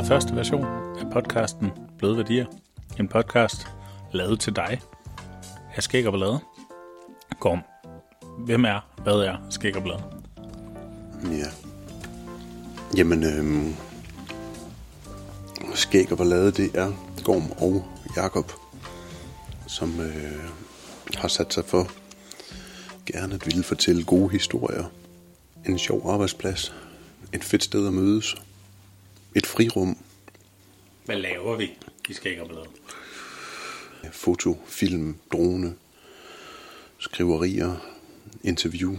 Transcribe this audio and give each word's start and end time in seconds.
allerførste 0.00 0.36
version 0.36 0.64
af 0.98 1.12
podcasten 1.12 1.70
Bløde 1.98 2.16
Værdier. 2.16 2.46
En 2.98 3.08
podcast 3.08 3.66
lavet 4.12 4.40
til 4.40 4.56
dig 4.56 4.80
af 5.76 5.82
Skæg 5.82 6.06
og 6.06 6.12
Ballade. 6.12 6.40
Gorm, 7.40 7.60
hvem 8.38 8.64
er, 8.64 9.02
hvad 9.02 9.12
er 9.12 9.36
Skæg 9.50 9.76
og 9.76 9.82
Ballade? 9.82 10.02
Ja. 11.24 11.46
Jamen, 12.96 13.24
øhm, 13.24 13.74
Skæg 15.74 16.12
og 16.12 16.18
Ballade, 16.18 16.50
det 16.50 16.70
er 16.74 16.92
Gorm 17.24 17.50
og 17.58 17.84
Jakob, 18.16 18.52
som 19.66 20.00
øh, 20.00 20.50
har 21.16 21.28
sat 21.28 21.54
sig 21.54 21.64
for 21.64 21.90
gerne 23.06 23.34
at 23.34 23.46
ville 23.46 23.62
fortælle 23.62 24.04
gode 24.04 24.30
historier. 24.30 24.84
En 25.66 25.78
sjov 25.78 26.10
arbejdsplads. 26.10 26.74
Et 27.32 27.44
fedt 27.44 27.64
sted 27.64 27.86
at 27.86 27.92
mødes. 27.92 28.36
Et 29.34 29.46
frirum. 29.46 29.98
Hvad 31.04 31.16
laver 31.16 31.56
vi 31.56 31.70
i 32.08 32.12
Skæg 32.12 32.40
og 32.40 32.48
Ballade? 32.48 32.68
Foto, 34.12 34.58
film, 34.66 35.16
drone, 35.32 35.74
skriverier, 36.98 37.76
interview, 38.44 38.96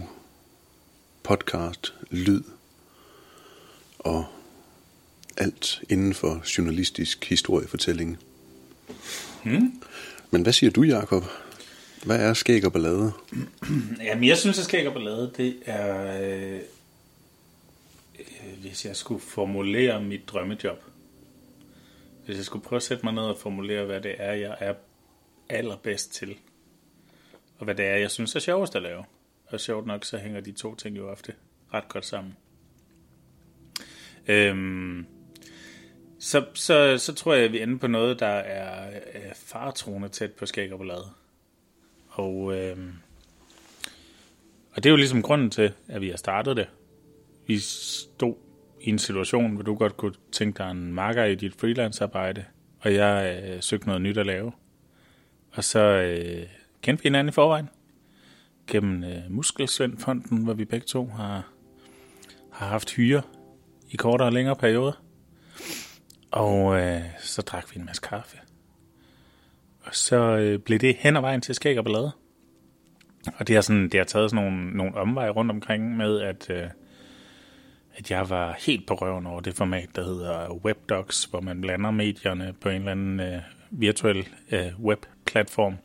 podcast, 1.22 1.94
lyd 2.10 2.42
og 3.98 4.26
alt 5.36 5.82
inden 5.88 6.14
for 6.14 6.42
journalistisk 6.58 7.24
historiefortælling. 7.28 8.18
Hmm? 9.44 9.82
Men 10.30 10.42
hvad 10.42 10.52
siger 10.52 10.70
du, 10.70 10.82
Jakob? 10.82 11.24
Hvad 12.04 12.16
er 12.16 12.34
skæg 12.34 12.64
og 12.64 12.72
ballade? 12.72 13.12
Jamen, 14.06 14.24
jeg 14.24 14.38
synes, 14.38 14.58
at 14.58 14.64
Skæg 14.64 14.88
og 14.88 14.94
Ballade, 14.94 15.32
det 15.36 15.56
er... 15.66 16.60
Øh, 18.22 18.60
hvis 18.60 18.86
jeg 18.86 18.96
skulle 18.96 19.20
formulere 19.20 20.02
mit 20.02 20.28
drømmejob. 20.28 20.82
Hvis 22.24 22.36
jeg 22.36 22.44
skulle 22.44 22.64
prøve 22.64 22.76
at 22.76 22.82
sætte 22.82 23.06
mig 23.06 23.14
ned 23.14 23.22
og 23.22 23.36
formulere, 23.36 23.84
hvad 23.84 24.00
det 24.00 24.14
er, 24.18 24.32
jeg 24.32 24.56
er 24.60 24.74
allerbedst 25.48 26.12
til. 26.12 26.38
Og 27.58 27.64
hvad 27.64 27.74
det 27.74 27.86
er, 27.86 27.96
jeg 27.96 28.10
synes 28.10 28.36
er 28.36 28.40
sjovest 28.40 28.76
at 28.76 28.82
lave. 28.82 29.04
Og 29.46 29.60
sjovt 29.60 29.86
nok, 29.86 30.04
så 30.04 30.18
hænger 30.18 30.40
de 30.40 30.52
to 30.52 30.74
ting 30.74 30.96
jo 30.96 31.10
ofte 31.10 31.34
ret 31.74 31.88
godt 31.88 32.06
sammen. 32.06 32.36
Øhm, 34.26 35.06
så, 36.18 36.44
så, 36.54 36.98
så 36.98 37.14
tror 37.14 37.34
jeg, 37.34 37.44
at 37.44 37.52
vi 37.52 37.62
ender 37.62 37.78
på 37.78 37.86
noget, 37.86 38.20
der 38.20 38.26
er, 38.26 39.00
er 39.12 40.08
tæt 40.12 40.32
på 40.32 40.46
skæg 40.46 40.72
og 40.72 40.78
ballade. 40.78 41.10
Og, 42.08 42.54
øhm, 42.54 42.92
og 44.70 44.76
det 44.76 44.86
er 44.86 44.90
jo 44.90 44.96
ligesom 44.96 45.22
grunden 45.22 45.50
til, 45.50 45.72
at 45.88 46.00
vi 46.00 46.08
har 46.08 46.16
startet 46.16 46.56
det. 46.56 46.68
Vi 47.46 47.58
stod 47.58 48.34
i 48.80 48.90
en 48.90 48.98
situation, 48.98 49.54
hvor 49.54 49.62
du 49.62 49.74
godt 49.74 49.96
kunne 49.96 50.14
tænke 50.32 50.58
dig 50.58 50.70
en 50.70 50.92
marker 50.92 51.24
i 51.24 51.34
dit 51.34 51.54
freelance-arbejde, 51.60 52.44
og 52.78 52.94
jeg 52.94 53.42
øh, 53.44 53.62
søgte 53.62 53.86
noget 53.86 54.02
nyt 54.02 54.18
at 54.18 54.26
lave. 54.26 54.52
Og 55.52 55.64
så 55.64 55.80
øh, 55.80 56.46
kendte 56.82 57.02
vi 57.02 57.06
hinanden 57.06 57.28
i 57.28 57.32
forvejen 57.32 57.68
gennem 58.66 59.04
øh, 59.04 59.30
Muskelsvendfonden, 59.30 60.44
hvor 60.44 60.52
vi 60.52 60.64
begge 60.64 60.86
to 60.86 61.06
har, 61.06 61.52
har 62.52 62.66
haft 62.66 62.90
hyre 62.90 63.22
i 63.90 63.96
kortere 63.96 64.28
og 64.28 64.32
længere 64.32 64.56
perioder. 64.56 65.02
Og 66.30 66.80
øh, 66.80 67.02
så 67.18 67.42
drak 67.42 67.64
vi 67.74 67.80
en 67.80 67.86
masse 67.86 68.02
kaffe. 68.02 68.38
Og 69.80 69.94
så 69.94 70.16
øh, 70.16 70.58
blev 70.58 70.78
det 70.78 70.96
hen 70.98 71.16
ad 71.16 71.20
vejen 71.20 71.40
til 71.40 71.54
skæg 71.54 71.78
og 71.78 71.84
ballade. 71.84 72.12
Og 73.36 73.48
det 73.48 73.54
har, 73.54 73.62
sådan, 73.62 73.88
det 73.88 73.94
har 73.94 74.04
taget 74.04 74.30
sådan 74.30 74.44
nogle, 74.44 74.76
nogle 74.76 74.94
omveje 74.94 75.30
rundt 75.30 75.50
omkring 75.50 75.96
med, 75.96 76.20
at, 76.20 76.50
øh, 76.50 76.68
at 77.94 78.10
jeg 78.10 78.30
var 78.30 78.56
helt 78.66 78.86
på 78.86 78.94
røven 78.94 79.26
over 79.26 79.40
det 79.40 79.54
format, 79.54 79.88
der 79.96 80.04
hedder 80.04 80.52
WebDocs, 80.64 81.24
hvor 81.24 81.40
man 81.40 81.60
blander 81.60 81.90
medierne 81.90 82.54
på 82.60 82.68
en 82.68 82.74
eller 82.74 82.90
anden 82.90 83.20
øh, 83.20 83.40
virtuel 83.70 84.28
øh, 84.52 84.80
webplatform. 84.80 85.76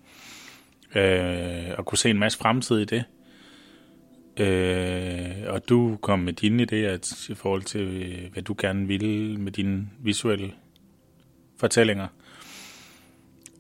Øh, 0.95 1.75
og 1.78 1.85
kunne 1.85 1.97
se 1.97 2.09
en 2.09 2.19
masse 2.19 2.38
fremtid 2.40 2.79
i 2.79 2.85
det. 2.85 3.03
Øh, 4.40 5.53
og 5.53 5.69
du 5.69 5.97
kom 6.01 6.19
med 6.19 6.34
dine 6.34 6.63
idéer 6.63 7.31
i 7.31 7.35
forhold 7.35 7.62
til, 7.62 7.81
øh, 7.81 8.34
hvad 8.34 8.44
du 8.44 8.56
gerne 8.57 8.88
ville 8.88 9.38
med 9.38 9.51
dine 9.51 9.89
visuelle 10.00 10.51
fortællinger. 11.59 12.07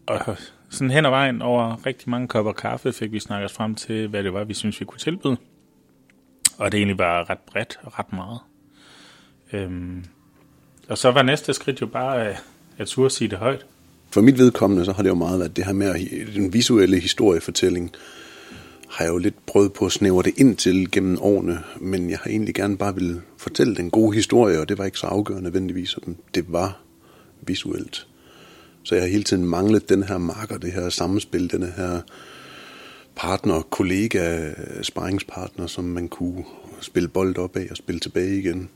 Og 0.07 0.37
sådan 0.69 0.91
hen 0.91 1.05
ad 1.05 1.09
vejen 1.09 1.41
over 1.41 1.85
rigtig 1.85 2.09
mange 2.09 2.27
kopper 2.27 2.51
kaffe 2.51 2.93
fik 2.93 3.11
vi 3.11 3.19
snakket 3.19 3.51
frem 3.51 3.75
til, 3.75 4.07
hvad 4.07 4.23
det 4.23 4.33
var, 4.33 4.43
vi 4.43 4.53
synes 4.53 4.79
vi 4.79 4.85
kunne 4.85 4.99
tilbyde. 4.99 5.37
Og 6.57 6.71
det 6.71 6.77
egentlig 6.77 6.97
bare 6.97 7.23
ret 7.23 7.39
bredt 7.51 7.79
og 7.83 7.99
ret 7.99 8.13
meget. 8.13 8.39
Øhm, 9.53 10.03
og 10.89 10.97
så 10.97 11.11
var 11.11 11.21
næste 11.21 11.53
skridt 11.53 11.81
jo 11.81 11.85
bare 11.85 12.29
øh, 12.29 12.35
at, 12.77 12.87
turde 12.87 13.09
sige 13.09 13.27
det 13.27 13.37
højt. 13.37 13.65
For 14.11 14.21
mit 14.21 14.37
vedkommende, 14.37 14.85
så 14.85 14.91
har 14.91 15.03
det 15.03 15.09
jo 15.09 15.15
meget 15.15 15.39
været 15.39 15.55
det 15.55 15.65
her 15.65 15.73
med 15.73 15.87
at- 15.87 16.35
den 16.35 16.53
visuelle 16.53 16.99
historiefortælling, 16.99 17.91
har 18.89 19.05
jeg 19.05 19.11
jo 19.13 19.17
lidt 19.17 19.45
prøvet 19.45 19.73
på 19.73 19.85
at 19.85 19.91
snævre 19.91 20.23
det 20.23 20.33
ind 20.37 20.55
til 20.57 20.91
gennem 20.91 21.17
årene, 21.21 21.59
men 21.79 22.09
jeg 22.09 22.17
har 22.23 22.29
egentlig 22.29 22.55
gerne 22.55 22.77
bare 22.77 22.95
ville 22.95 23.21
fortælle 23.37 23.75
den 23.75 23.89
gode 23.91 24.15
historie, 24.15 24.59
og 24.59 24.69
det 24.69 24.77
var 24.77 24.85
ikke 24.85 24.99
så 24.99 25.07
afgørende 25.07 25.43
nødvendigvis, 25.43 25.89
som 25.89 26.15
det 26.35 26.45
var 26.47 26.79
visuelt. 27.41 28.07
Så 28.83 28.95
jeg 28.95 29.03
har 29.03 29.09
hele 29.09 29.23
tiden 29.23 29.45
manglet 29.45 29.89
den 29.89 30.03
her 30.03 30.17
marker, 30.17 30.57
det 30.57 30.71
her 30.71 30.89
samspil, 30.89 31.51
den 31.51 31.63
her 31.63 32.01
partner, 33.17 33.61
kollega, 33.61 34.53
sparringspartner, 34.81 35.67
som 35.67 35.83
man 35.83 36.07
kunne 36.07 36.45
spille 36.81 37.09
bold 37.09 37.37
op 37.37 37.55
af 37.55 37.67
og 37.71 37.77
spille 37.77 37.99
tilbage 37.99 38.39
igen. 38.39 38.69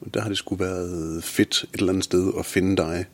Og 0.00 0.14
der 0.14 0.20
har 0.20 0.28
det 0.28 0.38
sgu 0.38 0.54
været 0.54 1.24
fedt 1.24 1.64
et 1.74 1.78
eller 1.80 1.92
andet 1.92 2.04
sted 2.04 2.32
at 2.38 2.46
finde 2.46 2.76
dig 2.76 3.06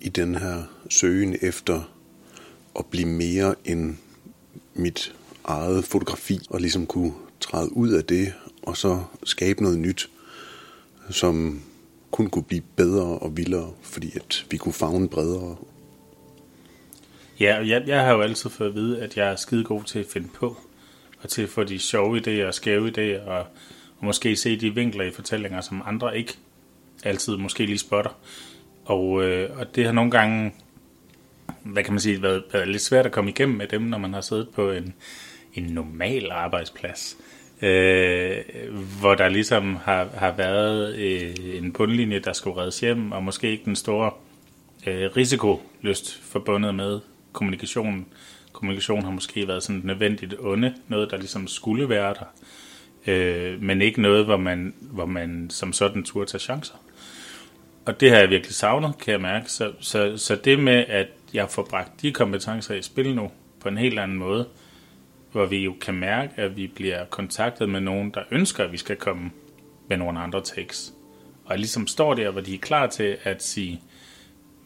i 0.00 0.08
den 0.08 0.34
her 0.34 0.62
søgen 0.90 1.36
efter 1.42 1.92
at 2.78 2.86
blive 2.86 3.08
mere 3.08 3.54
end 3.64 3.96
mit 4.74 5.14
eget 5.44 5.84
fotografi, 5.84 6.40
og 6.50 6.60
ligesom 6.60 6.86
kunne 6.86 7.12
træde 7.40 7.76
ud 7.76 7.88
af 7.88 8.04
det, 8.04 8.32
og 8.62 8.76
så 8.76 9.02
skabe 9.24 9.62
noget 9.62 9.78
nyt, 9.78 10.10
som 11.10 11.62
kun 12.10 12.30
kunne 12.30 12.44
blive 12.44 12.62
bedre 12.76 13.18
og 13.18 13.36
vildere, 13.36 13.72
fordi 13.82 14.16
at 14.16 14.46
vi 14.50 14.56
kunne 14.56 14.72
fagne 14.72 15.08
bredere. 15.08 15.56
Ja, 17.40 17.58
og 17.58 17.68
jeg, 17.68 17.82
jeg 17.86 18.04
har 18.04 18.12
jo 18.12 18.20
altid 18.20 18.50
fået 18.50 18.68
at 18.68 18.74
vide, 18.74 19.02
at 19.02 19.16
jeg 19.16 19.32
er 19.32 19.36
skide 19.36 19.64
god 19.64 19.82
til 19.82 19.98
at 19.98 20.06
finde 20.12 20.28
på, 20.34 20.56
og 21.22 21.28
til 21.28 21.42
at 21.42 21.48
få 21.48 21.64
de 21.64 21.78
sjove 21.78 22.18
idéer 22.18 22.46
og 22.46 22.54
skæve 22.54 22.88
idéer, 22.88 23.28
og, 23.28 23.38
og 23.98 24.04
måske 24.04 24.36
se 24.36 24.60
de 24.60 24.74
vinkler 24.74 25.04
i 25.04 25.10
fortællinger, 25.10 25.60
som 25.60 25.82
andre 25.86 26.18
ikke 26.18 26.34
altid 27.04 27.36
måske 27.36 27.66
lige 27.66 27.78
spotter. 27.78 28.10
Og, 28.84 29.24
øh, 29.24 29.58
og 29.58 29.76
det 29.76 29.84
har 29.84 29.92
nogle 29.92 30.10
gange, 30.10 30.54
hvad 31.62 31.84
kan 31.84 31.92
man 31.92 32.00
sige, 32.00 32.22
været, 32.22 32.42
været 32.52 32.68
lidt 32.68 32.82
svært 32.82 33.06
at 33.06 33.12
komme 33.12 33.30
igennem 33.30 33.56
med 33.56 33.66
dem, 33.66 33.82
når 33.82 33.98
man 33.98 34.14
har 34.14 34.20
siddet 34.20 34.48
på 34.48 34.70
en, 34.70 34.94
en 35.54 35.64
normal 35.64 36.30
arbejdsplads. 36.30 37.16
Øh, 37.62 38.36
hvor 39.00 39.14
der 39.14 39.28
ligesom 39.28 39.76
har, 39.76 40.08
har 40.14 40.32
været 40.32 40.96
øh, 40.96 41.34
en 41.56 41.72
bundlinje, 41.72 42.18
der 42.18 42.32
skulle 42.32 42.60
reddes 42.60 42.80
hjem, 42.80 43.12
og 43.12 43.22
måske 43.22 43.50
ikke 43.50 43.64
den 43.64 43.76
store 43.76 44.10
øh, 44.86 45.16
risikolyst 45.16 46.22
forbundet 46.22 46.74
med 46.74 47.00
kommunikation, 47.36 48.06
Kommunikation 48.52 49.04
har 49.04 49.10
måske 49.10 49.48
været 49.48 49.62
sådan 49.62 49.80
nødvendigt 49.84 50.34
onde, 50.40 50.74
noget 50.88 51.10
der 51.10 51.16
ligesom 51.16 51.46
skulle 51.46 51.88
være 51.88 52.14
der, 52.14 52.32
øh, 53.06 53.62
men 53.62 53.82
ikke 53.82 54.02
noget, 54.02 54.24
hvor 54.24 54.36
man, 54.36 54.74
hvor 54.80 55.06
man 55.06 55.50
som 55.50 55.72
sådan 55.72 56.04
turde 56.04 56.30
tage 56.30 56.40
chancer. 56.40 56.74
Og 57.86 58.00
det 58.00 58.10
har 58.10 58.18
jeg 58.18 58.30
virkelig 58.30 58.54
savnet, 58.54 58.98
kan 58.98 59.12
jeg 59.12 59.20
mærke. 59.20 59.52
Så, 59.52 59.72
så, 59.80 60.16
så 60.16 60.36
det 60.36 60.58
med, 60.58 60.84
at 60.88 61.06
jeg 61.34 61.50
får 61.50 61.66
bragt 61.70 62.02
de 62.02 62.12
kompetencer 62.12 62.74
i 62.74 62.82
spil 62.82 63.14
nu 63.14 63.30
på 63.60 63.68
en 63.68 63.78
helt 63.78 63.98
anden 63.98 64.18
måde, 64.18 64.48
hvor 65.32 65.46
vi 65.46 65.64
jo 65.64 65.74
kan 65.80 65.94
mærke, 65.94 66.32
at 66.36 66.56
vi 66.56 66.66
bliver 66.66 67.04
kontaktet 67.04 67.68
med 67.68 67.80
nogen, 67.80 68.10
der 68.10 68.20
ønsker, 68.30 68.64
at 68.64 68.72
vi 68.72 68.76
skal 68.76 68.96
komme 68.96 69.30
med 69.88 69.96
nogle 69.96 70.20
andre 70.20 70.40
takes. 70.40 70.92
Og 71.44 71.58
ligesom 71.58 71.86
står 71.86 72.14
der, 72.14 72.30
hvor 72.30 72.40
de 72.40 72.54
er 72.54 72.58
klar 72.58 72.86
til 72.86 73.16
at 73.22 73.42
sige, 73.42 73.80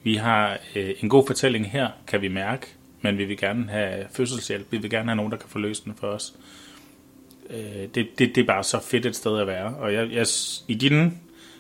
vi 0.03 0.15
har 0.15 0.59
øh, 0.77 0.95
en 1.01 1.09
god 1.09 1.27
fortælling 1.27 1.71
her, 1.71 1.89
kan 2.07 2.23
vi 2.23 2.29
mærke, 2.29 2.67
men 3.01 3.19
vi 3.19 3.25
vil 3.25 3.39
gerne 3.39 3.69
have 3.69 4.07
fødselshjælp, 4.13 4.67
vi 4.71 4.79
vil 4.79 4.91
gerne 4.91 5.09
have 5.09 5.17
nogen, 5.17 5.33
der 5.33 5.39
kan 5.39 5.49
få 5.49 5.59
løst 5.59 5.85
den 5.85 5.95
for 5.95 6.07
os. 6.07 6.35
Øh, 7.51 7.89
det, 7.95 8.19
det, 8.19 8.19
det 8.19 8.39
er 8.39 8.47
bare 8.47 8.65
så 8.65 8.81
fedt 8.81 9.07
et 9.07 9.17
sted 9.17 9.39
at 9.39 9.47
være. 9.47 9.75
Og 9.75 9.95
jeg, 9.95 10.11
jeg, 10.13 10.27
i 10.69 10.75
dine 10.75 11.13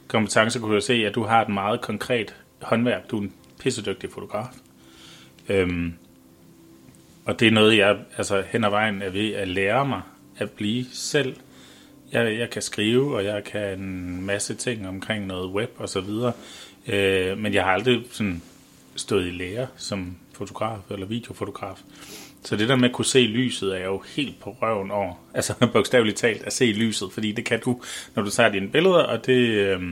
kompetencer 0.09 0.61
kunne 0.61 0.75
jeg 0.75 0.83
se, 0.83 0.93
at 0.93 1.15
du 1.15 1.23
har 1.23 1.43
et 1.43 1.49
meget 1.49 1.81
konkret 1.81 2.35
håndværk. 2.63 3.11
Du 3.11 3.17
er 3.17 3.23
en 3.23 3.33
pissedygtig 3.61 4.11
fotograf. 4.11 4.47
Øhm, 5.49 5.95
og 7.25 7.41
det 7.41 7.49
er 7.49 7.53
noget, 7.53 7.77
jeg 7.77 7.99
altså, 8.17 8.43
hen 8.49 8.65
ad 8.65 8.71
vejen 8.71 9.03
er 9.03 9.11
ved 9.11 9.33
at 9.33 9.49
lære 9.49 9.87
mig 9.87 10.03
at 10.39 10.51
blive 10.51 10.85
selv. 10.93 11.37
Jeg, 12.13 12.39
jeg 12.39 12.51
kan 12.51 12.63
skrive, 12.63 13.17
og 13.17 13.25
jeg 13.25 13.45
kan 13.45 13.81
en 13.81 14.23
masse 14.23 14.55
ting 14.55 14.89
omkring 14.89 15.27
noget 15.27 15.51
web 15.51 15.71
og 15.77 15.89
så 15.89 16.01
videre. 16.01 16.33
Øh, 16.91 17.39
men 17.39 17.55
jeg 17.55 17.65
har 17.65 17.73
aldrig 17.73 18.03
sådan 18.11 18.43
stået 18.97 19.27
i 19.27 19.31
lære 19.31 19.67
som 19.77 20.17
fotograf 20.33 20.79
eller 20.91 21.07
videofotograf. 21.07 21.81
Så 22.45 22.57
det 22.57 22.69
der 22.69 22.77
med 22.77 22.89
at 22.89 22.95
kunne 22.95 23.05
se 23.05 23.19
lyset, 23.19 23.73
er 23.73 23.77
jeg 23.77 23.87
jo 23.87 24.03
helt 24.17 24.41
på 24.41 24.57
røven 24.63 24.91
over. 24.91 25.15
Altså 25.35 25.55
bogstaveligt 25.73 26.19
talt 26.19 26.43
at 26.43 26.53
se 26.53 26.65
lyset, 26.65 27.13
fordi 27.13 27.33
det 27.33 27.45
kan 27.45 27.61
du, 27.61 27.81
når 28.15 28.23
du 28.23 28.31
tager 28.31 28.49
dine 28.49 28.69
billeder, 28.69 29.03
og 29.03 29.27
det, 29.27 29.49
øh, 29.49 29.83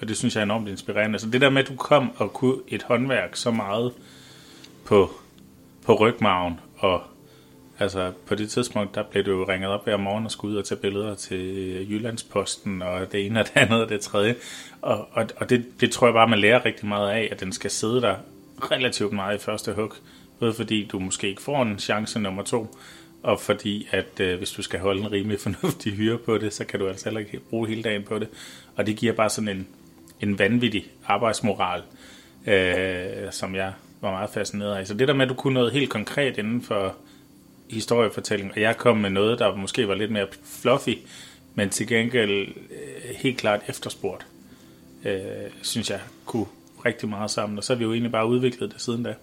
og 0.00 0.08
det 0.08 0.16
synes 0.16 0.34
jeg 0.34 0.40
er 0.40 0.44
enormt 0.44 0.68
inspirerende. 0.68 1.18
Så 1.18 1.26
det 1.26 1.40
der 1.40 1.50
med, 1.50 1.62
at 1.62 1.68
du 1.68 1.76
kom 1.76 2.10
og 2.16 2.32
kunne 2.32 2.56
et 2.68 2.82
håndværk 2.82 3.36
så 3.36 3.50
meget 3.50 3.92
på, 4.84 5.10
på 5.86 5.94
rygmagen, 5.94 6.60
og 6.76 7.02
altså 7.80 8.12
på 8.26 8.34
det 8.34 8.50
tidspunkt, 8.50 8.94
der 8.94 9.02
blev 9.02 9.24
du 9.24 9.30
jo 9.30 9.44
ringet 9.48 9.70
op 9.70 9.84
hver 9.84 9.96
morgen 9.96 10.24
og 10.24 10.30
skulle 10.30 10.54
ud 10.54 10.58
og 10.58 10.64
tage 10.64 10.80
billeder 10.80 11.14
til 11.14 11.40
øh, 11.40 11.92
Jyllandsposten, 11.92 12.82
og 12.82 13.12
det 13.12 13.26
ene 13.26 13.40
og 13.40 13.46
det 13.46 13.56
andet 13.56 13.82
og 13.82 13.88
det 13.88 14.00
tredje. 14.00 14.34
Og, 14.82 15.08
og, 15.12 15.26
og 15.36 15.50
det, 15.50 15.64
det 15.80 15.90
tror 15.90 16.06
jeg 16.06 16.14
bare, 16.14 16.28
man 16.28 16.38
lærer 16.38 16.64
rigtig 16.64 16.88
meget 16.88 17.10
af, 17.10 17.28
at 17.32 17.40
den 17.40 17.52
skal 17.52 17.70
sidde 17.70 18.02
der 18.02 18.14
relativt 18.70 19.12
meget 19.12 19.36
i 19.36 19.44
første 19.44 19.72
hug. 19.72 19.92
Både 20.38 20.54
fordi 20.54 20.84
du 20.92 20.98
måske 20.98 21.28
ikke 21.28 21.42
får 21.42 21.62
en 21.62 21.78
chance 21.78 22.20
nummer 22.20 22.42
to, 22.42 22.76
og 23.22 23.40
fordi 23.40 23.88
at 23.90 24.20
øh, 24.20 24.38
hvis 24.38 24.50
du 24.50 24.62
skal 24.62 24.80
holde 24.80 25.00
en 25.00 25.12
rimelig 25.12 25.40
fornuftig 25.46 25.92
hyre 25.92 26.18
på 26.18 26.38
det, 26.38 26.52
så 26.52 26.64
kan 26.64 26.80
du 26.80 26.88
altså 26.88 27.04
heller 27.04 27.20
ikke 27.20 27.40
bruge 27.50 27.68
hele 27.68 27.82
dagen 27.82 28.02
på 28.02 28.18
det. 28.18 28.28
Og 28.76 28.86
det 28.86 28.96
giver 28.96 29.12
bare 29.12 29.30
sådan 29.30 29.48
en, 29.48 29.66
en 30.20 30.38
vanvittig 30.38 30.90
arbejdsmoral, 31.06 31.82
øh, 32.46 33.32
som 33.32 33.54
jeg 33.54 33.72
var 34.00 34.10
meget 34.10 34.30
fascineret 34.30 34.76
af. 34.76 34.86
Så 34.86 34.94
det 34.94 35.08
der 35.08 35.14
med, 35.14 35.22
at 35.24 35.28
du 35.28 35.34
kunne 35.34 35.54
noget 35.54 35.72
helt 35.72 35.90
konkret 35.90 36.38
inden 36.38 36.62
for 36.62 36.96
historiefortælling, 37.70 38.52
og 38.52 38.60
jeg 38.60 38.76
kom 38.76 38.96
med 38.96 39.10
noget, 39.10 39.38
der 39.38 39.56
måske 39.56 39.88
var 39.88 39.94
lidt 39.94 40.10
mere 40.10 40.26
fluffy, 40.44 40.98
men 41.54 41.70
til 41.70 41.86
gengæld 41.86 42.48
øh, 42.48 43.14
helt 43.16 43.38
klart 43.38 43.60
efterspurgt, 43.68 44.26
øh, 45.04 45.12
synes 45.62 45.90
jeg 45.90 46.00
kunne 46.26 46.46
rigtig 46.84 47.08
meget 47.08 47.30
sammen, 47.30 47.58
og 47.58 47.64
så 47.64 47.72
har 47.72 47.78
vi 47.78 47.84
jo 47.84 47.92
egentlig 47.92 48.12
bare 48.12 48.26
udviklet 48.26 48.72
det 48.72 48.82
siden 48.82 49.02
da. 49.02 49.14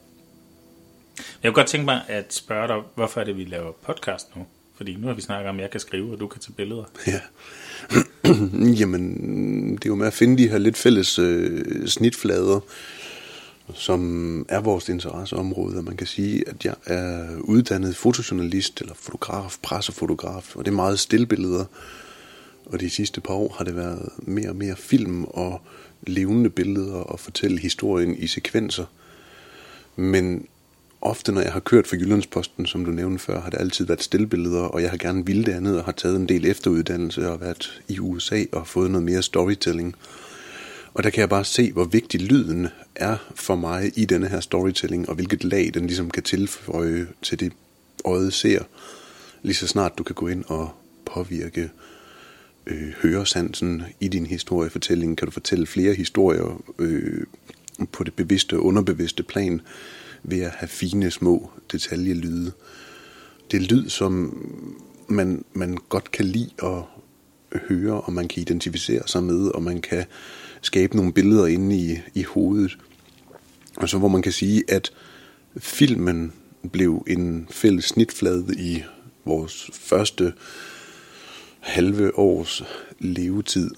Jeg 1.43 1.51
kunne 1.51 1.53
godt 1.53 1.67
tænke 1.67 1.85
mig 1.85 2.01
at 2.07 2.33
spørge 2.33 2.67
dig, 2.67 2.75
hvorfor 2.95 3.21
er 3.21 3.25
det, 3.25 3.37
vi 3.37 3.43
laver 3.43 3.71
podcast 3.71 4.35
nu? 4.35 4.45
Fordi 4.77 4.95
nu 4.95 5.07
har 5.07 5.13
vi 5.13 5.21
snakket 5.21 5.49
om, 5.49 5.55
at 5.55 5.61
jeg 5.61 5.71
kan 5.71 5.79
skrive, 5.79 6.13
og 6.13 6.19
du 6.19 6.27
kan 6.27 6.41
tage 6.41 6.53
billeder. 6.53 6.83
Ja. 7.07 7.19
Jamen, 8.79 9.75
det 9.75 9.85
er 9.85 9.89
jo 9.89 9.95
med 9.95 10.07
at 10.07 10.13
finde 10.13 10.37
de 10.37 10.49
her 10.49 10.57
lidt 10.57 10.77
fælles 10.77 11.19
øh, 11.19 11.87
snitflader, 11.87 12.59
som 13.73 14.45
er 14.49 14.59
vores 14.59 14.89
interesseområde. 14.89 15.81
Man 15.81 15.97
kan 15.97 16.07
sige, 16.07 16.49
at 16.49 16.65
jeg 16.65 16.75
er 16.85 17.37
uddannet 17.39 17.95
fotojournalist, 17.95 18.81
eller 18.81 18.93
fotograf, 18.93 19.57
pressefotograf, 19.61 20.55
og 20.55 20.65
det 20.65 20.71
er 20.71 20.75
meget 20.75 20.99
stillbilleder. 20.99 21.65
Og 22.65 22.79
de 22.79 22.89
sidste 22.89 23.21
par 23.21 23.33
år 23.33 23.55
har 23.57 23.65
det 23.65 23.75
været 23.75 24.09
mere 24.17 24.49
og 24.49 24.55
mere 24.55 24.75
film 24.75 25.23
og 25.23 25.61
levende 26.07 26.49
billeder 26.49 26.95
og 26.95 27.19
fortælle 27.19 27.59
historien 27.59 28.15
i 28.17 28.27
sekvenser. 28.27 28.85
Men 29.95 30.45
ofte, 31.01 31.31
når 31.31 31.41
jeg 31.41 31.53
har 31.53 31.59
kørt 31.59 31.87
for 31.87 31.95
Jyllandsposten, 31.95 32.65
som 32.65 32.85
du 32.85 32.91
nævnte 32.91 33.19
før, 33.19 33.41
har 33.41 33.49
det 33.49 33.59
altid 33.59 33.85
været 33.85 34.03
stillbilleder, 34.03 34.61
og 34.61 34.81
jeg 34.81 34.89
har 34.89 34.97
gerne 34.97 35.25
ville 35.25 35.43
det 35.43 35.51
andet 35.51 35.79
og 35.79 35.85
har 35.85 35.91
taget 35.91 36.15
en 36.15 36.29
del 36.29 36.45
efteruddannelse 36.45 37.31
og 37.31 37.41
været 37.41 37.81
i 37.87 37.99
USA 37.99 38.43
og 38.51 38.67
fået 38.67 38.91
noget 38.91 39.05
mere 39.05 39.23
storytelling. 39.23 39.95
Og 40.97 41.03
der 41.03 41.09
kan 41.09 41.21
jeg 41.21 41.29
bare 41.29 41.45
se, 41.45 41.71
hvor 41.71 41.85
vigtig 41.85 42.21
lyden 42.21 42.67
er 42.95 43.17
for 43.35 43.55
mig 43.55 43.91
i 43.95 44.05
denne 44.05 44.27
her 44.27 44.39
storytelling, 44.39 45.09
og 45.09 45.15
hvilket 45.15 45.43
lag 45.43 45.71
den 45.73 45.87
ligesom 45.87 46.11
kan 46.11 46.23
tilføje 46.23 47.07
til 47.21 47.39
det 47.39 47.53
øjet 48.05 48.33
ser, 48.33 48.63
lige 49.41 49.55
så 49.55 49.67
snart 49.67 49.97
du 49.97 50.03
kan 50.03 50.15
gå 50.15 50.27
ind 50.27 50.43
og 50.47 50.69
påvirke 51.05 51.69
øh, 52.67 52.93
høresansen 53.01 53.83
i 53.99 54.07
din 54.07 54.25
historiefortælling, 54.25 55.17
kan 55.17 55.25
du 55.25 55.31
fortælle 55.31 55.67
flere 55.67 55.93
historier 55.93 56.63
øh, 56.79 57.23
på 57.91 58.03
det 58.03 58.13
bevidste 58.13 58.57
og 58.57 58.65
underbevidste 58.65 59.23
plan, 59.23 59.61
ved 60.23 60.41
at 60.41 60.51
have 60.51 60.69
fine 60.69 61.11
små 61.11 61.49
detaljelyde. 61.71 62.51
Det 63.51 63.57
er 63.57 63.67
lyd, 63.67 63.89
som 63.89 64.37
man, 65.07 65.45
man 65.53 65.77
godt 65.89 66.11
kan 66.11 66.25
lide 66.25 66.51
at 66.63 66.81
høre, 67.69 68.01
og 68.01 68.13
man 68.13 68.27
kan 68.27 68.41
identificere 68.41 69.03
sig 69.05 69.23
med, 69.23 69.47
og 69.47 69.63
man 69.63 69.81
kan 69.81 70.05
skabe 70.67 70.95
nogle 70.95 71.13
billeder 71.13 71.45
inde 71.45 71.75
i, 71.75 71.97
i 72.13 72.23
hovedet. 72.23 72.77
Og 73.77 73.89
så 73.89 73.97
hvor 73.97 74.07
man 74.07 74.21
kan 74.21 74.31
sige, 74.31 74.63
at 74.67 74.91
filmen 75.57 76.33
blev 76.71 77.03
en 77.07 77.47
fælles 77.51 77.85
snitflade 77.85 78.55
i 78.57 78.83
vores 79.25 79.69
første 79.73 80.33
halve 81.59 82.19
års 82.19 82.63
levetid, 82.99 83.71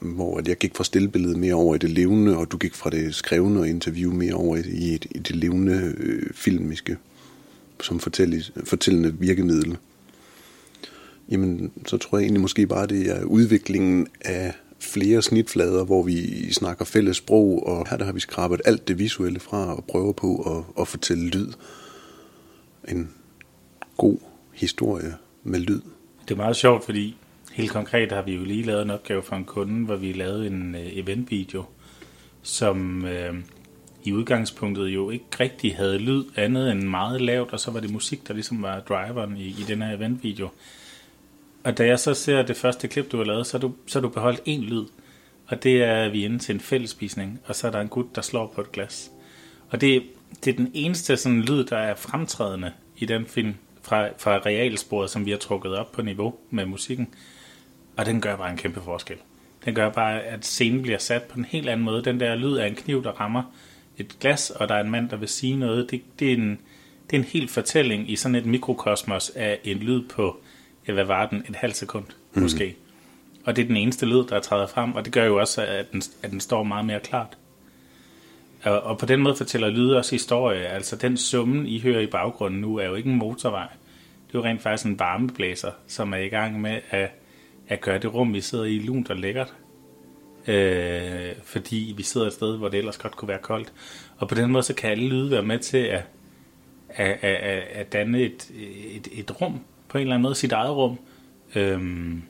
hvor 0.00 0.40
jeg 0.46 0.56
gik 0.56 0.76
fra 0.76 0.84
stillbilledet 0.84 1.36
mere 1.36 1.54
over 1.54 1.74
i 1.74 1.78
det 1.78 1.90
levende, 1.90 2.36
og 2.36 2.52
du 2.52 2.56
gik 2.56 2.74
fra 2.74 2.90
det 2.90 3.14
skrevne 3.14 3.60
og 3.60 3.68
interview 3.68 4.12
mere 4.12 4.34
over 4.34 4.56
i, 4.56 4.94
i 5.10 5.18
det 5.18 5.36
levende 5.36 5.94
øh, 5.96 6.30
filmiske, 6.32 6.96
som 7.82 8.00
fortællende 8.00 9.14
virkemiddel. 9.18 9.76
Jamen, 11.30 11.72
så 11.86 11.96
tror 11.96 12.18
jeg 12.18 12.22
egentlig 12.22 12.40
måske 12.40 12.66
bare, 12.66 12.86
det 12.86 13.10
er 13.10 13.24
udviklingen 13.24 14.06
af 14.20 14.52
flere 14.84 15.22
snitflader, 15.22 15.84
hvor 15.84 16.02
vi 16.02 16.52
snakker 16.52 16.84
fælles 16.84 17.16
sprog, 17.16 17.66
og 17.66 17.88
her 17.90 17.96
der 17.96 18.04
har 18.04 18.12
vi 18.12 18.20
skrabet 18.20 18.60
alt 18.64 18.88
det 18.88 18.98
visuelle 18.98 19.40
fra 19.40 19.76
og 19.76 19.84
prøver 19.84 20.12
på 20.12 20.36
at, 20.56 20.82
at 20.82 20.88
fortælle 20.88 21.28
lyd. 21.28 21.52
En 22.88 23.10
god 23.96 24.18
historie 24.52 25.14
med 25.42 25.60
lyd. 25.60 25.80
Det 26.28 26.30
er 26.30 26.36
meget 26.36 26.56
sjovt, 26.56 26.84
fordi 26.84 27.16
helt 27.52 27.70
konkret 27.70 28.12
har 28.12 28.22
vi 28.22 28.34
jo 28.34 28.44
lige 28.44 28.62
lavet 28.62 28.82
en 28.82 28.90
opgave 28.90 29.22
for 29.22 29.36
en 29.36 29.44
kunde, 29.44 29.84
hvor 29.84 29.96
vi 29.96 30.12
lavede 30.12 30.46
en 30.46 30.74
øh, 30.74 30.86
eventvideo, 30.92 31.64
som 32.42 33.04
øh, 33.04 33.34
i 34.04 34.12
udgangspunktet 34.12 34.88
jo 34.88 35.10
ikke 35.10 35.24
rigtig 35.40 35.76
havde 35.76 35.98
lyd 35.98 36.24
andet 36.36 36.70
end 36.70 36.82
meget 36.82 37.20
lavt, 37.20 37.52
og 37.52 37.60
så 37.60 37.70
var 37.70 37.80
det 37.80 37.90
musik, 37.90 38.28
der 38.28 38.34
ligesom 38.34 38.62
var 38.62 38.80
driveren 38.80 39.36
i, 39.36 39.46
i 39.46 39.64
den 39.68 39.82
her 39.82 39.96
eventvideo. 39.96 40.48
Og 41.64 41.78
da 41.78 41.86
jeg 41.86 41.98
så 41.98 42.14
ser 42.14 42.42
det 42.42 42.56
første 42.56 42.88
klip, 42.88 43.12
du 43.12 43.16
har 43.16 43.24
lavet, 43.24 43.46
så 43.46 43.58
har 43.58 43.60
du, 43.60 43.74
så 43.86 43.98
har 43.98 44.02
du 44.02 44.08
beholdt 44.08 44.40
én 44.40 44.60
lyd, 44.60 44.84
og 45.46 45.62
det 45.62 45.82
er, 45.82 46.08
vi 46.08 46.24
inde 46.24 46.38
til 46.38 46.54
en 46.54 46.60
fællespisning, 46.60 47.40
og 47.46 47.54
så 47.54 47.66
er 47.66 47.70
der 47.70 47.80
en 47.80 47.88
gut, 47.88 48.16
der 48.16 48.22
slår 48.22 48.52
på 48.54 48.60
et 48.60 48.72
glas. 48.72 49.10
Og 49.70 49.80
det, 49.80 50.02
det 50.44 50.52
er 50.52 50.56
den 50.56 50.70
eneste 50.74 51.16
sådan 51.16 51.42
lyd, 51.42 51.64
der 51.64 51.76
er 51.76 51.94
fremtrædende 51.94 52.72
i 52.96 53.06
den 53.06 53.26
film, 53.26 53.54
fra, 53.82 54.08
fra 54.18 54.38
realsporet, 54.38 55.10
som 55.10 55.26
vi 55.26 55.30
har 55.30 55.38
trukket 55.38 55.76
op 55.76 55.92
på 55.92 56.02
niveau 56.02 56.34
med 56.50 56.66
musikken. 56.66 57.08
Og 57.96 58.06
den 58.06 58.20
gør 58.20 58.36
bare 58.36 58.50
en 58.50 58.56
kæmpe 58.56 58.80
forskel. 58.80 59.16
Den 59.64 59.74
gør 59.74 59.90
bare, 59.90 60.22
at 60.22 60.46
scenen 60.46 60.82
bliver 60.82 60.98
sat 60.98 61.22
på 61.22 61.38
en 61.38 61.44
helt 61.44 61.68
anden 61.68 61.84
måde. 61.84 62.04
Den 62.04 62.20
der 62.20 62.34
lyd 62.34 62.56
af 62.56 62.66
en 62.66 62.74
kniv, 62.74 63.04
der 63.04 63.10
rammer 63.10 63.42
et 63.98 64.16
glas, 64.20 64.50
og 64.50 64.68
der 64.68 64.74
er 64.74 64.80
en 64.80 64.90
mand, 64.90 65.08
der 65.08 65.16
vil 65.16 65.28
sige 65.28 65.56
noget. 65.56 65.90
Det, 65.90 66.02
det, 66.18 66.28
er, 66.28 66.36
en, 66.36 66.58
det 67.10 67.16
er 67.16 67.20
en 67.20 67.28
hel 67.28 67.48
fortælling 67.48 68.10
i 68.10 68.16
sådan 68.16 68.34
et 68.34 68.46
mikrokosmos 68.46 69.30
af 69.30 69.58
en 69.64 69.76
lyd 69.76 70.02
på, 70.08 70.40
ja, 70.88 70.92
hvad 70.92 71.04
var 71.04 71.26
den, 71.26 71.44
et 71.48 71.56
halvt 71.56 71.76
sekund 71.76 72.04
mm. 72.34 72.42
måske. 72.42 72.76
Og 73.44 73.56
det 73.56 73.62
er 73.62 73.66
den 73.66 73.76
eneste 73.76 74.06
lyd, 74.06 74.24
der 74.24 74.40
træder 74.40 74.66
frem, 74.66 74.94
og 74.94 75.04
det 75.04 75.12
gør 75.12 75.24
jo 75.24 75.40
også, 75.40 75.62
at 75.62 75.92
den, 75.92 76.02
at 76.22 76.30
den 76.30 76.40
står 76.40 76.62
meget 76.62 76.86
mere 76.86 77.00
klart. 77.00 77.38
Og, 78.64 78.80
og 78.80 78.98
på 78.98 79.06
den 79.06 79.20
måde 79.20 79.36
fortæller 79.36 79.68
lyde 79.68 79.96
også 79.96 80.10
historie. 80.10 80.66
Altså 80.66 80.96
den 80.96 81.16
summen, 81.16 81.66
I 81.66 81.80
hører 81.80 82.00
i 82.00 82.06
baggrunden 82.06 82.60
nu, 82.60 82.76
er 82.76 82.84
jo 82.84 82.94
ikke 82.94 83.10
en 83.10 83.16
motorvej. 83.16 83.68
Det 84.26 84.34
er 84.34 84.38
jo 84.38 84.44
rent 84.44 84.62
faktisk 84.62 84.86
en 84.86 84.98
varmeblæser, 84.98 85.70
som 85.86 86.12
er 86.12 86.18
i 86.18 86.28
gang 86.28 86.60
med 86.60 86.80
at, 86.90 87.10
at 87.68 87.80
gøre 87.80 87.98
det 87.98 88.14
rum, 88.14 88.34
vi 88.34 88.40
sidder 88.40 88.64
i, 88.64 88.78
lunt 88.78 89.10
og 89.10 89.16
lækkert. 89.16 89.54
Øh, 90.46 91.32
fordi 91.44 91.94
vi 91.96 92.02
sidder 92.02 92.26
et 92.26 92.32
sted, 92.32 92.56
hvor 92.56 92.68
det 92.68 92.78
ellers 92.78 92.98
godt 92.98 93.16
kunne 93.16 93.28
være 93.28 93.38
koldt. 93.38 93.72
Og 94.16 94.28
på 94.28 94.34
den 94.34 94.50
måde, 94.50 94.62
så 94.62 94.74
kan 94.74 94.90
alle 94.90 95.08
lyde 95.08 95.30
være 95.30 95.42
med 95.42 95.58
til 95.58 95.78
at, 95.78 96.02
at, 96.88 97.18
at, 97.22 97.62
at 97.72 97.92
danne 97.92 98.20
et, 98.20 98.50
et, 98.94 99.08
et 99.12 99.40
rum, 99.40 99.60
på 99.94 99.98
en 99.98 100.02
eller 100.02 100.14
anden 100.14 100.22
måde, 100.22 100.34
sit 100.34 100.52
eget 100.52 100.76
rum, 100.76 100.98
øhm, 101.54 102.22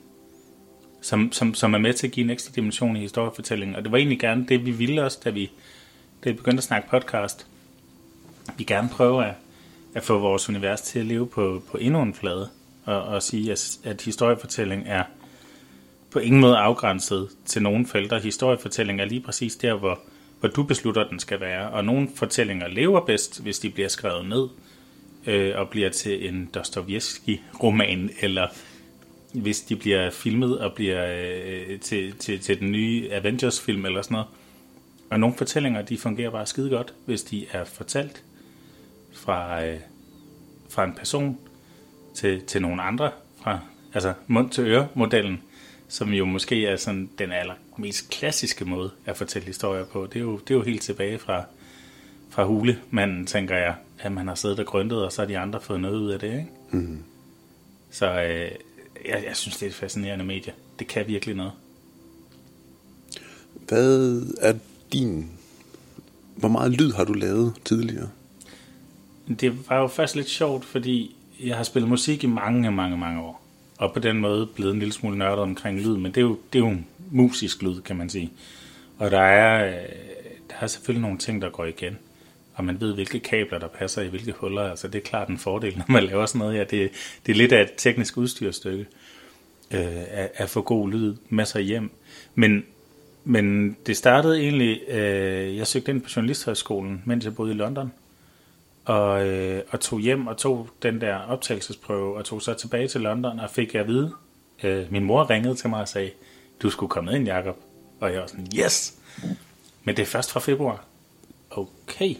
som, 1.01 1.31
som, 1.31 1.53
som 1.53 1.73
er 1.73 1.77
med 1.77 1.93
til 1.93 2.07
at 2.07 2.13
give 2.13 2.23
en 2.23 2.29
ekstra 2.29 2.51
dimension 2.55 2.95
i 2.95 2.99
historiefortællingen. 2.99 3.75
Og 3.75 3.83
det 3.83 3.91
var 3.91 3.97
egentlig 3.97 4.19
gerne 4.19 4.45
det, 4.47 4.65
vi 4.65 4.71
ville 4.71 5.03
også, 5.03 5.19
da 5.23 5.29
vi 5.29 5.51
da 6.23 6.29
vi 6.29 6.35
begyndte 6.35 6.57
at 6.59 6.63
snakke 6.63 6.89
podcast, 6.89 7.47
vi 8.57 8.63
gerne 8.63 8.89
prøve 8.89 9.25
at, 9.25 9.33
at 9.95 10.03
få 10.03 10.19
vores 10.19 10.49
univers 10.49 10.81
til 10.81 10.99
at 10.99 11.05
leve 11.05 11.27
på, 11.27 11.63
på 11.71 11.77
endnu 11.77 12.01
en 12.01 12.13
flade, 12.13 12.49
og, 12.83 13.03
og 13.03 13.23
sige, 13.23 13.51
at, 13.51 13.77
at 13.83 14.01
historiefortælling 14.01 14.83
er 14.85 15.03
på 16.11 16.19
ingen 16.19 16.41
måde 16.41 16.57
afgrænset 16.57 17.29
til 17.45 17.61
nogle 17.61 17.87
felter. 17.87 18.19
Historiefortælling 18.19 19.01
er 19.01 19.05
lige 19.05 19.21
præcis 19.21 19.55
der, 19.55 19.73
hvor, 19.73 19.99
hvor 20.39 20.49
du 20.49 20.63
beslutter, 20.63 21.07
den 21.09 21.19
skal 21.19 21.39
være. 21.39 21.69
Og 21.69 21.85
nogle 21.85 22.09
fortællinger 22.15 22.67
lever 22.67 23.05
bedst, 23.05 23.41
hvis 23.41 23.59
de 23.59 23.69
bliver 23.69 23.89
skrevet 23.89 24.29
ned 24.29 24.47
øh, 25.27 25.59
og 25.59 25.69
bliver 25.69 25.89
til 25.89 26.29
en 26.29 26.49
Dostoyevsky-roman, 26.53 28.09
eller 28.21 28.47
hvis 29.33 29.61
de 29.61 29.75
bliver 29.75 30.09
filmet 30.09 30.59
og 30.59 30.73
bliver 30.73 31.05
øh, 31.07 31.79
til, 31.79 32.13
til, 32.13 32.39
til 32.39 32.59
den 32.59 32.71
nye 32.71 33.09
Avengers-film 33.11 33.85
eller 33.85 34.01
sådan 34.01 34.15
noget. 34.15 34.27
Og 35.09 35.19
nogle 35.19 35.35
fortællinger, 35.35 35.81
de 35.81 35.97
fungerer 35.97 36.31
bare 36.31 36.45
skide 36.45 36.69
godt, 36.69 36.93
hvis 37.05 37.23
de 37.23 37.45
er 37.51 37.63
fortalt 37.63 38.23
fra, 39.13 39.65
øh, 39.65 39.79
fra 40.69 40.83
en 40.83 40.93
person 40.93 41.37
til, 42.15 42.41
til 42.41 42.61
nogle 42.61 42.81
andre, 42.81 43.11
fra 43.43 43.59
altså 43.93 44.13
mund 44.27 44.49
til 44.49 44.63
øre 44.67 44.87
modellen, 44.93 45.41
som 45.87 46.13
jo 46.13 46.25
måske 46.25 46.65
er 46.65 46.75
sådan 46.75 47.09
den 47.19 47.31
allermest 47.31 48.09
klassiske 48.09 48.65
måde 48.65 48.91
at 49.05 49.17
fortælle 49.17 49.45
historier 49.47 49.85
på. 49.85 50.05
Det 50.05 50.15
er 50.15 50.23
jo, 50.23 50.37
det 50.37 50.51
er 50.51 50.55
jo 50.55 50.61
helt 50.61 50.81
tilbage 50.81 51.19
fra, 51.19 51.43
fra 52.35 52.43
hulemanden, 52.43 53.25
tænker 53.25 53.57
jeg, 53.57 53.75
at 53.99 54.11
man 54.11 54.27
har 54.27 54.35
siddet 54.35 54.59
og 54.59 54.65
grøntet, 54.65 55.03
og 55.05 55.11
så 55.11 55.21
har 55.21 55.27
de 55.27 55.37
andre 55.37 55.61
fået 55.61 55.79
noget 55.79 55.97
ud 55.97 56.11
af 56.11 56.19
det, 56.19 56.27
ikke? 56.27 56.47
Mm. 56.71 57.03
Så 57.91 58.05
øh, 58.05 58.51
jeg, 59.05 59.23
jeg 59.27 59.35
synes, 59.35 59.57
det 59.57 59.65
er 59.65 59.69
et 59.69 59.75
fascinerende 59.75 60.25
medie. 60.25 60.53
Det 60.79 60.87
kan 60.87 61.07
virkelig 61.07 61.35
noget. 61.35 61.51
Hvad 63.67 64.21
er 64.41 64.53
din... 64.93 65.31
Hvor 66.35 66.49
meget 66.49 66.71
lyd 66.71 66.91
har 66.91 67.03
du 67.03 67.13
lavet 67.13 67.53
tidligere? 67.65 68.09
Det 69.39 69.69
var 69.69 69.79
jo 69.79 69.87
først 69.87 70.15
lidt 70.15 70.29
sjovt, 70.29 70.65
fordi 70.65 71.15
jeg 71.43 71.57
har 71.57 71.63
spillet 71.63 71.89
musik 71.89 72.23
i 72.23 72.27
mange, 72.27 72.71
mange, 72.71 72.97
mange 72.97 73.21
år. 73.21 73.41
Og 73.77 73.93
på 73.93 73.99
den 73.99 74.17
måde 74.17 74.47
blevet 74.47 74.73
en 74.73 74.79
lille 74.79 74.93
smule 74.93 75.17
nørdet 75.17 75.39
omkring 75.39 75.79
lyd, 75.79 75.97
men 75.97 76.11
det 76.11 76.17
er 76.17 76.21
jo, 76.21 76.37
det 76.53 76.61
er 76.61 76.69
jo 76.69 76.77
musisk 77.11 77.61
lyd, 77.61 77.81
kan 77.81 77.95
man 77.95 78.09
sige. 78.09 78.31
Og 78.97 79.11
der 79.11 79.21
er, 79.21 79.67
øh, 79.67 79.89
der 80.49 80.55
er 80.59 80.67
selvfølgelig 80.67 81.01
nogle 81.01 81.17
ting, 81.17 81.41
der 81.41 81.49
går 81.49 81.65
igen. 81.65 81.97
Og 82.55 82.65
man 82.65 82.81
ved, 82.81 82.93
hvilke 82.93 83.19
kabler, 83.19 83.59
der 83.59 83.67
passer 83.67 84.01
i 84.01 84.07
hvilke 84.07 84.31
huller. 84.31 84.69
Altså, 84.69 84.87
det 84.87 84.99
er 84.99 85.03
klart 85.05 85.29
en 85.29 85.37
fordel, 85.37 85.77
når 85.77 85.85
man 85.87 86.03
laver 86.03 86.25
sådan 86.25 86.39
noget 86.39 86.55
her. 86.55 86.63
Det, 86.63 86.91
det 87.25 87.31
er 87.31 87.35
lidt 87.35 87.51
af 87.51 87.61
et 87.61 87.71
teknisk 87.77 88.17
udstyrstykke 88.17 88.85
øh, 89.71 90.03
at, 90.09 90.31
at 90.35 90.49
få 90.49 90.61
god 90.61 90.89
lyd 90.89 91.15
med 91.29 91.45
sig 91.45 91.61
hjem. 91.61 91.91
Men, 92.35 92.65
men 93.23 93.77
det 93.85 93.97
startede 93.97 94.41
egentlig, 94.41 94.81
øh, 94.87 95.57
jeg 95.57 95.67
søgte 95.67 95.91
ind 95.91 96.01
på 96.01 96.09
Journalisthøjskolen, 96.15 97.01
mens 97.05 97.25
jeg 97.25 97.35
boede 97.35 97.51
i 97.51 97.55
London. 97.55 97.91
Og, 98.85 99.27
øh, 99.27 99.61
og 99.69 99.79
tog 99.79 99.99
hjem 99.99 100.27
og 100.27 100.37
tog 100.37 100.69
den 100.83 101.01
der 101.01 101.15
optagelsesprøve, 101.15 102.17
og 102.17 102.25
tog 102.25 102.41
så 102.41 102.53
tilbage 102.53 102.87
til 102.87 103.01
London, 103.01 103.39
og 103.39 103.49
fik 103.49 103.73
jeg 103.73 103.81
at 103.81 103.87
vide, 103.87 104.11
øh, 104.63 104.91
min 104.91 105.03
mor 105.03 105.29
ringede 105.29 105.55
til 105.55 105.69
mig 105.69 105.81
og 105.81 105.87
sagde, 105.87 106.11
du 106.61 106.69
skulle 106.69 106.89
komme 106.89 107.15
ind, 107.15 107.27
Jacob. 107.27 107.57
Og 107.99 108.13
jeg 108.13 108.21
var 108.21 108.27
sådan, 108.27 108.47
yes! 108.59 108.93
Men 109.83 109.95
det 109.95 110.01
er 110.01 110.07
først 110.07 110.31
fra 110.31 110.39
februar. 110.39 110.85
Okay. 111.51 112.15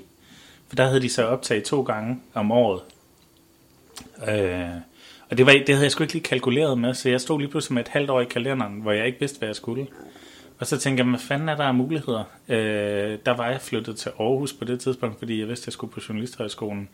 For 0.67 0.75
der 0.75 0.88
havde 0.88 1.01
de 1.01 1.10
så 1.10 1.25
optaget 1.25 1.63
to 1.63 1.81
gange 1.81 2.22
om 2.34 2.51
året. 2.51 2.81
Øh, 4.27 4.81
og 5.29 5.38
det, 5.38 5.45
var, 5.45 5.51
det 5.51 5.69
havde 5.69 5.84
jeg 5.84 5.91
sgu 5.91 6.03
ikke 6.03 6.13
lige 6.13 6.24
kalkuleret 6.24 6.77
med, 6.77 6.93
så 6.93 7.10
jeg 7.10 7.22
stod 7.22 7.39
lige 7.39 7.50
pludselig 7.50 7.74
med 7.74 7.81
et 7.81 7.88
halvt 7.88 8.10
år 8.10 8.22
i 8.22 8.25
kalenderen, 8.25 8.74
hvor 8.81 8.91
jeg 8.91 9.05
ikke 9.05 9.19
vidste, 9.19 9.39
hvad 9.39 9.50
jeg 9.50 9.55
skulle. 9.55 9.88
Og 10.60 10.67
så 10.67 10.77
tænkte 10.77 11.01
jeg, 11.01 11.10
hvad 11.10 11.19
fanden 11.19 11.50
er 11.50 11.55
der 11.55 11.63
af 11.63 11.75
muligheder? 11.75 12.24
Øh, 12.50 13.17
der 13.25 13.31
var 13.31 13.50
jeg 13.50 13.62
flyttet 13.62 13.98
til 13.98 14.12
Aarhus 14.19 14.53
på 14.53 14.65
det 14.65 14.79
tidspunkt, 14.79 15.19
fordi 15.19 15.39
jeg 15.39 15.48
vidste, 15.48 15.63
at 15.63 15.67
jeg 15.67 15.74
skulle 15.74 15.93
på 15.93 16.00
Journalisthøjskolen. 16.10 16.89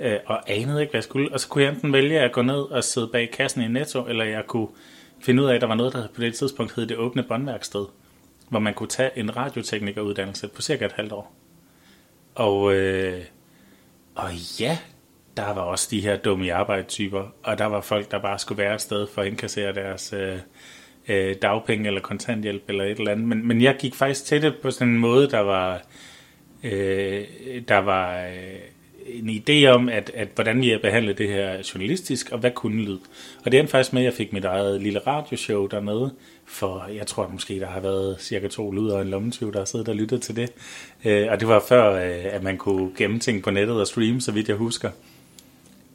Øh, 0.00 0.18
og 0.26 0.50
anede 0.50 0.80
ikke, 0.80 0.90
hvad 0.90 0.98
jeg 0.98 1.04
skulle. 1.04 1.32
Og 1.32 1.40
så 1.40 1.48
kunne 1.48 1.64
jeg 1.64 1.72
enten 1.72 1.92
vælge 1.92 2.20
at 2.20 2.32
gå 2.32 2.42
ned 2.42 2.60
og 2.60 2.84
sidde 2.84 3.08
bag 3.12 3.30
kassen 3.30 3.62
i 3.62 3.68
Netto, 3.68 4.06
eller 4.06 4.24
jeg 4.24 4.46
kunne 4.46 4.68
finde 5.20 5.42
ud 5.42 5.48
af, 5.48 5.54
at 5.54 5.60
der 5.60 5.66
var 5.66 5.74
noget, 5.74 5.92
der 5.92 6.08
på 6.14 6.20
det 6.20 6.34
tidspunkt 6.34 6.74
hed 6.74 6.86
det 6.86 6.96
åbne 6.96 7.22
båndværksted, 7.22 7.86
hvor 8.48 8.58
man 8.58 8.74
kunne 8.74 8.88
tage 8.88 9.10
en 9.16 9.36
radioteknikeruddannelse 9.36 10.48
på 10.48 10.62
cirka 10.62 10.84
et 10.84 10.92
halvt 10.92 11.12
år. 11.12 11.34
Og, 12.34 12.74
øh, 12.74 13.24
og 14.14 14.30
ja, 14.60 14.78
der 15.36 15.54
var 15.54 15.62
også 15.62 15.88
de 15.90 16.00
her 16.00 16.16
dumme 16.16 16.52
arbejdstyper, 16.52 17.28
og 17.42 17.58
der 17.58 17.66
var 17.66 17.80
folk, 17.80 18.10
der 18.10 18.18
bare 18.18 18.38
skulle 18.38 18.62
være 18.62 18.74
et 18.74 18.80
sted 18.80 19.06
for 19.06 19.22
at 19.22 19.28
indkassere 19.28 19.74
deres 19.74 20.12
øh, 20.12 20.38
øh, 21.08 21.36
dagpenge 21.42 21.86
eller 21.86 22.00
kontanthjælp 22.00 22.62
eller 22.68 22.84
et 22.84 22.98
eller 22.98 23.12
andet. 23.12 23.28
Men, 23.28 23.48
men 23.48 23.62
jeg 23.62 23.76
gik 23.78 23.94
faktisk 23.94 24.24
til 24.24 24.42
det 24.42 24.54
på 24.62 24.70
sådan 24.70 24.88
en 24.88 24.98
måde, 24.98 25.30
der 25.30 25.40
var, 25.40 25.82
øh, 26.62 27.24
der 27.68 27.78
var 27.78 28.24
øh, 28.26 28.60
en 29.06 29.30
idé 29.30 29.66
om, 29.66 29.88
at, 29.88 30.10
at 30.14 30.28
hvordan 30.34 30.60
vi 30.60 30.68
har 30.68 30.78
behandlet 30.78 31.18
det 31.18 31.28
her 31.28 31.70
journalistisk, 31.74 32.32
og 32.32 32.38
hvad 32.38 32.50
kunne 32.50 32.82
lyd. 32.82 32.98
Og 33.44 33.52
det 33.52 33.60
endte 33.60 33.70
faktisk 33.70 33.92
med, 33.92 34.02
at 34.02 34.04
jeg 34.04 34.14
fik 34.14 34.32
mit 34.32 34.44
eget 34.44 34.82
lille 34.82 34.98
radioshow 34.98 35.66
dernede, 35.66 36.14
for 36.46 36.86
jeg 36.94 37.06
tror 37.06 37.24
at 37.24 37.32
måske, 37.32 37.60
der 37.60 37.66
har 37.66 37.80
været 37.80 38.16
cirka 38.20 38.48
to 38.48 38.70
lyder 38.70 38.94
og 38.94 39.02
en 39.02 39.08
lommetyv, 39.08 39.52
der 39.52 39.58
har 39.58 39.64
siddet 39.64 39.88
og 39.88 39.96
lyttet 39.96 40.22
til 40.22 40.36
det. 40.36 40.52
Øh, 41.04 41.26
og 41.30 41.40
det 41.40 41.48
var 41.48 41.64
før, 41.68 41.92
øh, 41.92 42.24
at 42.24 42.42
man 42.42 42.56
kunne 42.56 42.90
gemme 42.96 43.18
ting 43.18 43.42
på 43.42 43.50
nettet 43.50 43.80
og 43.80 43.86
streame, 43.86 44.20
så 44.20 44.32
vidt 44.32 44.48
jeg 44.48 44.56
husker. 44.56 44.90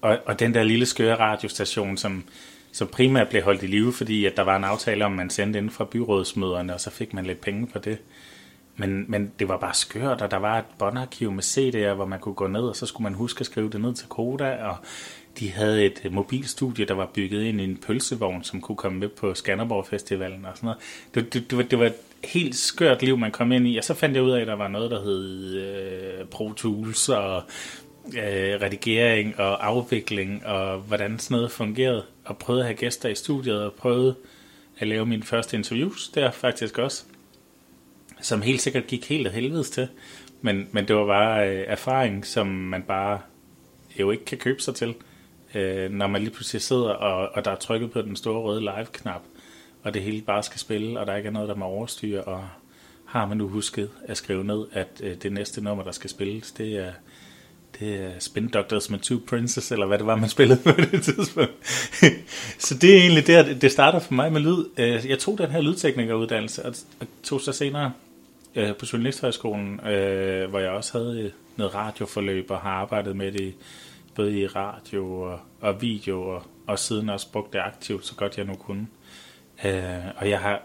Og, 0.01 0.17
og 0.25 0.39
den 0.39 0.53
der 0.53 0.63
lille 0.63 0.85
skøre 0.85 1.15
radiostation, 1.15 1.97
som, 1.97 2.23
som 2.71 2.87
primært 2.87 3.29
blev 3.29 3.43
holdt 3.43 3.63
i 3.63 3.67
live, 3.67 3.93
fordi 3.93 4.25
at 4.25 4.37
der 4.37 4.43
var 4.43 4.55
en 4.55 4.63
aftale 4.63 5.05
om, 5.05 5.11
at 5.11 5.17
man 5.17 5.29
sendte 5.29 5.57
inden 5.57 5.71
fra 5.71 5.85
byrådsmøderne, 5.91 6.73
og 6.73 6.81
så 6.81 6.89
fik 6.89 7.13
man 7.13 7.25
lidt 7.25 7.41
penge 7.41 7.67
for 7.71 7.79
det. 7.79 7.97
Men, 8.79 9.05
men 9.07 9.31
det 9.39 9.47
var 9.47 9.57
bare 9.57 9.73
skørt, 9.73 10.21
og 10.21 10.31
der 10.31 10.37
var 10.37 10.59
et 10.59 10.65
båndarkiv 10.77 11.31
med 11.31 11.43
CD'er, 11.43 11.93
hvor 11.93 12.05
man 12.05 12.19
kunne 12.19 12.35
gå 12.35 12.47
ned, 12.47 12.61
og 12.61 12.75
så 12.75 12.85
skulle 12.85 13.03
man 13.03 13.13
huske 13.13 13.39
at 13.39 13.45
skrive 13.45 13.69
det 13.69 13.81
ned 13.81 13.93
til 13.93 14.07
Koda, 14.07 14.55
og 14.63 14.75
de 15.39 15.51
havde 15.51 15.85
et 15.85 16.01
øh, 16.05 16.13
mobilstudie, 16.13 16.85
der 16.85 16.93
var 16.93 17.09
bygget 17.13 17.43
ind 17.43 17.61
i 17.61 17.63
en 17.63 17.77
pølsevogn, 17.77 18.43
som 18.43 18.61
kunne 18.61 18.75
komme 18.75 18.99
med 18.99 19.07
på 19.07 19.33
Skanderborg 19.33 19.87
Festivalen 19.87 20.45
og 20.45 20.51
sådan 20.55 20.67
noget. 20.67 20.79
Det, 21.15 21.33
det, 21.33 21.49
det, 21.49 21.57
var, 21.57 21.63
det 21.63 21.79
var 21.79 21.85
et 21.85 21.93
helt 22.23 22.55
skørt 22.55 23.01
liv, 23.03 23.17
man 23.17 23.31
kom 23.31 23.51
ind 23.51 23.67
i, 23.67 23.77
og 23.77 23.83
så 23.83 23.93
fandt 23.93 24.15
jeg 24.15 24.23
ud 24.23 24.31
af, 24.31 24.41
at 24.41 24.47
der 24.47 24.55
var 24.55 24.67
noget, 24.67 24.91
der 24.91 25.03
hed 25.03 25.53
øh, 25.55 26.25
Pro 26.25 26.53
Tools 26.53 27.09
og 27.09 27.43
øh, 28.07 28.61
redigering 28.61 29.39
og 29.39 29.67
afvikling, 29.67 30.45
og 30.45 30.79
hvordan 30.79 31.19
sådan 31.19 31.35
noget 31.35 31.51
fungerede, 31.51 32.03
og 32.25 32.37
prøvede 32.37 32.61
at 32.61 32.67
have 32.67 32.77
gæster 32.77 33.09
i 33.09 33.15
studiet, 33.15 33.61
og 33.61 33.73
prøvede 33.73 34.15
at 34.79 34.87
lave 34.87 35.05
mine 35.05 35.23
første 35.23 35.57
interviews 35.57 36.09
der 36.09 36.31
faktisk 36.31 36.77
også, 36.77 37.03
som 38.21 38.41
helt 38.41 38.61
sikkert 38.61 38.87
gik 38.87 39.09
helt 39.09 39.27
af 39.27 39.33
helvedes 39.33 39.69
til, 39.69 39.87
men, 40.41 40.67
men 40.71 40.87
det 40.87 40.95
var 40.95 41.05
bare 41.05 41.49
øh, 41.49 41.63
erfaring, 41.67 42.25
som 42.25 42.47
man 42.47 42.83
bare 42.83 43.19
jo 43.99 44.11
ikke 44.11 44.25
kan 44.25 44.37
købe 44.37 44.61
sig 44.61 44.75
til, 44.75 44.95
øh, 45.55 45.91
når 45.91 46.07
man 46.07 46.21
lige 46.21 46.33
pludselig 46.33 46.61
sidder, 46.61 46.89
og, 46.89 47.29
og 47.33 47.45
der 47.45 47.51
er 47.51 47.55
trykket 47.55 47.91
på 47.91 48.01
den 48.01 48.15
store 48.15 48.41
røde 48.41 48.61
live-knap, 48.61 49.21
og 49.83 49.93
det 49.93 50.01
hele 50.01 50.21
bare 50.21 50.43
skal 50.43 50.59
spille, 50.59 50.99
og 50.99 51.07
der 51.07 51.15
ikke 51.15 51.27
er 51.27 51.33
noget, 51.33 51.49
der 51.49 51.55
må 51.55 51.65
overstyre, 51.65 52.23
og 52.23 52.49
har 53.05 53.27
man 53.27 53.37
nu 53.37 53.47
husket 53.47 53.89
at 54.03 54.17
skrive 54.17 54.43
ned, 54.43 54.65
at 54.71 55.01
øh, 55.03 55.15
det 55.15 55.33
næste 55.33 55.63
nummer, 55.63 55.83
der 55.83 55.91
skal 55.91 56.09
spilles, 56.09 56.51
det 56.51 56.77
er 56.77 56.91
det 57.79 57.95
er 57.95 58.09
Spin 58.19 58.47
Doctors 58.47 58.89
med 58.89 58.99
Two 58.99 59.19
Princes, 59.27 59.71
eller 59.71 59.85
hvad 59.85 59.97
det 59.97 60.05
var, 60.05 60.15
man 60.15 60.29
spillede 60.37 60.59
på 60.63 60.71
det 60.71 61.03
tidspunkt. 61.03 61.51
så 62.65 62.77
det 62.77 62.95
er 62.95 62.99
egentlig 62.99 63.27
der, 63.27 63.53
det 63.53 63.71
starter 63.71 63.99
for 63.99 64.13
mig 64.13 64.31
med 64.31 64.41
lyd. 64.41 64.65
Øh, 64.77 65.09
jeg 65.09 65.19
tog 65.19 65.37
den 65.37 65.51
her 65.51 65.61
lydteknikeruddannelse, 65.61 66.65
og 66.65 66.75
tog 67.23 67.41
så 67.41 67.51
senere 67.51 67.91
øh, 68.55 68.75
på 68.75 68.85
Journalisthøjskolen, 68.93 69.79
øh, 69.79 70.49
hvor 70.49 70.59
jeg 70.59 70.69
også 70.69 70.97
havde 70.97 71.21
øh, 71.21 71.31
noget 71.55 71.75
radioforløb, 71.75 72.51
og 72.51 72.59
har 72.59 72.71
arbejdet 72.71 73.15
med 73.15 73.31
det 73.31 73.53
både 74.15 74.39
i 74.39 74.47
radio 74.47 75.21
og, 75.21 75.39
og 75.61 75.81
video, 75.81 76.21
og, 76.21 76.43
og 76.67 76.79
siden 76.79 77.09
også 77.09 77.31
brugt 77.31 77.53
det 77.53 77.59
aktivt, 77.59 78.05
så 78.05 78.15
godt 78.15 78.37
jeg 78.37 78.45
nu 78.45 78.53
kunne. 78.53 78.87
Øh, 79.65 80.05
og 80.17 80.29
jeg 80.29 80.39
har, 80.39 80.61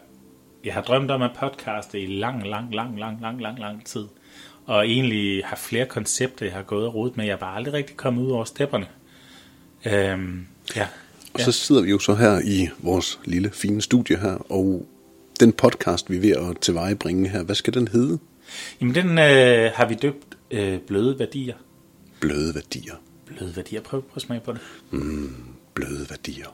jeg 0.64 0.74
har 0.74 0.82
drømt 0.82 1.10
om 1.10 1.22
at 1.22 1.30
podcaste 1.40 2.00
i 2.00 2.06
lang, 2.06 2.46
lang, 2.48 2.74
lang, 2.74 2.98
lang, 2.98 3.20
lang, 3.20 3.40
lang, 3.40 3.58
lang 3.58 3.86
tid 3.86 4.04
og 4.66 4.86
egentlig 4.88 5.44
har 5.44 5.56
flere 5.56 5.86
koncepter, 5.86 6.46
jeg 6.46 6.54
har 6.54 6.62
gået 6.62 6.86
og 6.86 6.94
rodet 6.94 7.16
med. 7.16 7.24
Jeg 7.24 7.32
er 7.32 7.36
bare 7.36 7.56
aldrig 7.56 7.74
rigtig 7.74 7.96
kommet 7.96 8.22
ud 8.22 8.30
over 8.30 8.44
stepperne. 8.44 8.86
Øhm, 9.84 10.46
ja. 10.76 10.86
Og 11.34 11.40
så 11.40 11.52
sidder 11.52 11.82
vi 11.82 11.90
jo 11.90 11.98
så 11.98 12.14
her 12.14 12.40
i 12.44 12.68
vores 12.78 13.20
lille 13.24 13.50
fine 13.50 13.82
studie 13.82 14.16
her, 14.18 14.52
og 14.52 14.86
den 15.40 15.52
podcast, 15.52 16.10
vi 16.10 16.16
er 16.16 16.20
ved 16.20 16.30
at 16.30 16.58
tilvejebringe 16.60 17.28
her, 17.28 17.42
hvad 17.42 17.54
skal 17.54 17.74
den 17.74 17.88
hedde? 17.88 18.18
Jamen, 18.80 18.94
den 18.94 19.18
øh, 19.18 19.70
har 19.74 19.88
vi 19.88 19.94
døbt 19.94 20.38
øh, 20.50 20.78
Bløde 20.80 21.18
Værdier. 21.18 21.54
Bløde 22.20 22.54
Værdier. 22.54 22.94
Bløde 23.26 23.56
Værdier. 23.56 23.80
Prøv, 23.80 24.02
prøv 24.02 24.16
at 24.16 24.22
smage 24.22 24.40
på 24.40 24.52
det. 24.52 24.60
Mm, 24.90 25.34
bløde 25.74 26.06
Værdier. 26.10 26.48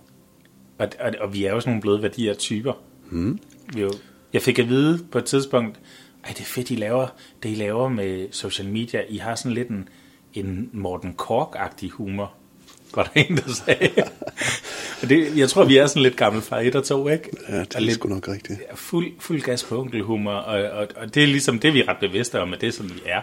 Og, 0.78 0.88
og, 1.00 1.12
og 1.20 1.34
vi 1.34 1.44
er 1.44 1.52
jo 1.52 1.60
sådan 1.60 1.70
nogle 1.70 1.82
bløde 1.82 2.02
værdier-typer. 2.02 2.72
Mm. 3.10 3.38
Vi 3.74 3.80
jo, 3.80 3.92
jeg 4.32 4.42
fik 4.42 4.58
at 4.58 4.68
vide 4.68 5.04
på 5.12 5.18
et 5.18 5.24
tidspunkt, 5.24 5.80
ej, 6.24 6.30
det 6.30 6.40
er 6.40 6.44
fedt, 6.44 6.70
I 6.70 6.74
laver, 6.74 7.06
det 7.42 7.50
I 7.50 7.54
laver 7.54 7.88
med 7.88 8.28
social 8.32 8.68
media. 8.68 9.02
I 9.08 9.16
har 9.16 9.34
sådan 9.34 9.52
lidt 9.52 9.68
en, 9.68 9.88
en 10.34 10.70
Morten 10.72 11.14
Kork-agtig 11.18 11.90
humor. 11.90 12.34
Var 12.94 13.02
der 13.02 13.20
en, 13.20 13.36
der 13.36 13.52
sagde. 13.66 13.90
det, 15.08 15.36
jeg 15.36 15.48
tror, 15.48 15.64
vi 15.64 15.76
er 15.76 15.86
sådan 15.86 16.02
lidt 16.02 16.16
gammel 16.16 16.42
fra 16.42 16.66
et 16.66 16.74
og 16.74 16.84
to, 16.84 17.08
ikke? 17.08 17.30
Ja, 17.48 17.60
det 17.60 17.74
er 17.74 17.80
lidt, 17.80 17.94
sgu 17.94 18.08
nok 18.08 18.28
rigtigt. 18.28 18.60
Fuld, 18.74 19.12
fuld 19.18 19.40
gas 19.40 19.64
på 19.64 19.80
onkelhumor, 19.80 20.32
og, 20.32 20.70
og, 20.70 20.88
og 20.96 21.14
det 21.14 21.22
er 21.22 21.26
ligesom 21.26 21.58
det, 21.58 21.74
vi 21.74 21.80
er 21.80 21.88
ret 21.88 21.96
bevidste 22.00 22.40
om, 22.40 22.52
at 22.52 22.60
det 22.60 22.66
er 22.66 22.72
sådan, 22.72 22.90
vi 22.94 23.00
er. 23.06 23.20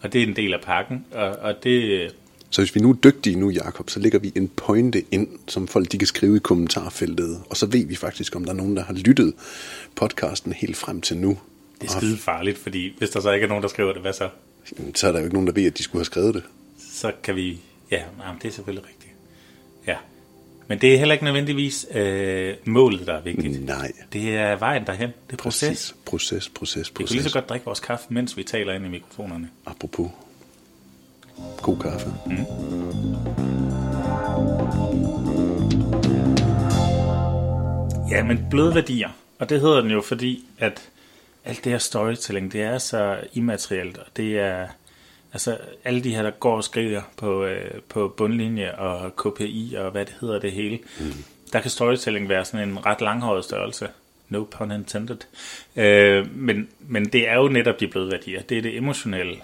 Og 0.00 0.12
det 0.12 0.22
er 0.22 0.26
en 0.26 0.36
del 0.36 0.54
af 0.54 0.60
pakken, 0.60 1.04
og, 1.12 1.28
og 1.28 1.54
det... 1.64 2.10
Så 2.50 2.62
hvis 2.62 2.74
vi 2.74 2.80
nu 2.80 2.90
er 2.90 2.94
dygtige 2.94 3.36
nu, 3.36 3.50
Jakob, 3.50 3.90
så 3.90 4.00
lægger 4.00 4.18
vi 4.18 4.32
en 4.34 4.48
pointe 4.48 5.04
ind, 5.10 5.28
som 5.48 5.68
folk 5.68 5.92
de 5.92 5.98
kan 5.98 6.06
skrive 6.06 6.36
i 6.36 6.38
kommentarfeltet, 6.38 7.42
og 7.50 7.56
så 7.56 7.66
ved 7.66 7.86
vi 7.86 7.94
faktisk, 7.94 8.36
om 8.36 8.44
der 8.44 8.52
er 8.52 8.56
nogen, 8.56 8.76
der 8.76 8.84
har 8.84 8.94
lyttet 8.94 9.34
podcasten 9.94 10.52
helt 10.52 10.76
frem 10.76 11.00
til 11.00 11.16
nu. 11.16 11.38
Det 11.80 11.88
er 11.90 11.98
skide 11.98 12.16
farligt, 12.16 12.58
fordi 12.58 12.94
hvis 12.98 13.10
der 13.10 13.20
så 13.20 13.32
ikke 13.32 13.44
er 13.44 13.48
nogen, 13.48 13.62
der 13.62 13.68
skriver 13.68 13.92
det, 13.92 14.02
hvad 14.02 14.12
så? 14.12 14.28
Så 14.94 15.08
er 15.08 15.12
der 15.12 15.18
jo 15.18 15.24
ikke 15.24 15.34
nogen, 15.34 15.46
der 15.46 15.52
ved, 15.52 15.64
at 15.64 15.78
de 15.78 15.82
skulle 15.82 16.00
have 16.00 16.04
skrevet 16.04 16.34
det. 16.34 16.42
Så 16.92 17.12
kan 17.22 17.36
vi... 17.36 17.58
Ja, 17.90 18.02
jamen, 18.26 18.40
det 18.42 18.48
er 18.48 18.52
selvfølgelig 18.52 18.86
rigtigt. 18.88 18.95
Ja. 19.86 19.96
Men 20.68 20.78
det 20.80 20.94
er 20.94 20.98
heller 20.98 21.12
ikke 21.12 21.24
nødvendigvis 21.24 21.86
øh, 21.94 22.54
målet, 22.64 23.06
der 23.06 23.14
er 23.14 23.20
vigtigt. 23.20 23.64
Nej. 23.64 23.92
Det 24.12 24.36
er 24.36 24.56
vejen 24.56 24.86
derhen. 24.86 25.10
Det 25.26 25.32
er 25.32 25.42
proces. 25.42 25.68
Præcis. 25.68 25.94
Proces, 26.04 26.48
proces, 26.48 26.90
proces. 26.90 27.12
Vi 27.12 27.16
kan 27.16 27.22
lige 27.22 27.30
så 27.30 27.38
godt 27.38 27.48
drikke 27.48 27.66
vores 27.66 27.80
kaffe, 27.80 28.06
mens 28.08 28.36
vi 28.36 28.42
taler 28.42 28.72
ind 28.72 28.86
i 28.86 28.88
mikrofonerne. 28.88 29.48
Apropos. 29.66 30.10
God 31.62 31.76
kaffe. 31.78 32.08
Mm. 32.26 32.36
Ja, 38.10 38.22
men 38.24 38.46
bløde 38.50 38.74
værdier. 38.74 39.08
Og 39.38 39.48
det 39.48 39.60
hedder 39.60 39.80
den 39.80 39.90
jo, 39.90 40.00
fordi 40.00 40.44
at 40.58 40.88
alt 41.44 41.64
det 41.64 41.72
her 41.72 41.78
storytelling, 41.78 42.52
det 42.52 42.62
er 42.62 42.78
så 42.78 43.20
immaterielt, 43.32 43.98
og 43.98 44.06
det 44.16 44.38
er, 44.38 44.66
altså 45.36 45.58
alle 45.84 46.04
de 46.04 46.14
her, 46.14 46.22
der 46.22 46.30
går 46.30 46.56
og 46.56 46.64
skriver 46.64 47.02
på, 47.16 47.44
øh, 47.44 47.80
på 47.88 48.08
bundlinje 48.16 48.74
og 48.74 49.16
KPI 49.16 49.74
og 49.78 49.90
hvad 49.90 50.04
det 50.06 50.14
hedder 50.20 50.38
det 50.38 50.52
hele, 50.52 50.78
mm. 51.00 51.12
der 51.52 51.60
kan 51.60 51.70
storytelling 51.70 52.28
være 52.28 52.44
sådan 52.44 52.68
en 52.68 52.86
ret 52.86 53.00
langhåret 53.00 53.44
størrelse. 53.44 53.88
No 54.28 54.44
pun 54.44 54.70
intended. 54.70 55.16
Øh, 55.76 56.36
men, 56.36 56.68
men 56.80 57.04
det 57.04 57.28
er 57.28 57.34
jo 57.34 57.48
netop 57.48 57.80
de 57.80 57.88
bløde 57.88 58.10
værdier. 58.10 58.42
Det 58.42 58.58
er 58.58 58.62
det 58.62 58.76
emotionelle, 58.76 59.36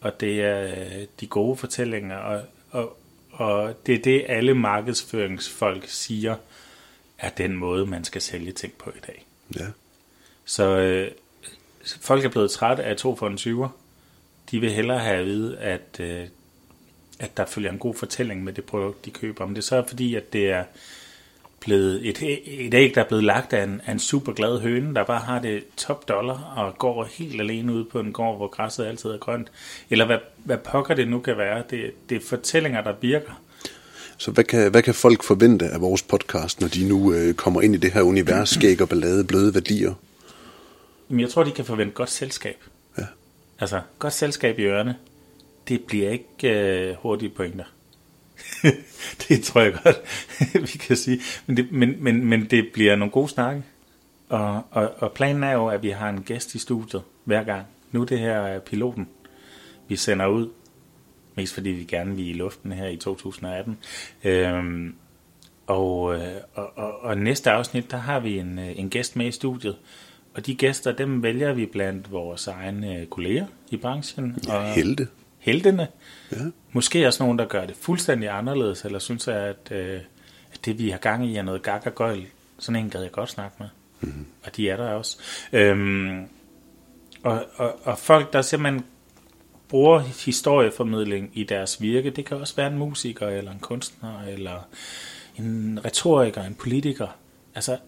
og 0.00 0.20
det 0.20 0.40
er 0.40 0.62
øh, 0.62 1.06
de 1.20 1.26
gode 1.26 1.56
fortællinger, 1.56 2.16
og, 2.16 2.42
og, 2.70 2.98
og 3.30 3.86
det 3.86 3.94
er 3.94 4.02
det, 4.02 4.24
alle 4.28 4.54
markedsføringsfolk 4.54 5.84
siger, 5.88 6.36
er 7.18 7.28
den 7.28 7.56
måde, 7.56 7.86
man 7.86 8.04
skal 8.04 8.22
sælge 8.22 8.52
ting 8.52 8.72
på 8.72 8.90
i 8.90 9.00
dag. 9.06 9.26
Ja. 9.56 9.66
Så 10.44 10.64
øh, 10.64 11.10
folk 12.00 12.24
er 12.24 12.28
blevet 12.28 12.50
trætte 12.50 12.84
af 12.84 12.96
to 12.96 13.16
for 13.16 13.26
en 13.26 13.34
20'er. 13.34 13.68
De 14.50 14.60
vil 14.60 14.72
hellere 14.72 14.98
have 14.98 15.18
at 15.18 15.26
vide, 15.26 15.58
at, 15.58 16.00
øh, 16.00 16.26
at 17.18 17.36
der 17.36 17.46
følger 17.46 17.70
en 17.70 17.78
god 17.78 17.94
fortælling 17.94 18.44
med 18.44 18.52
det 18.52 18.64
produkt, 18.64 19.04
de 19.04 19.10
køber. 19.10 19.44
Om 19.44 19.54
det 19.54 19.64
så 19.64 19.76
er 19.76 19.82
fordi, 19.88 20.14
at 20.14 20.32
det 20.32 20.50
er 20.50 20.64
blevet 21.60 22.08
et, 22.08 22.40
et 22.46 22.74
æg, 22.74 22.94
der 22.94 23.00
er 23.00 23.08
blevet 23.08 23.24
lagt 23.24 23.52
af 23.52 23.64
en, 23.64 23.80
af 23.86 23.92
en 23.92 23.98
super 23.98 24.32
glad 24.32 24.60
høne, 24.60 24.94
der 24.94 25.04
bare 25.04 25.20
har 25.20 25.38
det 25.38 25.64
top 25.76 26.08
dollar 26.08 26.52
og 26.56 26.78
går 26.78 27.04
helt 27.04 27.40
alene 27.40 27.72
ud 27.72 27.84
på 27.84 28.00
en 28.00 28.12
gård, 28.12 28.36
hvor 28.36 28.46
græsset 28.46 28.86
altid 28.86 29.10
er 29.10 29.18
grønt. 29.18 29.52
Eller 29.90 30.06
hvad, 30.06 30.18
hvad 30.44 30.58
pokker 30.58 30.94
det 30.94 31.08
nu 31.08 31.20
kan 31.20 31.36
være. 31.38 31.62
Det, 31.70 31.90
det 32.08 32.16
er 32.16 32.20
fortællinger, 32.28 32.82
der 32.82 32.94
virker. 33.00 33.42
Så 34.16 34.30
hvad 34.30 34.44
kan, 34.44 34.70
hvad 34.70 34.82
kan 34.82 34.94
folk 34.94 35.22
forvente 35.22 35.66
af 35.66 35.80
vores 35.80 36.02
podcast, 36.02 36.60
når 36.60 36.68
de 36.68 36.88
nu 36.88 37.12
øh, 37.12 37.34
kommer 37.34 37.60
ind 37.62 37.74
i 37.74 37.78
det 37.78 37.92
her 37.92 38.02
univers, 38.02 38.48
skæg 38.48 38.82
og 38.82 38.88
ballade, 38.88 39.24
bløde 39.24 39.54
værdier? 39.54 39.94
Jamen, 41.10 41.20
jeg 41.20 41.30
tror, 41.30 41.44
de 41.44 41.50
kan 41.50 41.64
forvente 41.64 41.94
godt 41.94 42.10
selskab. 42.10 42.56
Altså, 43.60 43.80
godt 43.98 44.12
selskab 44.12 44.58
i 44.58 44.62
ørerne. 44.62 44.96
Det 45.68 45.84
bliver 45.84 46.10
ikke 46.10 46.26
øh, 46.44 46.96
hurtige 46.96 47.28
pointer. 47.28 47.64
det 49.28 49.44
tror 49.44 49.60
jeg 49.60 49.72
godt, 49.84 49.96
vi 50.72 50.78
kan 50.78 50.96
sige. 50.96 51.20
Men 51.46 51.56
det, 51.56 51.72
men, 51.72 52.04
men, 52.04 52.24
men 52.24 52.44
det 52.44 52.70
bliver 52.72 52.96
nogle 52.96 53.12
gode 53.12 53.28
snakke. 53.28 53.62
Og, 54.28 54.62
og, 54.70 54.94
og 54.98 55.12
planen 55.12 55.44
er 55.44 55.52
jo, 55.52 55.68
at 55.68 55.82
vi 55.82 55.90
har 55.90 56.08
en 56.08 56.22
gæst 56.22 56.54
i 56.54 56.58
studiet 56.58 57.02
hver 57.24 57.44
gang. 57.44 57.66
Nu 57.92 58.04
det 58.04 58.18
her 58.18 58.32
er 58.32 58.58
piloten, 58.58 59.08
vi 59.88 59.96
sender 59.96 60.26
ud. 60.26 60.48
Mest 61.34 61.54
fordi 61.54 61.70
vi 61.70 61.84
gerne 61.84 62.16
vil 62.16 62.30
i 62.30 62.32
luften 62.32 62.72
her 62.72 62.88
i 62.88 62.96
2018. 62.96 63.78
Øhm, 64.24 64.94
og, 65.66 66.14
øh, 66.14 66.34
og, 66.54 66.78
og, 66.78 67.00
og 67.00 67.18
næste 67.18 67.50
afsnit, 67.50 67.90
der 67.90 67.96
har 67.96 68.20
vi 68.20 68.38
en, 68.38 68.58
øh, 68.58 68.78
en 68.78 68.90
gæst 68.90 69.16
med 69.16 69.26
i 69.26 69.30
studiet. 69.30 69.76
Og 70.34 70.46
de 70.46 70.54
gæster, 70.54 70.92
dem 70.92 71.22
vælger 71.22 71.52
vi 71.52 71.66
blandt 71.66 72.12
vores 72.12 72.46
egne 72.46 73.06
kolleger 73.10 73.46
i 73.70 73.76
branchen. 73.76 74.38
Ja, 74.46 74.54
og 74.54 74.74
helte. 74.74 75.08
Heltene. 75.38 75.88
Ja. 76.32 76.36
Måske 76.72 77.06
også 77.06 77.22
nogen, 77.22 77.38
der 77.38 77.44
gør 77.44 77.66
det 77.66 77.76
fuldstændig 77.76 78.28
anderledes, 78.28 78.84
eller 78.84 78.98
synes, 78.98 79.28
at, 79.28 79.68
øh, 79.70 80.00
at 80.52 80.64
det, 80.64 80.78
vi 80.78 80.90
har 80.90 80.98
gang 80.98 81.26
i, 81.26 81.36
er 81.36 81.42
noget 81.42 81.62
gak 81.62 81.86
og 81.86 81.94
gøjl. 81.94 82.26
Sådan 82.58 82.84
en 82.84 82.90
gad 82.90 83.02
jeg 83.02 83.12
godt 83.12 83.30
snakke 83.30 83.56
med. 83.58 83.68
Mm-hmm. 84.00 84.26
Og 84.44 84.56
de 84.56 84.70
er 84.70 84.76
der 84.76 84.88
også. 84.88 85.18
Øhm, 85.52 86.24
og, 87.22 87.44
og, 87.54 87.78
og 87.82 87.98
folk, 87.98 88.32
der 88.32 88.42
simpelthen 88.42 88.84
bruger 89.68 89.98
historieformidling 89.98 91.30
i 91.34 91.44
deres 91.44 91.82
virke, 91.82 92.10
det 92.10 92.24
kan 92.24 92.36
også 92.36 92.56
være 92.56 92.66
en 92.66 92.78
musiker, 92.78 93.26
eller 93.26 93.52
en 93.52 93.58
kunstner, 93.58 94.22
eller 94.28 94.68
en 95.38 95.80
retoriker, 95.84 96.42
en 96.42 96.54
politiker. 96.54 97.16
Altså 97.54 97.78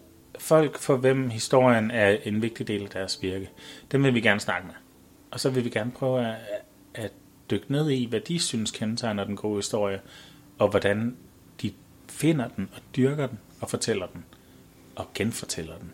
folk, 0.43 0.79
for 0.79 0.95
hvem 0.95 1.29
historien 1.29 1.91
er 1.91 2.17
en 2.23 2.41
vigtig 2.41 2.67
del 2.67 2.83
af 2.83 2.89
deres 2.89 3.21
virke, 3.21 3.49
dem 3.91 4.03
vil 4.03 4.13
vi 4.13 4.21
gerne 4.21 4.39
snakke 4.39 4.67
med. 4.67 4.75
Og 5.31 5.39
så 5.39 5.49
vil 5.49 5.65
vi 5.65 5.69
gerne 5.69 5.91
prøve 5.91 6.27
at, 6.27 6.35
at 6.93 7.11
dykke 7.51 7.71
ned 7.71 7.89
i, 7.89 8.05
hvad 8.05 8.19
de 8.19 8.39
synes 8.39 8.71
kendetegner 8.71 9.23
den 9.23 9.35
gode 9.35 9.55
historie, 9.55 10.01
og 10.59 10.69
hvordan 10.69 11.17
de 11.61 11.73
finder 12.09 12.47
den, 12.47 12.69
og 12.75 12.81
dyrker 12.95 13.27
den, 13.27 13.39
og 13.61 13.69
fortæller 13.69 14.07
den, 14.07 14.25
og 14.95 15.09
genfortæller 15.13 15.77
den. 15.77 15.91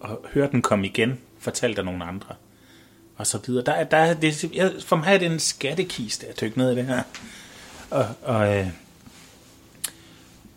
Og 0.00 0.26
hører 0.34 0.50
den 0.50 0.62
komme 0.62 0.86
igen, 0.86 1.20
fortalt 1.38 1.78
af 1.78 1.84
nogle 1.84 2.04
andre, 2.04 2.34
og 3.16 3.26
så 3.26 3.38
videre. 3.46 3.64
Der, 3.64 3.84
der, 3.84 4.14
det, 4.14 4.54
jeg, 4.54 4.72
for 4.80 4.96
mig 4.96 5.14
er 5.14 5.18
det 5.18 5.32
en 5.32 5.40
skattekiste 5.40 6.26
at 6.26 6.40
dykke 6.40 6.58
ned 6.58 6.72
i 6.72 6.76
det 6.76 6.86
her. 6.86 7.02
Og, 7.90 8.06
og, 8.22 8.58
øh, 8.58 8.68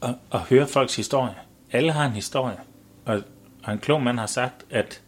og, 0.02 0.16
og 0.30 0.40
høre 0.42 0.68
folks 0.68 0.96
historie. 0.96 1.36
Alle 1.74 1.92
har 1.92 2.06
en 2.06 2.12
historie. 2.12 2.58
Og, 3.06 3.22
og 3.64 3.74
en 3.74 3.80
klog 3.80 4.04
mand 4.04 4.20
har 4.20 4.26
sagt, 4.26 4.66
at 4.70 5.02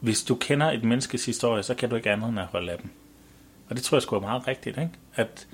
hvis 0.00 0.22
du 0.22 0.34
kender 0.34 0.70
et 0.70 0.84
menneskes 0.84 1.26
historie, 1.26 1.62
så 1.62 1.74
kan 1.74 1.90
du 1.90 1.96
ikke 1.96 2.10
andet 2.10 2.28
end 2.28 2.40
at 2.40 2.46
holde 2.46 2.72
af 2.72 2.78
dem. 2.78 2.90
Og 3.68 3.76
det 3.76 3.84
tror 3.84 3.96
jeg 3.96 4.02
sgu 4.02 4.16
er 4.16 4.20
meget 4.20 4.48
rigtigt, 4.48 4.78
ikke? 4.78 4.90
At, 5.14 5.46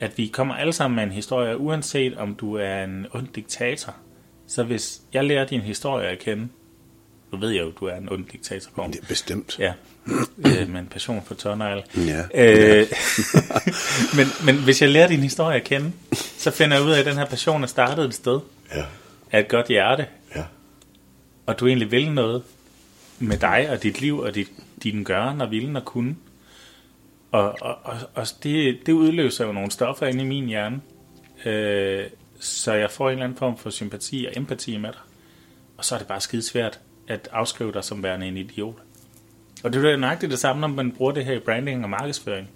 at 0.00 0.18
vi 0.18 0.26
kommer 0.26 0.54
alle 0.54 0.72
sammen 0.72 0.96
med 0.96 1.04
en 1.04 1.12
historie, 1.12 1.58
uanset 1.58 2.16
om 2.16 2.34
du 2.34 2.54
er 2.54 2.84
en 2.84 3.06
ond 3.14 3.28
diktator. 3.28 3.94
Så 4.46 4.62
hvis 4.62 5.00
jeg 5.12 5.24
lærer 5.24 5.46
din 5.46 5.60
historie 5.60 6.08
at 6.08 6.18
kende, 6.18 6.48
nu 7.32 7.38
ved 7.38 7.50
jeg 7.50 7.62
jo, 7.62 7.70
du 7.80 7.84
er 7.84 7.96
en 7.96 8.08
ond 8.12 8.24
diktator, 8.26 8.70
Gorm. 8.70 8.92
Det 8.92 9.02
er 9.02 9.06
bestemt. 9.06 9.58
Ja, 9.58 9.72
øh, 10.38 10.68
med 10.68 10.80
en 10.80 10.86
passion 10.86 11.22
for 11.26 11.34
tårnegle. 11.34 11.82
Ja. 11.96 12.24
Øh, 12.34 12.86
men, 14.16 14.26
men 14.44 14.64
hvis 14.64 14.82
jeg 14.82 14.90
lærer 14.90 15.08
din 15.08 15.20
historie 15.20 15.56
at 15.56 15.64
kende, 15.64 15.92
så 16.12 16.50
finder 16.50 16.76
jeg 16.76 16.86
ud 16.86 16.90
af, 16.90 17.00
at 17.00 17.06
den 17.06 17.16
her 17.16 17.24
passion 17.24 17.62
er 17.62 17.66
startet 17.66 18.04
et 18.04 18.14
sted 18.14 18.40
Ja. 18.74 18.84
af 19.32 19.40
et 19.40 19.48
godt 19.48 19.66
hjerte, 19.68 20.06
Ja. 20.36 20.44
og 21.46 21.60
du 21.60 21.66
egentlig 21.66 21.90
vil 21.90 22.12
noget 22.12 22.42
med 23.18 23.36
dig 23.38 23.68
og 23.70 23.82
dit 23.82 24.00
liv 24.00 24.18
og 24.18 24.34
dit, 24.34 24.48
din 24.82 25.04
gøren 25.04 25.40
og 25.40 25.50
vilden 25.50 25.76
og 25.76 25.84
kunne. 25.84 26.16
Og, 27.32 27.56
og, 27.60 27.78
og, 27.84 27.96
og 28.14 28.26
det, 28.42 28.78
det 28.86 28.92
udløser 28.92 29.46
jo 29.46 29.52
nogle 29.52 29.70
stoffer 29.70 30.06
inde 30.06 30.24
i 30.24 30.26
min 30.26 30.46
hjerne, 30.46 30.80
øh, 31.44 32.04
så 32.40 32.72
jeg 32.72 32.90
får 32.90 33.08
en 33.08 33.12
eller 33.12 33.24
anden 33.24 33.38
form 33.38 33.58
for 33.58 33.70
sympati 33.70 34.26
og 34.28 34.32
empati 34.36 34.76
med 34.76 34.92
dig. 34.92 35.00
Og 35.76 35.84
så 35.84 35.94
er 35.94 35.98
det 35.98 36.08
bare 36.08 36.20
skide 36.20 36.42
svært 36.42 36.80
at 37.08 37.28
afskrive 37.32 37.72
dig 37.72 37.84
som 37.84 38.02
værende 38.02 38.28
en 38.28 38.36
idiot. 38.36 38.74
Og 39.64 39.72
det 39.72 39.84
er 39.84 39.90
jo 39.90 39.96
nøjagtigt 39.96 40.30
det 40.30 40.38
samme, 40.38 40.60
når 40.60 40.68
man 40.68 40.92
bruger 40.92 41.12
det 41.12 41.24
her 41.24 41.32
i 41.34 41.38
branding 41.38 41.84
og 41.84 41.90
markedsføring. 41.90 42.48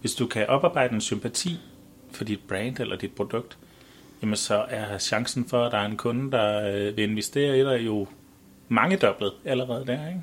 Hvis 0.00 0.14
du 0.14 0.26
kan 0.26 0.46
oparbejde 0.46 0.94
en 0.94 1.00
sympati 1.00 1.58
for 2.12 2.24
dit 2.24 2.40
brand 2.48 2.80
eller 2.80 2.96
dit 2.96 3.12
produkt, 3.12 3.58
jamen 4.22 4.36
så 4.36 4.64
er 4.68 4.98
chancen 4.98 5.48
for, 5.48 5.64
at 5.64 5.72
der 5.72 5.78
er 5.78 5.86
en 5.86 5.96
kunde, 5.96 6.30
der 6.30 6.72
øh, 6.74 6.96
vil 6.96 7.10
investere 7.10 7.58
i 7.58 7.64
dig, 7.64 7.86
jo 7.86 8.06
mange 8.68 8.96
dobblet 8.96 9.32
allerede 9.44 9.86
der, 9.86 10.08
ikke? 10.08 10.22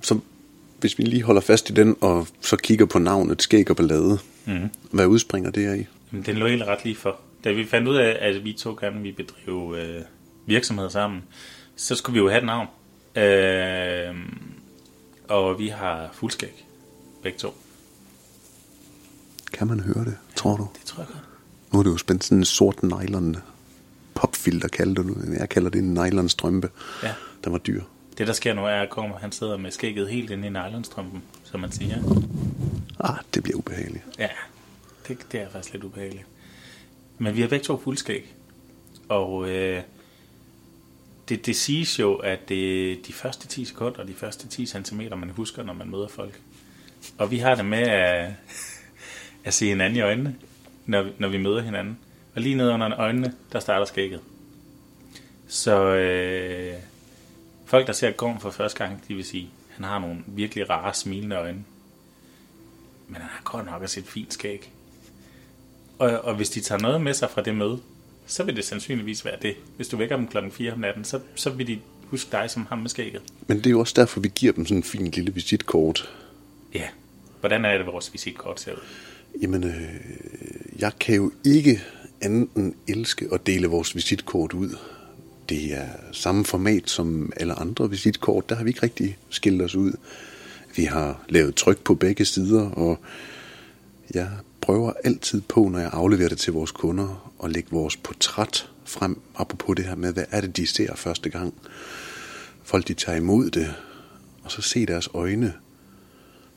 Så 0.00 0.18
hvis 0.80 0.98
vi 0.98 1.02
lige 1.02 1.22
holder 1.22 1.40
fast 1.40 1.70
i 1.70 1.72
den, 1.72 1.96
og 2.00 2.26
så 2.40 2.56
kigger 2.56 2.86
på 2.86 2.98
navnet 2.98 3.42
Skæg 3.42 3.70
og 3.70 3.76
Ballade, 3.76 4.18
mm. 4.46 4.70
hvad 4.90 5.06
udspringer 5.06 5.50
det 5.50 5.66
af 5.66 5.76
i? 5.76 5.86
Jamen, 6.12 6.26
den 6.26 6.36
lå 6.36 6.46
egentlig 6.46 6.68
ret 6.68 6.84
lige 6.84 6.96
for. 6.96 7.20
Da 7.44 7.52
vi 7.52 7.64
fandt 7.64 7.88
ud 7.88 7.96
af, 7.96 8.18
at 8.20 8.44
vi 8.44 8.52
to 8.52 8.76
gerne 8.80 9.02
ville 9.02 9.16
bedrive 9.16 9.82
øh, 9.82 10.02
virksomhed 10.46 10.90
sammen, 10.90 11.22
så 11.76 11.94
skulle 11.94 12.14
vi 12.14 12.18
jo 12.18 12.28
have 12.28 12.38
et 12.38 12.46
navn. 12.46 12.66
Øh, 13.16 14.16
og 15.28 15.58
vi 15.58 15.68
har 15.68 16.10
fuldskæg, 16.12 16.66
begge 17.22 17.38
to. 17.38 17.54
Kan 19.52 19.66
man 19.66 19.80
høre 19.80 20.04
det, 20.04 20.16
tror 20.36 20.56
du? 20.56 20.68
Det 20.74 20.84
tror 20.84 21.02
jeg 21.02 21.08
godt. 21.12 21.31
Nu 21.72 21.78
er 21.78 21.82
det 21.82 21.90
jo 21.90 21.96
spændt 21.96 22.24
sådan 22.24 22.38
en 22.38 22.44
sort 22.44 22.82
nylon 22.82 23.36
popfilter, 24.14 24.68
kalder 24.68 25.02
du 25.02 25.14
det. 25.14 25.38
Jeg 25.38 25.48
kalder 25.48 25.70
det 25.70 25.78
en 25.78 25.94
nylon 25.94 26.28
strømpe. 26.28 26.70
Ja. 27.02 27.14
Den 27.44 27.52
var 27.52 27.58
dyr. 27.58 27.82
Det, 28.18 28.26
der 28.26 28.32
sker 28.32 28.54
nu, 28.54 28.64
er, 28.64 28.82
at 28.82 28.90
Gorm, 28.90 29.10
han 29.20 29.32
sidder 29.32 29.56
med 29.56 29.70
skægget 29.70 30.08
helt 30.08 30.30
inde 30.30 30.46
i 30.46 30.50
nylonstrømpen, 30.50 31.22
som 31.44 31.60
man 31.60 31.72
siger. 31.72 31.96
Ah, 33.00 33.16
det 33.34 33.42
bliver 33.42 33.58
ubehageligt. 33.58 34.04
Ja, 34.18 34.28
det, 35.08 35.18
det 35.32 35.40
er 35.40 35.50
faktisk 35.50 35.72
lidt 35.72 35.84
ubehageligt. 35.84 36.24
Men 37.18 37.36
vi 37.36 37.40
har 37.40 37.48
begge 37.48 37.64
to 37.64 37.80
fuldskæg. 37.84 38.34
Og 39.08 39.50
øh, 39.50 39.82
det, 41.28 41.46
det 41.46 41.56
siges 41.56 41.98
jo, 41.98 42.14
at 42.14 42.48
det 42.48 43.06
de 43.06 43.12
første 43.12 43.46
10 43.48 43.64
sekunder 43.64 44.00
og 44.00 44.08
de 44.08 44.14
første 44.14 44.48
10 44.48 44.66
cm, 44.66 45.00
man 45.00 45.30
husker, 45.30 45.62
når 45.62 45.72
man 45.72 45.90
møder 45.90 46.08
folk. 46.08 46.40
Og 47.18 47.30
vi 47.30 47.38
har 47.38 47.54
det 47.54 47.64
med 47.64 47.78
at, 47.78 48.30
at 49.44 49.54
se 49.54 49.66
hinanden 49.66 49.96
i 49.96 50.00
øjnene, 50.00 50.36
når, 50.86 51.02
vi- 51.02 51.12
når 51.18 51.28
vi 51.28 51.38
møder 51.38 51.60
hinanden. 51.62 51.98
Og 52.34 52.42
lige 52.42 52.54
nede 52.54 52.72
under 52.72 53.00
øjnene, 53.00 53.34
der 53.52 53.60
starter 53.60 53.84
skægget. 53.86 54.20
Så 55.48 55.84
øh, 55.86 56.74
folk, 57.64 57.86
der 57.86 57.92
ser 57.92 58.10
Gorm 58.10 58.40
for 58.40 58.50
første 58.50 58.78
gang, 58.78 59.04
de 59.08 59.14
vil 59.14 59.24
sige, 59.24 59.42
at 59.68 59.74
han 59.76 59.84
har 59.84 59.98
nogle 59.98 60.16
virkelig 60.26 60.70
rare, 60.70 60.94
smilende 60.94 61.36
øjne. 61.36 61.64
Men 63.08 63.16
han 63.16 63.30
har 63.30 63.40
godt 63.44 63.66
nok 63.66 63.82
også 63.82 64.00
et 64.00 64.06
fint 64.06 64.32
skæg. 64.34 64.70
Og, 65.98 66.10
og 66.10 66.34
hvis 66.34 66.50
de 66.50 66.60
tager 66.60 66.80
noget 66.80 67.00
med 67.00 67.14
sig 67.14 67.30
fra 67.30 67.42
det 67.42 67.54
møde, 67.54 67.80
så 68.26 68.42
vil 68.44 68.56
det 68.56 68.64
sandsynligvis 68.64 69.24
være 69.24 69.36
det. 69.42 69.56
Hvis 69.76 69.88
du 69.88 69.96
vækker 69.96 70.16
dem 70.16 70.28
klokken 70.28 70.52
4 70.52 70.72
om 70.72 70.78
natten, 70.78 71.04
så, 71.04 71.20
så 71.34 71.50
vil 71.50 71.66
de 71.66 71.78
huske 72.06 72.32
dig 72.32 72.50
som 72.50 72.66
ham 72.66 72.78
med 72.78 72.88
skægget. 72.90 73.22
Men 73.46 73.56
det 73.56 73.66
er 73.66 73.70
jo 73.70 73.80
også 73.80 73.94
derfor, 73.96 74.20
vi 74.20 74.30
giver 74.34 74.52
dem 74.52 74.66
sådan 74.66 74.76
en 74.76 74.82
fin 74.82 75.06
lille 75.10 75.34
visitkort. 75.34 76.10
Ja. 76.74 76.88
Hvordan 77.40 77.64
er 77.64 77.76
det, 77.78 77.86
vores 77.86 78.12
visitkort 78.12 78.60
ser 78.60 78.72
ud? 78.72 78.78
Jamen, 79.40 79.64
øh, 79.64 79.82
jeg 80.78 80.92
kan 81.00 81.14
jo 81.14 81.32
ikke 81.44 81.82
andet 82.20 82.48
end 82.56 82.74
elske 82.88 83.28
at 83.32 83.46
dele 83.46 83.66
vores 83.66 83.94
visitkort 83.94 84.52
ud. 84.52 84.76
Det 85.48 85.74
er 85.74 85.88
samme 86.12 86.44
format 86.44 86.90
som 86.90 87.32
alle 87.36 87.54
andre 87.54 87.90
visitkort. 87.90 88.48
Der 88.48 88.54
har 88.54 88.64
vi 88.64 88.70
ikke 88.70 88.82
rigtig 88.82 89.18
skilt 89.30 89.62
os 89.62 89.74
ud. 89.74 89.92
Vi 90.76 90.84
har 90.84 91.24
lavet 91.28 91.54
tryk 91.54 91.84
på 91.84 91.94
begge 91.94 92.24
sider, 92.24 92.70
og 92.70 92.98
jeg 94.14 94.28
prøver 94.60 94.92
altid 95.04 95.40
på, 95.40 95.68
når 95.68 95.78
jeg 95.78 95.90
afleverer 95.92 96.28
det 96.28 96.38
til 96.38 96.52
vores 96.52 96.70
kunder, 96.70 97.32
at 97.44 97.52
lægge 97.52 97.70
vores 97.70 97.96
portræt 97.96 98.70
frem, 98.84 99.20
apropos 99.36 99.76
det 99.76 99.84
her 99.84 99.94
med, 99.94 100.12
hvad 100.12 100.24
er 100.30 100.40
det, 100.40 100.56
de 100.56 100.66
ser 100.66 100.94
første 100.94 101.30
gang. 101.30 101.54
Folk, 102.62 102.88
de 102.88 102.94
tager 102.94 103.18
imod 103.18 103.50
det, 103.50 103.74
og 104.42 104.50
så 104.50 104.62
se 104.62 104.86
deres 104.86 105.08
øjne, 105.14 105.54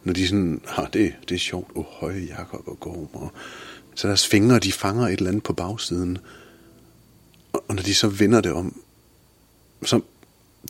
når 0.06 0.14
de 0.14 0.28
sådan, 0.28 0.62
har 0.66 0.86
det, 0.86 1.16
det 1.30 1.36
er 1.36 1.40
sjovt, 1.40 1.72
oh, 1.76 1.86
høje 1.86 2.28
Jakob 2.30 2.68
og 2.68 2.80
Gorm, 2.80 3.10
og 3.14 3.32
så 3.96 4.08
deres 4.08 4.28
fingre, 4.28 4.60
de 4.60 4.72
fanger 4.72 5.08
et 5.08 5.14
eller 5.14 5.30
andet 5.30 5.44
på 5.44 5.54
bagsiden, 5.54 6.18
og, 7.54 7.64
og 7.68 7.76
når 7.76 7.84
de 7.84 7.96
så 7.96 8.08
vender 8.08 8.42
det 8.42 8.52
om, 8.52 8.82
så 9.86 10.02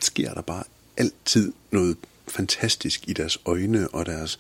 sker 0.01 0.33
der 0.33 0.41
bare 0.41 0.63
altid 0.97 1.53
noget 1.71 1.97
fantastisk 2.27 3.03
i 3.07 3.13
deres 3.13 3.37
øjne 3.45 3.87
og 3.87 4.05
deres 4.05 4.39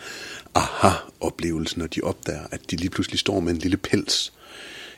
aha-oplevelse, 0.55 1.79
når 1.79 1.87
de 1.87 2.01
opdager, 2.01 2.47
at 2.51 2.71
de 2.71 2.75
lige 2.75 2.89
pludselig 2.89 3.19
står 3.19 3.39
med 3.39 3.53
en 3.53 3.59
lille 3.59 3.77
pels, 3.77 4.33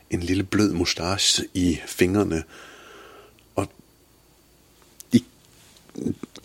en 0.10 0.20
lille 0.20 0.44
blød 0.44 0.74
mustache 0.74 1.48
i 1.54 1.80
fingrene, 1.86 2.44
og 3.56 3.72
i 5.12 5.24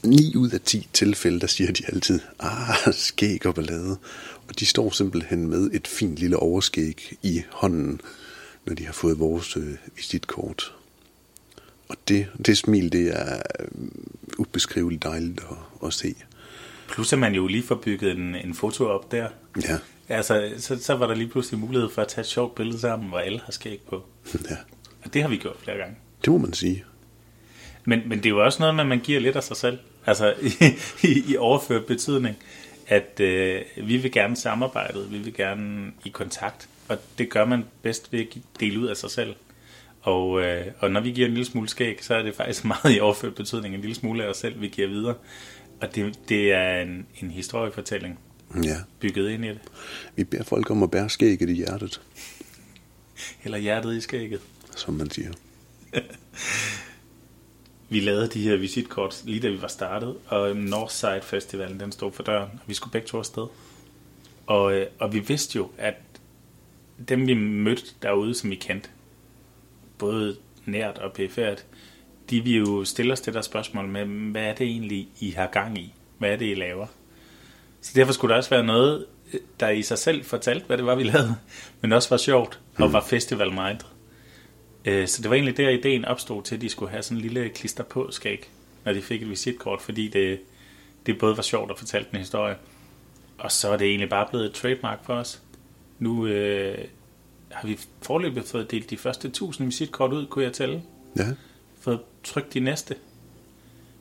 9 0.04 0.36
ud 0.36 0.50
af 0.50 0.60
10 0.60 0.88
tilfælde, 0.92 1.40
der 1.40 1.46
siger 1.46 1.72
de 1.72 1.82
altid, 1.86 2.20
ah, 2.40 2.74
skæg 2.92 3.46
og 3.46 3.54
ballade. 3.54 3.98
Og 4.48 4.60
de 4.60 4.66
står 4.66 4.90
simpelthen 4.90 5.48
med 5.48 5.70
et 5.72 5.88
fint 5.88 6.16
lille 6.16 6.36
overskæg 6.36 7.16
i 7.22 7.42
hånden, 7.50 8.00
når 8.66 8.74
de 8.74 8.86
har 8.86 8.92
fået 8.92 9.18
vores 9.18 9.56
øh, 9.56 9.74
visitkort. 9.96 10.74
Og 11.88 11.96
det, 12.08 12.26
det 12.46 12.58
smil, 12.58 12.92
det 12.92 13.08
er 13.20 13.42
øh, 13.60 13.66
ubeskriveligt 14.38 15.02
dejligt 15.02 15.40
at, 15.40 15.86
at 15.86 15.92
se. 15.94 16.14
Plus 16.88 17.12
at 17.12 17.18
man 17.18 17.34
jo 17.34 17.46
lige 17.46 17.62
får 17.62 17.74
bygget 17.74 18.12
en, 18.12 18.34
en 18.34 18.54
foto 18.54 18.84
op 18.86 19.12
der. 19.12 19.28
Ja, 19.68 19.78
Altså, 20.08 20.52
så, 20.58 20.78
så 20.82 20.94
var 20.94 21.06
der 21.06 21.14
lige 21.14 21.28
pludselig 21.28 21.60
mulighed 21.60 21.90
for 21.90 22.02
at 22.02 22.08
tage 22.08 22.20
et 22.20 22.26
sjovt 22.26 22.54
billede 22.54 22.80
sammen, 22.80 23.08
hvor 23.08 23.18
alle 23.18 23.40
har 23.44 23.52
skæg 23.52 23.80
på. 23.90 24.02
ja, 24.50 24.56
Og 25.04 25.14
det 25.14 25.22
har 25.22 25.28
vi 25.28 25.36
gjort 25.36 25.56
flere 25.58 25.76
gange. 25.76 25.96
det 26.24 26.32
må 26.32 26.38
man 26.38 26.52
sige. 26.52 26.84
Men, 27.84 28.00
men 28.08 28.18
det 28.18 28.26
er 28.26 28.30
jo 28.30 28.44
også 28.44 28.58
noget 28.58 28.74
med, 28.74 28.84
at 28.84 28.88
man 28.88 29.00
giver 29.00 29.20
lidt 29.20 29.36
af 29.36 29.42
sig 29.44 29.56
selv. 29.56 29.78
Altså 30.06 30.34
i, 30.62 30.64
i, 31.08 31.24
i 31.32 31.36
overført 31.36 31.86
betydning, 31.86 32.36
at 32.86 33.20
øh, 33.20 33.62
vi 33.76 33.96
vil 33.96 34.12
gerne 34.12 34.36
samarbejde, 34.36 35.08
vi 35.10 35.18
vil 35.18 35.34
gerne 35.34 35.92
i 36.04 36.08
kontakt, 36.08 36.68
og 36.88 36.98
det 37.18 37.30
gør 37.30 37.44
man 37.44 37.64
bedst 37.82 38.12
ved 38.12 38.20
at 38.20 38.30
give- 38.30 38.44
dele 38.60 38.80
ud 38.80 38.86
af 38.86 38.96
sig 38.96 39.10
selv. 39.10 39.34
Og, 40.02 40.42
øh, 40.42 40.66
og 40.78 40.90
når 40.90 41.00
vi 41.00 41.10
giver 41.10 41.26
en 41.28 41.34
lille 41.34 41.46
smule 41.50 41.68
skæg, 41.68 41.98
så 42.04 42.14
er 42.14 42.22
det 42.22 42.34
faktisk 42.34 42.64
meget 42.84 42.96
i 42.96 43.00
overført 43.00 43.34
betydning, 43.34 43.74
en 43.74 43.80
lille 43.80 43.94
smule 43.96 44.24
af 44.24 44.28
os 44.28 44.36
selv, 44.36 44.60
vi 44.60 44.68
giver 44.68 44.88
videre. 44.88 45.14
Og 45.80 45.94
det, 45.94 46.18
det 46.28 46.52
er 46.52 46.82
en, 46.82 47.06
en 47.22 47.30
historiefortælling 47.30 48.18
Ja, 48.64 48.76
bygget 49.00 49.30
ind 49.30 49.44
i 49.44 49.48
det. 49.48 49.60
vi 50.16 50.24
beder 50.24 50.44
folk 50.44 50.70
om 50.70 50.82
at 50.82 50.90
bære 50.90 51.08
skægget 51.10 51.50
i 51.50 51.52
hjertet, 51.54 52.00
Eller 53.44 53.58
hjertet 53.58 53.96
i 53.96 54.00
skægget. 54.00 54.40
som 54.76 54.94
man 54.94 55.10
siger. 55.10 55.30
Vi 57.92 58.00
lavede 58.00 58.28
de 58.28 58.42
her 58.42 58.56
visitkort 58.56 59.22
lige 59.24 59.40
da 59.40 59.48
vi 59.48 59.62
var 59.62 59.68
startet, 59.68 60.16
og 60.26 60.56
Northside 60.56 61.20
Festivalen, 61.22 61.80
den 61.80 61.92
stod 61.92 62.12
for 62.12 62.22
døren, 62.22 62.50
og 62.52 62.60
vi 62.66 62.74
skulle 62.74 62.92
begge 62.92 63.06
to 63.06 63.18
afsted. 63.18 63.46
Og, 64.46 64.74
øh, 64.74 64.86
og 64.98 65.12
vi 65.12 65.18
vidste 65.18 65.56
jo, 65.56 65.70
at 65.78 65.94
dem 67.08 67.26
vi 67.26 67.34
mødte 67.34 67.86
derude, 68.02 68.34
som 68.34 68.50
vi 68.50 68.54
kendte, 68.54 68.88
både 69.98 70.36
nært 70.66 70.98
og 70.98 71.12
perifært, 71.12 71.64
de 72.30 72.40
vil 72.40 72.56
jo 72.56 72.84
stille 72.84 73.12
os 73.12 73.20
det 73.20 73.34
der 73.34 73.42
spørgsmål 73.42 73.88
med, 73.88 74.04
hvad 74.04 74.42
er 74.42 74.54
det 74.54 74.66
egentlig, 74.66 75.08
I 75.20 75.30
har 75.30 75.46
gang 75.46 75.78
i? 75.78 75.94
Hvad 76.18 76.32
er 76.32 76.36
det, 76.36 76.50
I 76.50 76.54
laver? 76.54 76.86
Så 77.80 77.92
derfor 77.94 78.12
skulle 78.12 78.32
der 78.32 78.38
også 78.38 78.50
være 78.50 78.64
noget, 78.64 79.06
der 79.60 79.68
i 79.68 79.82
sig 79.82 79.98
selv 79.98 80.24
fortalte, 80.24 80.66
hvad 80.66 80.76
det 80.76 80.86
var, 80.86 80.94
vi 80.94 81.02
lavede, 81.02 81.36
men 81.80 81.92
også 81.92 82.08
var 82.10 82.16
sjovt 82.16 82.60
og 82.76 82.92
var 82.92 83.00
festival-minded. 83.00 83.91
Øh, 84.84 85.08
Så 85.08 85.22
det 85.22 85.30
var 85.30 85.36
egentlig 85.36 85.56
der, 85.56 85.68
ideen 85.68 86.04
opstod 86.04 86.42
til, 86.42 86.54
at 86.54 86.60
de 86.60 86.68
skulle 86.68 86.90
have 86.90 87.02
sådan 87.02 87.16
en 87.16 87.22
lille 87.22 87.48
klister 87.48 87.84
på 87.84 88.08
skæg, 88.10 88.48
når 88.84 88.92
de 88.92 89.02
fik 89.02 89.22
et 89.22 89.30
visitkort, 89.30 89.82
fordi 89.82 90.08
det, 90.08 90.40
det 91.06 91.18
både 91.18 91.36
var 91.36 91.42
sjovt 91.42 91.70
at 91.70 91.78
fortælle 91.78 92.06
en 92.12 92.18
historie, 92.18 92.56
og 93.38 93.52
så 93.52 93.68
er 93.72 93.76
det 93.76 93.86
egentlig 93.88 94.08
bare 94.08 94.26
blevet 94.30 94.46
et 94.46 94.52
trademark 94.52 94.98
for 95.06 95.14
os. 95.14 95.40
Nu 95.98 96.26
øh, 96.26 96.78
har 97.50 97.68
vi 97.68 97.78
forløbet 98.02 98.44
fået 98.44 98.70
delt 98.70 98.90
de 98.90 98.96
første 98.96 99.28
1000 99.28 99.66
visitkort 99.66 100.12
ud, 100.12 100.26
kunne 100.26 100.44
jeg 100.44 100.52
tælle. 100.52 100.82
Ja, 101.16 101.26
Fået 101.80 102.00
trykt 102.24 102.54
de 102.54 102.60
næste. 102.60 102.94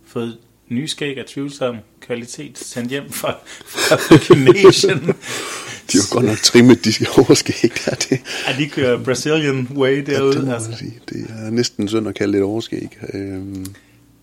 Fået 0.05 0.37
nye 0.67 0.87
skæg 0.87 1.17
af 1.17 1.25
tvivlsom 1.25 1.77
kvalitet 2.01 2.57
sendt 2.57 2.89
hjem 2.89 3.09
fra, 3.11 3.35
fra 3.65 4.17
Kinesien. 4.17 4.99
de 5.93 5.97
har 5.97 6.13
godt 6.15 6.25
nok 6.25 6.37
trimmet 6.37 6.85
de 6.85 6.91
overskæg 7.17 7.71
der. 7.85 7.95
Det, 7.95 8.19
Ja, 8.47 8.57
de 8.63 8.69
kører 8.69 9.03
Brazilian 9.03 9.67
way 9.75 10.07
ja, 10.07 10.13
derude. 10.13 10.33
det 10.35 10.45
må 10.45 10.51
altså. 10.53 10.77
sige. 10.77 10.99
Det 11.09 11.25
er 11.29 11.49
næsten 11.49 11.87
synd 11.87 12.07
at 12.07 12.15
kalde 12.15 12.33
det 12.33 12.39
et 12.39 12.43
overskæg. 12.43 12.97
Øhm, 13.13 13.65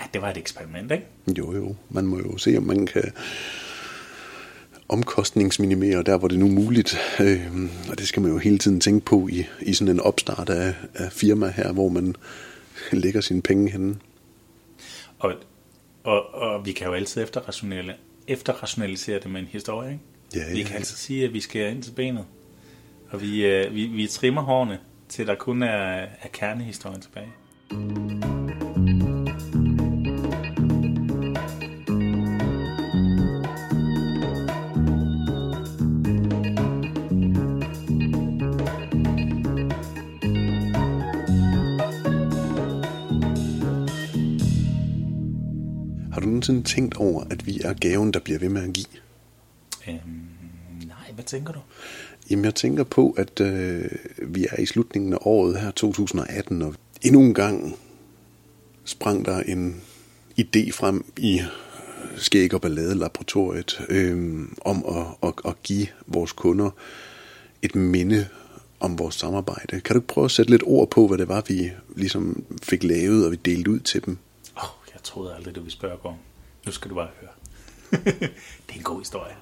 Ja, 0.01 0.05
det 0.15 0.23
var 0.23 0.31
et 0.31 0.37
eksperiment, 0.37 0.93
ikke? 0.93 1.05
jo, 1.39 1.55
jo. 1.55 1.75
Man 1.91 2.07
må 2.07 2.19
jo 2.19 2.37
se, 2.39 2.57
om 2.57 2.63
man 2.63 2.87
kan 2.87 3.03
omkostningsminimere 4.89 6.03
der, 6.03 6.19
hvor 6.19 6.29
det 6.29 6.39
nu 6.39 6.47
er 6.47 6.51
muligt. 6.51 6.97
Øhm, 7.21 7.71
og 7.91 7.99
det 7.99 8.09
skal 8.09 8.23
man 8.23 8.31
jo 8.33 8.39
hele 8.39 8.59
tiden 8.59 8.81
tænke 8.81 9.05
på 9.05 9.29
i, 9.33 9.45
i 9.63 9.75
sådan 9.75 9.95
en 9.95 10.01
opstart 10.01 10.49
af, 10.51 10.75
af 10.95 11.13
firma 11.13 11.49
her, 11.57 11.73
hvor 11.73 11.89
man 11.89 12.15
lægger 12.93 13.21
sine 13.21 13.43
penge 13.43 13.71
henne. 13.71 13.97
Og, 15.19 15.33
og, 16.05 16.35
og 16.35 16.67
vi 16.67 16.73
kan 16.73 16.87
jo 16.87 16.93
altid 16.93 17.23
efterrationale, 17.23 17.95
efterrationalisere 18.29 19.21
det 19.21 19.31
med 19.31 19.41
en 19.41 19.49
historie, 19.51 19.93
ikke? 19.93 20.05
Ja, 20.35 20.53
Vi 20.53 20.59
ja, 20.59 20.63
kan 20.63 20.73
ja. 20.73 20.77
altid 20.77 20.97
sige, 20.97 21.25
at 21.25 21.33
vi 21.33 21.41
skal 21.41 21.71
ind 21.71 21.83
til 21.83 21.91
benet. 21.93 22.25
Og 23.11 23.23
vi, 23.23 23.47
øh, 23.47 23.75
vi, 23.75 23.87
vi 23.87 24.07
trimmer 24.07 24.43
hårene, 24.43 24.79
til 25.09 25.27
der 25.27 25.35
kun 25.35 25.63
er, 25.63 26.07
er 26.23 26.29
kernehistorien 26.33 27.01
tilbage. 27.01 27.29
Har 46.13 46.21
du 46.21 46.27
nogensinde 46.27 46.63
tænkt 46.63 46.97
over, 46.97 47.25
at 47.31 47.47
vi 47.47 47.61
er 47.65 47.73
gaven, 47.75 48.13
der 48.13 48.21
bliver 48.21 48.39
ved 48.39 48.49
med 48.49 48.63
at 48.63 48.73
give? 48.73 48.87
Øhm, 49.89 50.87
nej, 50.87 51.13
hvad 51.15 51.25
tænker 51.25 51.53
du? 51.53 51.61
Jamen, 52.31 52.45
jeg 52.45 52.55
tænker 52.55 52.85
på, 52.85 53.11
at 53.11 53.41
øh, 53.41 53.91
vi 54.23 54.47
er 54.51 54.61
i 54.61 54.67
slutningen 54.67 55.13
af 55.13 55.19
året 55.21 55.61
her, 55.61 55.71
2018, 55.71 56.63
og 56.63 56.75
endnu 57.03 57.21
en 57.21 57.35
gang 57.35 57.77
sprang 58.85 59.25
der 59.25 59.41
en 59.41 59.83
idé 60.41 60.73
frem 60.73 61.05
i 61.17 61.41
Skæg 62.17 62.55
og 62.55 62.61
Ballade 62.61 62.95
Laboratoriet 62.95 63.81
øh, 63.89 64.49
om 64.61 64.85
at, 64.89 65.29
at, 65.29 65.35
at 65.45 65.63
give 65.63 65.87
vores 66.07 66.33
kunder 66.33 66.71
et 67.63 67.75
minde 67.75 68.29
om 68.81 68.99
vores 68.99 69.15
samarbejde. 69.15 69.81
Kan 69.81 69.95
du 69.95 70.01
ikke 70.01 70.09
prøve 70.09 70.25
at 70.25 70.31
sætte 70.31 70.51
lidt 70.51 70.63
ord 70.67 70.91
på, 70.91 71.07
hvad 71.07 71.19
det 71.19 71.29
var, 71.29 71.45
vi 71.49 71.71
ligesom 71.97 72.45
fik 72.63 72.85
lavet, 72.85 73.25
og 73.25 73.31
vi 73.31 73.37
delte 73.37 73.71
ud 73.71 73.81
til 73.81 74.07
dem? 74.07 74.19
Åh, 74.57 74.65
oh, 74.65 74.71
jeg 74.95 75.03
troede 75.03 75.35
aldrig, 75.35 75.55
du 75.55 75.61
ville 75.61 75.73
spørge 75.73 75.99
om. 76.05 76.15
Nu 76.67 76.73
skal 76.73 76.91
du 76.91 76.95
bare 76.95 77.09
høre. 77.21 77.31
det 78.67 78.73
er 78.73 78.75
en 78.75 78.83
god 78.83 78.99
historie. 78.99 79.35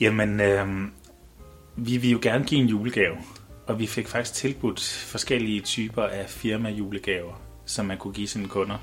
Jamen, 0.00 0.40
øh, 0.40 0.68
vi 1.76 1.96
vil 1.96 2.10
jo 2.10 2.18
gerne 2.22 2.44
give 2.44 2.60
en 2.60 2.66
julegave. 2.66 3.16
Og 3.66 3.78
vi 3.78 3.86
fik 3.86 4.08
faktisk 4.08 4.34
tilbudt 4.34 4.80
forskellige 5.06 5.60
typer 5.60 6.02
af 6.02 6.28
firma-julegaver, 6.28 7.40
som 7.66 7.86
man 7.86 7.98
kunne 7.98 8.14
give 8.14 8.28
sine 8.28 8.48
kunder. 8.48 8.78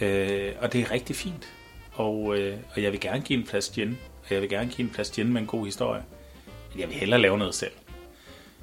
Øh, 0.00 0.52
og 0.60 0.72
det 0.72 0.80
er 0.80 0.90
rigtig 0.90 1.16
fint. 1.16 1.52
Og, 1.92 2.38
øh, 2.38 2.56
og 2.74 2.82
jeg 2.82 2.92
vil 2.92 3.00
gerne 3.00 3.22
give 3.22 3.38
en 3.38 3.46
plads 3.46 3.68
gin. 3.68 3.98
Og 4.24 4.34
jeg 4.34 4.40
vil 4.40 4.48
gerne 4.48 4.70
give 4.70 4.84
en 4.84 4.94
plads 4.94 5.10
gin 5.10 5.32
med 5.32 5.40
en 5.40 5.46
god 5.46 5.64
historie. 5.64 6.02
Men 6.72 6.80
jeg 6.80 6.88
vil 6.88 6.96
hellere 6.96 7.20
lave 7.20 7.38
noget 7.38 7.54
selv. 7.54 7.72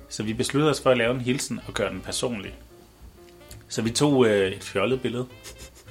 Så 0.10 0.24
vi 0.24 0.34
besluttede 0.34 0.72
os 0.72 0.82
for 0.82 0.92
at 0.92 0.98
lave 0.98 1.14
en 1.14 1.22
hilsen 1.22 1.60
og 1.68 1.74
gøre 1.74 1.90
den 1.90 2.02
personlig. 2.02 2.54
Så 3.68 3.82
vi 3.82 3.90
tog 3.90 4.28
øh, 4.28 4.52
et 4.52 4.64
fjollet 4.64 5.02
billede. 5.02 5.28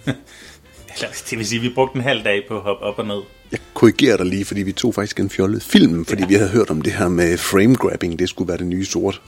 Eller, 0.95 1.09
det 1.31 1.39
vil 1.39 1.47
sige, 1.47 1.59
at 1.59 1.63
vi 1.63 1.75
brugte 1.75 1.97
en 1.97 2.03
halv 2.03 2.25
dag 2.25 2.49
på 2.49 2.57
at 2.57 2.63
hoppe 2.63 2.85
op 2.85 2.99
og 2.99 3.07
ned. 3.07 3.23
Jeg 3.53 3.61
korrigerer 3.75 4.17
dig 4.17 4.27
lige, 4.27 4.45
fordi 4.45 4.63
vi 4.63 4.73
tog 4.73 4.95
faktisk 4.95 5.21
en 5.21 5.31
fjollet 5.31 5.63
film, 5.63 6.05
fordi 6.05 6.23
ja. 6.23 6.29
vi 6.29 6.35
havde 6.35 6.51
hørt 6.51 6.71
om 6.71 6.83
det 6.83 6.93
her 6.93 7.09
med 7.09 7.39
frame 7.39 7.75
grabbing, 7.75 8.19
det 8.19 8.29
skulle 8.29 8.49
være 8.49 8.59
det 8.59 8.67
nye 8.67 8.85
sort. 8.85 9.23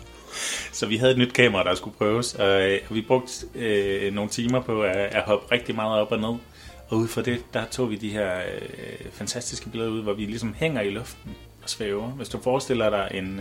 Så 0.73 0.87
vi 0.87 0.97
havde 0.97 1.13
et 1.13 1.19
nyt 1.19 1.33
kamera, 1.33 1.65
der 1.65 1.75
skulle 1.75 1.97
prøves, 1.97 2.35
og 2.35 2.63
øh, 2.63 2.79
vi 2.91 3.03
brugte 3.03 3.33
øh, 3.55 4.15
nogle 4.15 4.31
timer 4.31 4.63
på 4.63 4.83
at, 4.83 4.97
at 4.97 5.23
hoppe 5.23 5.53
rigtig 5.53 5.75
meget 5.75 6.01
op 6.01 6.13
og 6.13 6.19
ned. 6.19 6.39
Og 6.89 6.99
ud 6.99 7.09
fra 7.09 7.23
det, 7.23 7.45
der 7.55 7.65
tog 7.71 7.91
vi 7.91 7.97
de 7.97 8.11
her 8.11 8.37
øh, 8.39 9.07
fantastiske 9.13 9.71
billeder 9.71 9.91
ud, 9.91 10.03
hvor 10.03 10.15
vi 10.15 10.25
ligesom 10.25 10.55
hænger 10.57 10.81
i 10.81 10.91
luften 10.91 11.31
og 11.63 11.71
svæver. 11.71 12.09
Hvis 12.09 12.29
du 12.29 12.41
forestiller 12.43 12.91
dig 12.91 13.11
en, 13.15 13.41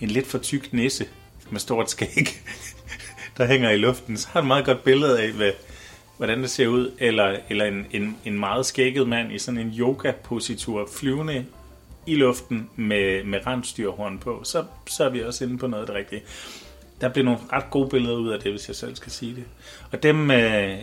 en 0.00 0.08
lidt 0.08 0.26
for 0.26 0.38
tyk 0.38 0.72
nisse 0.72 1.06
med 1.50 1.60
stort 1.60 1.90
skæg, 1.90 2.28
der 3.38 3.46
hænger 3.46 3.70
i 3.70 3.76
luften, 3.76 4.16
så 4.16 4.28
har 4.30 4.40
du 4.40 4.44
et 4.44 4.48
meget 4.48 4.64
godt 4.64 4.84
billede 4.84 5.22
af, 5.22 5.32
hvad, 5.32 5.52
hvordan 6.16 6.42
det 6.42 6.50
ser 6.50 6.66
ud. 6.66 6.92
Eller, 6.98 7.36
eller 7.50 7.64
en, 7.64 7.86
en, 7.90 8.16
en 8.24 8.38
meget 8.38 8.66
skægget 8.66 9.08
mand 9.08 9.32
i 9.32 9.38
sådan 9.38 9.60
en 9.60 9.74
yoga-positur, 9.78 10.88
flyvende 10.92 11.46
i 12.06 12.14
luften 12.14 12.70
med, 12.76 13.24
med 13.24 13.46
rensdyrhorn 13.46 14.18
på, 14.18 14.40
så, 14.44 14.64
så 14.86 15.04
er 15.04 15.08
vi 15.08 15.22
også 15.22 15.44
inde 15.44 15.58
på 15.58 15.66
noget 15.66 15.82
af 15.82 15.86
det 15.86 15.96
rigtige. 15.96 16.22
der 17.00 17.08
blev 17.08 17.24
nogle 17.24 17.40
ret 17.52 17.70
gode 17.70 17.88
billeder 17.88 18.16
ud 18.16 18.28
af 18.28 18.40
det, 18.40 18.50
hvis 18.50 18.68
jeg 18.68 18.76
selv 18.76 18.96
skal 18.96 19.12
sige 19.12 19.34
det. 19.34 19.44
Og 19.92 20.02
dem, 20.02 20.30
øh, 20.30 20.78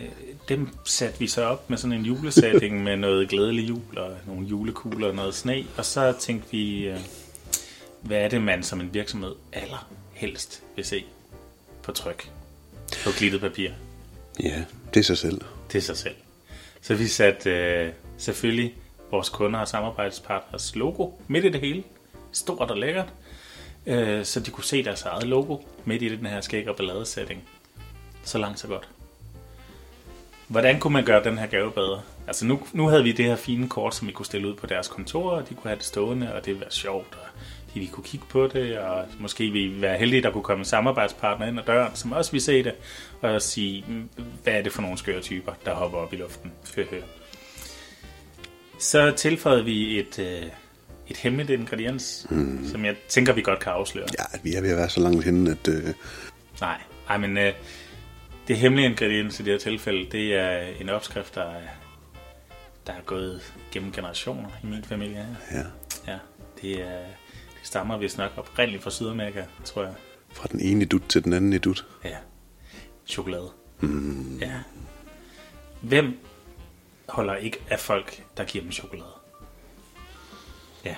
dem 0.48 0.68
satte 0.84 1.18
vi 1.18 1.26
så 1.26 1.44
op 1.44 1.70
med 1.70 1.78
sådan 1.78 1.98
en 1.98 2.04
julesætning 2.04 2.82
med 2.82 2.96
noget 2.96 3.28
glædelig 3.28 3.68
jul 3.68 3.98
og 3.98 4.16
nogle 4.26 4.46
julekugler 4.46 5.08
og 5.08 5.14
noget 5.14 5.34
sne. 5.34 5.64
Og 5.76 5.84
så 5.84 6.14
tænkte 6.20 6.50
vi, 6.50 6.86
øh, 6.86 6.98
hvad 8.00 8.18
er 8.18 8.28
det, 8.28 8.42
man 8.42 8.62
som 8.62 8.80
en 8.80 8.94
virksomhed 8.94 9.34
allerhelst 9.52 10.62
vil 10.76 10.84
se 10.84 11.04
på 11.82 11.92
tryk 11.92 12.30
på 13.04 13.10
glittet 13.18 13.40
papir? 13.40 13.70
Ja, 14.42 14.64
det 14.94 15.00
er 15.00 15.04
sig 15.04 15.18
selv. 15.18 15.40
Det 15.72 15.78
er 15.78 15.82
sig 15.82 15.96
selv. 15.96 16.14
Så 16.80 16.94
vi 16.94 17.06
satte 17.06 17.50
øh, 17.50 17.92
selvfølgelig 18.18 18.74
vores 19.10 19.28
kunder 19.28 19.60
og 19.60 19.68
samarbejdspartners 19.68 20.76
logo 20.76 21.10
midt 21.28 21.44
i 21.44 21.48
det 21.48 21.60
hele. 21.60 21.82
Stort 22.32 22.70
og 22.70 22.76
lækkert. 22.76 23.12
Øh, 23.86 24.24
så 24.24 24.40
de 24.40 24.50
kunne 24.50 24.64
se 24.64 24.84
deres 24.84 25.02
eget 25.02 25.26
logo 25.26 25.58
midt 25.84 26.02
i 26.02 26.16
den 26.16 26.26
her 26.26 26.40
skæg 26.40 26.68
og 26.68 26.76
balladesætning. 26.76 27.42
Så 28.24 28.38
langt, 28.38 28.58
så 28.58 28.66
godt. 28.66 28.88
Hvordan 30.48 30.80
kunne 30.80 30.92
man 30.92 31.04
gøre 31.04 31.24
den 31.24 31.38
her 31.38 31.46
gave 31.46 31.72
bedre? 31.72 32.02
Altså 32.26 32.44
nu, 32.44 32.60
nu 32.72 32.86
havde 32.86 33.02
vi 33.02 33.12
det 33.12 33.24
her 33.24 33.36
fine 33.36 33.68
kort, 33.68 33.94
som 33.94 34.08
vi 34.08 34.12
kunne 34.12 34.26
stille 34.26 34.48
ud 34.48 34.54
på 34.54 34.66
deres 34.66 34.88
kontor, 34.88 35.30
og 35.30 35.48
de 35.48 35.54
kunne 35.54 35.68
have 35.68 35.76
det 35.76 35.84
stående, 35.84 36.34
og 36.34 36.40
det 36.40 36.46
ville 36.46 36.60
være 36.60 36.70
sjovt, 36.70 37.14
og 37.14 37.28
de 37.74 37.80
ville 37.80 37.92
kunne 37.92 38.04
kigge 38.04 38.26
på 38.28 38.46
det, 38.46 38.78
og 38.78 39.04
måske 39.18 39.50
ville 39.50 39.82
være 39.82 39.98
heldige, 39.98 40.22
der 40.22 40.30
kunne 40.30 40.42
komme 40.42 40.60
en 40.60 40.64
samarbejdspartner 40.64 41.46
ind 41.46 41.58
ad 41.58 41.64
døren, 41.64 41.96
som 41.96 42.12
også 42.12 42.32
ville 42.32 42.44
se 42.44 42.64
det, 42.64 42.74
og 43.20 43.42
sige, 43.42 43.84
hvad 44.42 44.52
er 44.52 44.62
det 44.62 44.72
for 44.72 44.82
nogle 44.82 44.98
skøre 44.98 45.20
typer, 45.20 45.52
der 45.64 45.74
hopper 45.74 45.98
op 45.98 46.12
i 46.12 46.16
luften. 46.16 46.52
Så 48.78 49.12
tilføjede 49.16 49.64
vi 49.64 49.98
et, 49.98 50.18
øh, 50.18 50.42
et 51.08 51.16
hemmeligt 51.16 51.50
ingrediens, 51.50 52.26
mm. 52.30 52.68
som 52.70 52.84
jeg 52.84 52.96
tænker, 53.08 53.32
vi 53.32 53.42
godt 53.42 53.60
kan 53.60 53.72
afsløre. 53.72 54.06
Ja, 54.18 54.38
vi 54.42 54.54
er 54.54 54.60
ved 54.60 54.70
at 54.70 54.76
være 54.76 54.88
så 54.88 55.00
langt 55.00 55.24
henne, 55.24 55.50
at... 55.50 55.68
Øh... 55.68 55.84
Nej, 56.60 56.80
nej, 57.08 57.18
men 57.18 57.38
øh, 57.38 57.52
det 58.48 58.56
hemmelige 58.56 58.88
ingrediens 58.88 59.40
i 59.40 59.42
det 59.42 59.52
her 59.52 59.58
tilfælde, 59.58 60.10
det 60.12 60.34
er 60.34 60.58
en 60.80 60.88
opskrift, 60.88 61.34
der 61.34 61.42
er, 61.42 61.62
der 62.86 62.92
er 62.92 63.02
gået 63.06 63.54
gennem 63.72 63.92
generationer 63.92 64.48
i 64.62 64.66
min 64.66 64.84
familie. 64.84 65.26
Ja. 65.52 65.62
Ja, 66.12 66.18
det, 66.62 66.80
er, 66.80 67.04
stammer 67.62 67.98
vist 67.98 68.18
nok 68.18 68.30
oprindeligt 68.36 68.82
fra 68.82 68.90
Sydamerika, 68.90 69.44
tror 69.64 69.82
jeg. 69.82 69.94
Fra 70.32 70.48
den 70.52 70.60
ene 70.60 70.84
dut 70.84 71.02
til 71.08 71.24
den 71.24 71.32
anden 71.32 71.60
dut. 71.60 71.86
Ja. 72.04 72.16
Chokolade. 73.06 73.50
Mm. 73.80 74.38
Ja. 74.38 74.60
Hvem 75.80 76.18
holder 77.08 77.34
ikke 77.34 77.58
af 77.70 77.80
folk, 77.80 78.24
der 78.36 78.44
giver 78.44 78.64
dem 78.64 78.72
chokolade? 78.72 79.12
Ja, 80.84 80.96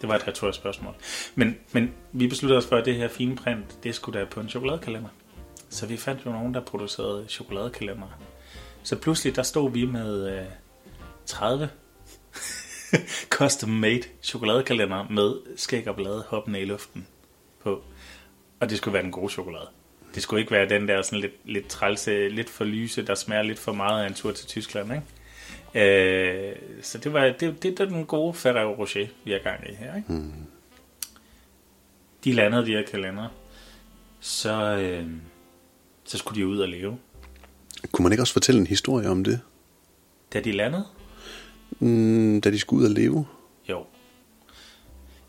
det 0.00 0.08
var 0.08 0.14
et 0.14 0.28
retorisk 0.28 0.58
spørgsmål. 0.58 0.94
Men, 1.34 1.56
men 1.72 1.92
vi 2.12 2.26
besluttede 2.26 2.58
os 2.58 2.66
for, 2.66 2.76
at 2.76 2.84
det 2.84 2.94
her 2.94 3.08
fine 3.08 3.36
print, 3.36 3.78
det 3.84 3.94
skulle 3.94 4.20
da 4.20 4.24
på 4.24 4.40
en 4.40 4.48
chokoladekalender. 4.48 5.08
Så 5.68 5.86
vi 5.86 5.96
fandt 5.96 6.26
jo 6.26 6.30
nogen, 6.30 6.54
der 6.54 6.60
producerede 6.60 7.26
chokoladekalender. 7.28 8.20
Så 8.82 8.96
pludselig 8.96 9.36
der 9.36 9.42
stod 9.42 9.70
vi 9.70 9.86
med 9.86 10.38
øh, 10.38 10.46
30 11.26 11.68
custom 13.38 13.70
made 13.70 14.02
chokoladekalender 14.22 15.06
med 15.10 15.56
skæg 15.56 15.88
og 15.88 15.96
blade 15.96 16.24
hoppende 16.28 16.60
i 16.60 16.64
luften 16.64 17.06
på. 17.62 17.82
Og 18.60 18.70
det 18.70 18.78
skulle 18.78 18.94
være 18.94 19.02
den 19.02 19.12
gode 19.12 19.32
chokolade. 19.32 19.68
Det 20.14 20.22
skulle 20.22 20.40
ikke 20.40 20.52
være 20.52 20.68
den 20.68 20.88
der 20.88 21.02
sådan 21.02 21.20
lidt, 21.20 21.32
lidt 21.44 21.68
trælse, 21.68 22.28
lidt 22.28 22.50
for 22.50 22.64
lyse, 22.64 23.06
der 23.06 23.14
smager 23.14 23.42
lidt 23.42 23.58
for 23.58 23.72
meget 23.72 24.04
af 24.04 24.08
en 24.08 24.14
tur 24.14 24.32
til 24.32 24.46
Tyskland, 24.46 24.92
ikke? 24.92 25.04
Øh, 25.74 26.56
så 26.82 26.98
det 26.98 27.12
var 27.12 27.24
det, 27.40 27.62
det 27.62 27.80
er 27.80 27.84
den 27.84 28.06
gode 28.06 28.34
Ferrero 28.34 28.74
Rocher, 28.74 29.06
vi 29.24 29.32
har 29.32 29.38
gang 29.38 29.70
i 29.70 29.74
her. 29.74 29.96
Ikke? 29.96 30.12
Mm. 30.12 30.32
De 32.24 32.32
landede 32.32 32.66
de 32.66 32.70
her 32.70 32.82
kalender. 32.82 33.28
Så, 34.20 34.76
øh, 34.76 35.06
så 36.04 36.18
skulle 36.18 36.40
de 36.40 36.46
ud 36.46 36.58
og 36.58 36.68
leve. 36.68 36.98
Kunne 37.92 38.02
man 38.02 38.12
ikke 38.12 38.22
også 38.22 38.32
fortælle 38.32 38.60
en 38.60 38.66
historie 38.66 39.08
om 39.08 39.24
det? 39.24 39.40
Da 40.32 40.40
de 40.40 40.52
landede? 40.52 40.84
Mm, 41.78 42.40
da 42.40 42.50
de 42.50 42.58
skulle 42.58 42.80
ud 42.80 42.88
og 42.88 42.94
leve? 42.94 43.26
Jo. 43.68 43.86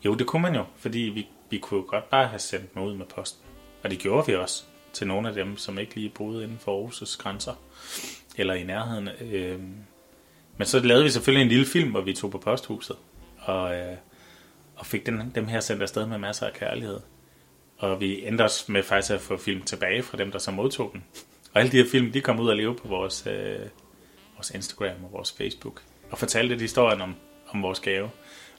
Jo, 0.04 0.14
det 0.14 0.26
kunne 0.26 0.42
man 0.42 0.54
jo, 0.54 0.64
fordi 0.76 0.98
vi, 0.98 1.26
vi 1.50 1.58
kunne 1.58 1.82
godt 1.82 2.10
bare 2.10 2.26
have 2.26 2.38
sendt 2.38 2.74
dem 2.74 2.82
ud 2.82 2.94
med 2.94 3.06
posten. 3.06 3.42
Og 3.84 3.90
det 3.90 3.98
gjorde 3.98 4.26
vi 4.26 4.34
også 4.34 4.64
til 4.92 5.06
nogle 5.06 5.28
af 5.28 5.34
dem, 5.34 5.56
som 5.56 5.78
ikke 5.78 5.94
lige 5.94 6.08
boede 6.08 6.44
inden 6.44 6.58
for 6.58 6.88
Aarhus' 6.88 7.18
grænser. 7.18 7.54
Eller 8.36 8.54
i 8.54 8.62
nærheden. 8.62 9.08
Øh, 9.20 9.60
men 10.56 10.66
så 10.66 10.80
lavede 10.80 11.04
vi 11.04 11.10
selvfølgelig 11.10 11.42
en 11.42 11.48
lille 11.48 11.66
film, 11.66 11.90
hvor 11.90 12.00
vi 12.00 12.12
tog 12.12 12.30
på 12.30 12.38
posthuset. 12.38 12.96
Og, 13.38 13.74
øh, 13.74 13.96
og 14.76 14.86
fik 14.86 15.06
den, 15.06 15.32
dem 15.34 15.46
her 15.46 15.60
sendt 15.60 15.82
afsted 15.82 16.06
med 16.06 16.18
masser 16.18 16.46
af 16.46 16.52
kærlighed. 16.52 17.00
Og 17.78 18.00
vi 18.00 18.26
endte 18.26 18.42
også 18.42 18.72
med 18.72 18.82
faktisk 18.82 19.12
at 19.12 19.20
få 19.20 19.36
film 19.36 19.62
tilbage 19.62 20.02
fra 20.02 20.16
dem, 20.18 20.32
der 20.32 20.38
så 20.38 20.50
modtog 20.50 20.90
den. 20.92 21.04
Og 21.54 21.60
alle 21.60 21.72
de 21.72 21.76
her 21.76 21.90
film, 21.90 22.12
de 22.12 22.20
kom 22.20 22.40
ud 22.40 22.48
og 22.48 22.56
leve 22.56 22.74
på 22.74 22.88
vores, 22.88 23.26
øh, 23.26 23.58
vores 24.34 24.50
Instagram 24.50 25.04
og 25.04 25.12
vores 25.12 25.32
Facebook. 25.32 25.82
Og 26.10 26.18
fortalte 26.18 26.48
lidt 26.48 26.60
historien 26.60 27.00
om, 27.00 27.14
om 27.48 27.62
vores 27.62 27.80
gave. 27.80 28.10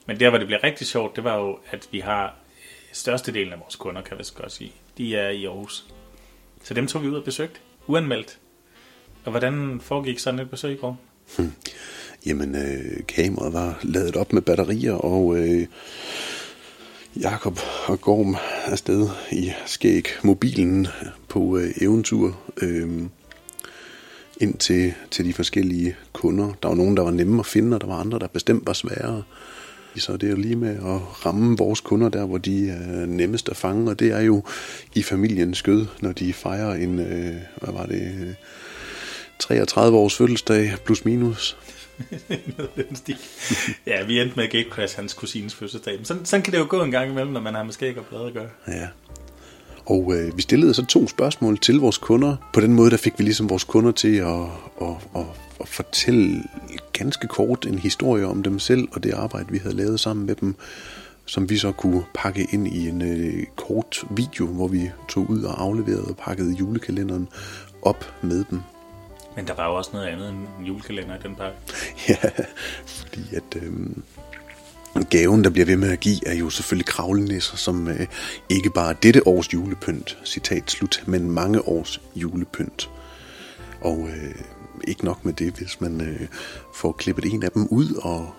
Men 0.06 0.20
der, 0.20 0.28
hvor 0.28 0.38
det 0.38 0.46
blev 0.46 0.58
rigtig 0.64 0.86
sjovt, 0.86 1.16
det 1.16 1.24
var 1.24 1.36
jo, 1.36 1.58
at 1.70 1.88
vi 1.92 2.00
har 2.00 2.34
størstedelen 2.92 3.52
af 3.52 3.60
vores 3.60 3.76
kunder, 3.76 4.02
kan 4.02 4.18
vi 4.18 4.24
så 4.24 4.34
godt 4.34 4.52
sige, 4.52 4.72
de 4.98 5.16
er 5.16 5.28
i 5.28 5.44
Aarhus. 5.44 5.86
Så 6.62 6.74
dem 6.74 6.86
tog 6.86 7.02
vi 7.02 7.08
ud 7.08 7.14
og 7.14 7.24
besøgte, 7.24 7.60
uanmeldt. 7.86 8.38
Og 9.24 9.30
hvordan 9.30 9.80
foregik 9.80 10.18
sådan 10.18 10.40
et 10.40 10.50
besøg 10.50 10.72
i 10.72 10.76
går? 10.76 11.00
Hmm. 11.36 11.52
Jamen, 12.26 12.54
øh, 12.54 13.06
kameraet 13.08 13.52
var 13.52 13.80
ladet 13.82 14.16
op 14.16 14.32
med 14.32 14.42
batterier, 14.42 14.92
og 14.92 15.36
øh, 15.36 15.66
Jakob 17.20 17.58
og 17.86 18.00
Gorm 18.00 18.36
afsted 18.64 19.08
i 19.32 19.52
skæg 19.66 20.04
mobilen 20.22 20.86
på 21.28 21.58
øh, 21.58 21.70
eventyr 21.80 22.32
øh, 22.62 23.02
ind 24.38 24.54
til, 24.54 24.94
til 25.10 25.24
de 25.24 25.32
forskellige 25.32 25.96
kunder. 26.12 26.52
Der 26.62 26.68
var 26.68 26.74
nogen, 26.74 26.96
der 26.96 27.02
var 27.02 27.10
nemme 27.10 27.40
at 27.40 27.46
finde, 27.46 27.74
og 27.74 27.80
der 27.80 27.86
var 27.86 28.00
andre, 28.00 28.18
der 28.18 28.26
bestemt 28.26 28.66
var 28.66 28.72
sværere. 28.72 29.22
Så 29.96 30.16
det 30.16 30.26
er 30.26 30.30
jo 30.30 30.36
lige 30.36 30.56
med 30.56 30.76
at 30.76 31.26
ramme 31.26 31.56
vores 31.56 31.80
kunder 31.80 32.08
der, 32.08 32.26
hvor 32.26 32.38
de 32.38 32.70
er 32.70 33.06
nemmest 33.06 33.48
at 33.48 33.56
fange, 33.56 33.90
og 33.90 33.98
det 33.98 34.12
er 34.12 34.20
jo 34.20 34.42
i 34.94 35.02
familiens 35.02 35.58
skød, 35.58 35.86
når 36.00 36.12
de 36.12 36.32
fejrer 36.32 36.74
en, 36.74 36.98
øh, 36.98 37.34
hvad 37.56 37.72
var 37.72 37.86
det, 37.86 38.36
33 39.38 39.98
års 39.98 40.16
fødselsdag 40.16 40.74
plus 40.84 41.04
minus. 41.04 41.56
ja, 43.86 44.04
vi 44.04 44.20
endte 44.20 44.36
med 44.36 44.44
at 44.44 44.50
gatecrash 44.50 44.96
hans 44.96 45.14
kusines 45.14 45.54
fødselsdag. 45.54 45.96
Men 45.96 46.04
sådan, 46.04 46.24
sådan 46.24 46.42
kan 46.42 46.52
det 46.52 46.58
jo 46.58 46.66
gå 46.68 46.82
en 46.82 46.90
gang 46.90 47.10
imellem, 47.10 47.32
når 47.32 47.40
man 47.40 47.54
har 47.54 47.62
med 47.62 47.72
skæg 47.72 47.98
og 47.98 48.06
blade 48.06 48.26
at 48.26 48.32
gøre. 48.32 48.48
Ja. 48.68 48.88
Og 49.88 50.14
øh, 50.14 50.36
vi 50.36 50.42
stillede 50.42 50.74
så 50.74 50.86
to 50.86 51.08
spørgsmål 51.08 51.58
til 51.58 51.78
vores 51.78 51.98
kunder. 51.98 52.36
På 52.52 52.60
den 52.60 52.74
måde 52.74 52.90
der 52.90 52.96
fik 52.96 53.18
vi 53.18 53.24
ligesom 53.24 53.50
vores 53.50 53.64
kunder 53.64 53.92
til 53.92 54.16
at, 54.16 54.40
at, 54.80 54.96
at, 55.16 55.24
at 55.60 55.68
fortælle 55.68 56.42
ganske 56.92 57.28
kort 57.28 57.66
en 57.66 57.78
historie 57.78 58.26
om 58.26 58.42
dem 58.42 58.58
selv 58.58 58.88
og 58.92 59.02
det 59.04 59.12
arbejde, 59.12 59.50
vi 59.50 59.58
havde 59.58 59.76
lavet 59.76 60.00
sammen 60.00 60.26
med 60.26 60.34
dem, 60.34 60.54
som 61.26 61.50
vi 61.50 61.58
så 61.58 61.72
kunne 61.72 62.04
pakke 62.14 62.46
ind 62.50 62.68
i 62.68 62.88
en 62.88 63.02
øh, 63.02 63.46
kort 63.56 64.04
video, 64.10 64.46
hvor 64.46 64.68
vi 64.68 64.90
tog 65.08 65.30
ud 65.30 65.42
og 65.42 65.62
afleverede 65.62 66.04
og 66.08 66.16
pakkede 66.16 66.52
julekalenderen 66.52 67.28
op 67.82 68.14
med 68.22 68.44
dem. 68.50 68.60
Men 69.36 69.46
der 69.46 69.54
var 69.54 69.66
jo 69.68 69.74
også 69.74 69.90
noget 69.92 70.06
andet 70.06 70.28
end 70.28 70.38
en 70.60 70.66
julekalender 70.66 71.14
i 71.14 71.18
den 71.22 71.34
pakke. 71.34 71.58
Ja, 72.08 72.28
fordi 72.86 73.20
at 73.36 73.62
øh, 73.62 73.72
gaven, 75.10 75.44
der 75.44 75.50
bliver 75.50 75.66
ved 75.66 75.76
med 75.76 75.90
at 75.90 76.00
give, 76.00 76.28
er 76.28 76.34
jo 76.34 76.50
selvfølgelig 76.50 76.86
kravlenisser, 76.86 77.56
som 77.56 77.88
øh, 77.88 78.06
ikke 78.48 78.70
bare 78.70 78.94
dette 79.02 79.26
års 79.26 79.52
julepynt, 79.54 80.18
citat 80.24 80.70
slut, 80.70 81.02
men 81.06 81.30
mange 81.30 81.68
års 81.68 82.00
julepynt. 82.16 82.90
Og 83.80 84.08
øh, 84.08 84.34
ikke 84.88 85.04
nok 85.04 85.24
med 85.24 85.32
det, 85.32 85.54
hvis 85.54 85.80
man 85.80 86.00
øh, 86.00 86.20
får 86.74 86.92
klippet 86.92 87.24
en 87.24 87.42
af 87.42 87.50
dem 87.50 87.66
ud 87.70 87.94
og 87.94 88.30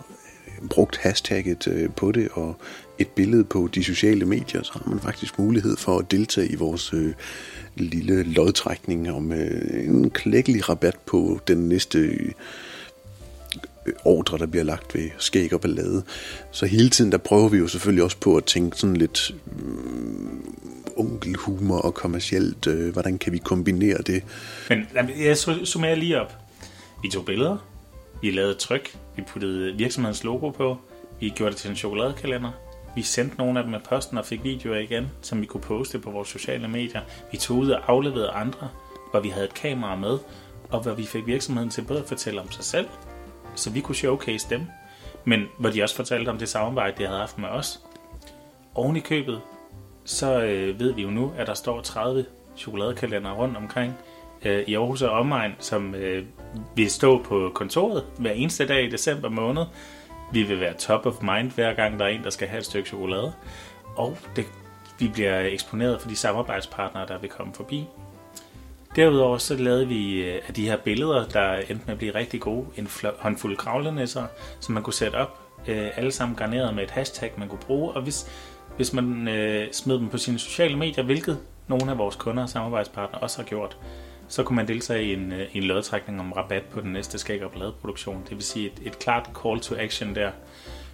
øh, 0.47 0.67
brugt 0.69 0.97
hashtagget 0.97 1.67
øh, 1.67 1.89
på 1.89 2.12
det 2.12 2.29
og 2.33 2.55
et 2.99 3.07
billede 3.07 3.43
på 3.43 3.69
de 3.75 3.83
sociale 3.83 4.25
medier, 4.25 4.63
så 4.63 4.71
har 4.73 4.89
man 4.89 4.99
faktisk 4.99 5.39
mulighed 5.39 5.77
for 5.77 5.99
at 5.99 6.12
deltage 6.12 6.51
i 6.51 6.55
vores 6.55 6.93
øh, 6.93 7.13
lille 7.75 8.23
lodtrækning 8.23 9.12
om 9.12 9.31
øh, 9.31 9.85
en 9.85 10.09
klækkelig 10.09 10.69
rabat 10.69 10.97
på 11.05 11.39
den 11.47 11.57
næste 11.57 11.99
øh, 11.99 12.31
Øh, 13.86 13.94
ordre, 14.06 14.38
der 14.38 14.46
bliver 14.46 14.63
lagt 14.63 14.96
ved 14.96 15.10
skæg 15.18 15.54
og 15.54 15.62
ballade. 15.62 16.04
Så 16.52 16.65
hele 16.65 16.89
tiden, 16.89 17.12
der 17.12 17.18
prøver 17.18 17.50
vi 17.50 17.58
jo 17.58 17.68
selvfølgelig 17.68 18.04
også 18.04 18.18
på 18.18 18.38
at 18.38 18.44
tænke 18.44 18.78
sådan 18.78 18.98
lidt 18.98 19.32
øh, 19.60 20.98
onkelhumor 20.98 21.78
og 21.78 21.94
kommercielt, 21.94 22.68
øh, 22.68 22.94
hvordan 22.94 23.18
kan 23.18 23.34
vi 23.34 23.38
kombinere 23.38 23.98
det? 23.98 24.24
Men 24.70 24.88
jeg 25.20 25.38
summerer 25.63 25.96
lige 25.96 26.22
op. 26.22 26.34
Vi 27.04 27.10
tog 27.10 27.26
billeder, 27.26 27.58
vi 28.22 28.32
lavede 28.32 28.54
tryk, 28.54 28.98
vi 29.15 29.24
puttede 29.28 29.76
virksomhedens 29.78 30.24
logo 30.24 30.50
på, 30.50 30.78
vi 31.20 31.30
gjorde 31.30 31.52
det 31.52 31.58
til 31.58 31.70
en 31.70 31.76
chokoladekalender, 31.76 32.52
vi 32.96 33.02
sendte 33.02 33.38
nogle 33.38 33.60
af 33.60 33.63
dem 33.63 33.72
med 33.72 33.80
posten 33.89 34.18
og 34.18 34.26
fik 34.26 34.44
videoer 34.44 34.78
igen, 34.78 35.08
som 35.22 35.42
vi 35.42 35.46
kunne 35.46 35.62
poste 35.62 36.00
på 36.00 36.12
vores 36.12 36.28
sociale 36.28 36.68
medier. 36.68 37.02
Vi 37.32 37.38
tog 37.38 37.58
ud 37.58 37.70
og 37.70 37.92
afleverede 37.92 38.30
andre, 38.30 38.70
hvor 39.12 39.20
vi 39.20 39.30
havde 39.30 39.46
et 39.46 39.54
kamera 39.54 39.96
med, 39.96 40.18
og 40.70 40.82
hvor 40.82 40.94
vi 40.94 41.06
fik 41.06 41.26
virksomheden 41.26 41.70
til 41.70 41.82
både 41.82 42.00
at 42.00 42.08
fortælle 42.08 42.42
om 42.42 42.52
sig 42.52 42.63
selv, 42.63 42.86
så 43.60 43.69
vi 43.69 43.82
kunne 43.82 43.95
showcase 43.95 44.50
dem, 44.50 44.62
men 45.26 45.45
hvor 45.60 45.69
de 45.69 45.84
også 45.84 45.95
fortalte 45.95 46.30
om 46.30 46.38
det 46.38 46.50
samarbejde, 46.50 46.98
de 46.98 47.06
havde 47.06 47.19
haft 47.19 47.38
med 47.38 47.50
os. 47.50 47.80
Oven 48.76 48.95
i 48.95 49.00
købet, 49.00 49.41
så 50.06 50.41
øh, 50.41 50.80
ved 50.80 50.93
vi 50.93 51.02
jo 51.02 51.10
nu, 51.10 51.34
at 51.38 51.48
der 51.48 51.54
står 51.54 51.82
30 51.82 52.26
chokoladekalender 52.58 53.32
rundt 53.32 53.58
omkring 53.58 53.93
øh, 54.45 54.63
i 54.67 54.76
Aarhus 54.76 55.02
og 55.02 55.12
omegn, 55.12 55.56
som 55.60 55.95
øh, 55.95 56.26
vil 56.76 56.91
stå 56.91 57.24
på 57.24 57.52
kontoret 57.56 58.06
hver 58.17 58.32
eneste 58.32 58.67
dag 58.67 58.84
i 58.84 58.89
december 58.89 59.30
måned. 59.30 59.65
Vi 60.34 60.43
vil 60.43 60.60
være 60.60 60.74
top 60.74 61.06
of 61.06 61.22
mind 61.22 61.52
hver 61.52 61.74
gang 61.74 62.00
der 62.00 62.06
er 62.06 62.10
en, 62.10 62.24
der 62.24 62.30
skal 62.30 62.48
have 62.48 62.60
et 62.60 62.65
stykke 62.65 62.89
chokolade. 62.89 63.34
Og 63.95 64.17
det, 64.36 64.45
vi 65.00 65.08
bliver 65.08 65.39
eksponeret 65.39 66.02
for 66.02 66.10
de 66.10 66.15
samarbejdspartnere, 66.15 67.08
der 67.08 67.17
vil 67.19 67.30
komme 67.30 67.54
forbi. 67.54 67.88
Derudover 68.95 69.38
så 69.38 69.56
lavede 69.56 69.88
vi 69.88 70.21
øh, 70.21 70.41
af 70.47 70.54
de 70.54 70.65
her 70.65 70.78
billeder, 70.78 71.28
der 71.28 71.54
endte 71.54 71.86
med 71.86 71.91
at 71.91 71.97
blive 71.97 72.15
rigtig 72.15 72.41
gode, 72.41 72.65
en 72.78 72.88
håndfuld 73.19 73.58
kravlenisser, 73.58 74.25
som 74.60 74.73
man 74.73 74.84
kunne 74.84 74.93
sætte 74.93 75.15
op, 75.15 75.39
øh, 75.67 75.97
alle 75.97 76.12
sammen 76.12 76.36
garneret 76.36 76.75
med 76.75 76.84
et 76.84 76.91
hashtag, 76.91 77.34
man 77.38 77.47
kunne 77.47 77.60
bruge. 77.60 77.91
Og 77.91 78.02
hvis, 78.02 78.28
hvis 78.75 78.93
man 78.93 79.28
øh, 79.28 79.71
smed 79.71 79.95
dem 79.95 80.10
på 80.10 80.17
sine 80.17 80.39
sociale 80.39 80.78
medier, 80.78 81.04
hvilket 81.04 81.39
nogle 81.67 81.91
af 81.91 81.97
vores 81.97 82.15
kunder 82.15 82.43
og 82.43 82.49
samarbejdspartnere 82.49 83.21
også 83.21 83.38
har 83.38 83.45
gjort, 83.45 83.78
så 84.28 84.43
kunne 84.43 84.56
man 84.56 84.67
deltage 84.67 85.04
i 85.04 85.13
en, 85.13 85.32
øh, 85.32 85.56
i 85.56 85.58
en 85.58 85.63
lodtrækning 85.63 86.19
om 86.19 86.32
rabat 86.32 86.63
på 86.63 86.82
den 86.82 86.93
næste 86.93 87.17
skæg 87.17 87.43
og 87.43 87.52
bladproduktion. 87.52 88.23
Det 88.23 88.32
vil 88.32 88.43
sige 88.43 88.65
et, 88.65 88.88
et 88.88 88.99
klart 88.99 89.30
call 89.43 89.60
to 89.60 89.75
action 89.75 90.15
der. 90.15 90.32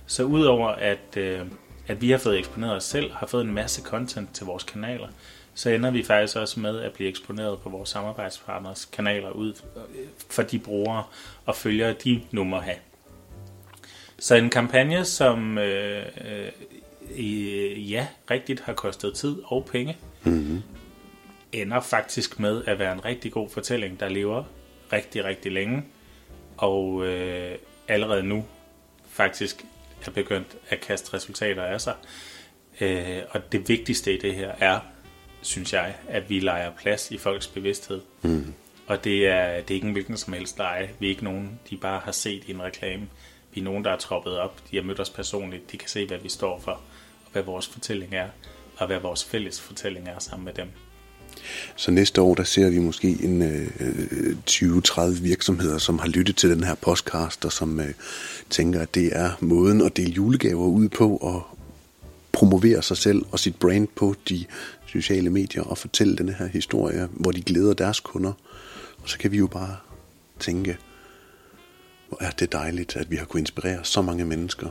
Så 0.05 0.23
udover 0.23 0.67
at, 0.67 1.17
øh, 1.17 1.41
at 1.88 2.01
vi 2.01 2.12
har 2.12 2.17
fået 2.17 2.39
eksponeret 2.39 2.75
os 2.75 2.84
selv, 2.84 3.12
har 3.13 3.27
fået 3.27 3.45
en 3.45 3.53
masse 3.53 3.81
content 3.81 4.34
til 4.34 4.45
vores 4.45 4.63
kanaler, 4.63 5.08
så 5.55 5.69
ender 5.69 5.91
vi 5.91 6.03
faktisk 6.03 6.37
også 6.37 6.59
med 6.59 6.79
at 6.79 6.93
blive 6.93 7.09
eksponeret 7.09 7.59
på 7.59 7.69
vores 7.69 7.89
samarbejdspartners 7.89 8.85
kanaler 8.85 9.29
ud 9.29 9.53
for 10.29 10.43
de 10.43 10.59
brugere 10.59 11.03
og 11.45 11.55
følgere, 11.55 11.93
de 11.93 12.21
nu 12.31 12.43
må 12.43 12.59
have. 12.59 12.77
Så 14.19 14.35
en 14.35 14.49
kampagne, 14.49 15.05
som 15.05 15.57
øh, 15.57 16.05
øh, 17.17 17.91
ja, 17.91 18.07
rigtigt 18.31 18.61
har 18.61 18.73
kostet 18.73 19.15
tid 19.15 19.35
og 19.45 19.65
penge, 19.65 19.97
mm-hmm. 20.23 20.61
ender 21.51 21.81
faktisk 21.81 22.39
med 22.39 22.63
at 22.65 22.79
være 22.79 22.93
en 22.93 23.05
rigtig 23.05 23.31
god 23.31 23.49
fortælling, 23.49 23.99
der 23.99 24.09
lever 24.09 24.43
rigtig, 24.93 25.23
rigtig 25.23 25.51
længe, 25.51 25.83
og 26.57 27.05
øh, 27.05 27.57
allerede 27.87 28.23
nu 28.23 28.45
faktisk 29.09 29.65
er 30.05 30.11
begyndt 30.11 30.57
at 30.69 30.79
kaste 30.79 31.13
resultater 31.13 31.63
af 31.63 31.81
sig. 31.81 31.95
Øh, 32.81 33.21
og 33.29 33.51
det 33.51 33.69
vigtigste 33.69 34.13
i 34.17 34.19
det 34.19 34.35
her 34.35 34.51
er, 34.59 34.79
synes 35.45 35.73
jeg, 35.73 35.95
at 36.08 36.29
vi 36.29 36.39
leger 36.39 36.71
plads 36.71 37.12
i 37.12 37.17
folks 37.17 37.47
bevidsthed. 37.47 38.01
Mm. 38.21 38.53
Og 38.88 39.03
det 39.03 39.27
er, 39.27 39.62
det 39.62 39.71
er 39.71 39.75
ikke 39.75 39.88
en 39.88 39.93
hvilken 39.93 40.17
som 40.17 40.34
helst 40.34 40.58
leje. 40.58 40.89
Vi 40.99 41.05
er 41.05 41.10
ikke 41.10 41.23
nogen, 41.23 41.60
de 41.69 41.77
bare 41.77 42.01
har 42.03 42.12
set 42.12 42.43
i 42.47 42.51
en 42.51 42.62
reklame. 42.62 43.08
Vi 43.53 43.60
er 43.60 43.63
nogen, 43.63 43.86
der 43.86 43.91
er 43.91 43.97
troppet 43.97 44.38
op. 44.38 44.62
De 44.71 44.75
har 44.75 44.84
mødt 44.84 44.99
os 44.99 45.10
personligt. 45.10 45.71
De 45.71 45.77
kan 45.77 45.89
se, 45.89 46.08
hvad 46.08 46.17
vi 46.17 46.29
står 46.29 46.60
for, 46.60 46.71
og 46.71 47.31
hvad 47.31 47.43
vores 47.43 47.67
fortælling 47.67 48.13
er, 48.13 48.27
og 48.77 48.88
hvad 48.88 48.99
vores 48.99 49.23
fælles 49.23 49.62
fortælling 49.62 50.08
er 50.08 50.19
sammen 50.19 50.45
med 50.45 50.53
dem. 50.53 50.67
Så 51.75 51.91
næste 51.91 52.21
år, 52.21 52.36
der 52.36 52.43
ser 52.43 52.69
vi 52.69 52.79
måske 52.79 53.17
en 53.23 53.41
øh, 53.41 53.67
20-30 54.49 55.21
virksomheder, 55.21 55.77
som 55.77 55.99
har 55.99 56.08
lyttet 56.08 56.36
til 56.36 56.49
den 56.49 56.63
her 56.63 56.75
podcast, 56.75 57.45
og 57.45 57.51
som 57.51 57.79
øh, 57.79 57.93
tænker, 58.49 58.81
at 58.81 58.95
det 58.95 59.10
er 59.17 59.31
måden 59.39 59.81
at 59.81 59.97
dele 59.97 60.12
julegaver 60.12 60.65
ud 60.65 60.89
på, 60.89 61.17
og 61.17 61.58
promovere 62.36 62.82
sig 62.82 62.98
selv 62.98 63.26
og 63.32 63.39
sit 63.39 63.56
brand 63.56 63.88
på 63.95 64.15
de 64.30 64.45
sociale 64.86 65.30
medier, 65.30 65.63
og 65.63 65.78
fortælle 65.78 66.15
denne 66.15 66.34
her 66.34 66.48
historie, 66.48 67.08
hvor 67.12 67.32
de 67.32 67.41
glæder 67.41 67.74
deres 67.74 68.00
kunder. 68.00 68.34
Og 69.04 69.10
så 69.10 69.17
kan 69.17 69.32
vi 69.32 69.38
jo 69.38 69.48
bare 69.48 69.76
tænke, 70.39 70.78
hvor 72.08 72.24
er 72.24 72.32
det 72.32 72.52
dejligt, 72.52 72.95
at 72.95 73.12
vi 73.12 73.15
har 73.15 73.26
kunnet 73.26 73.41
inspirere 73.41 73.80
så 73.84 74.02
mange 74.02 74.26
mennesker. 74.26 74.67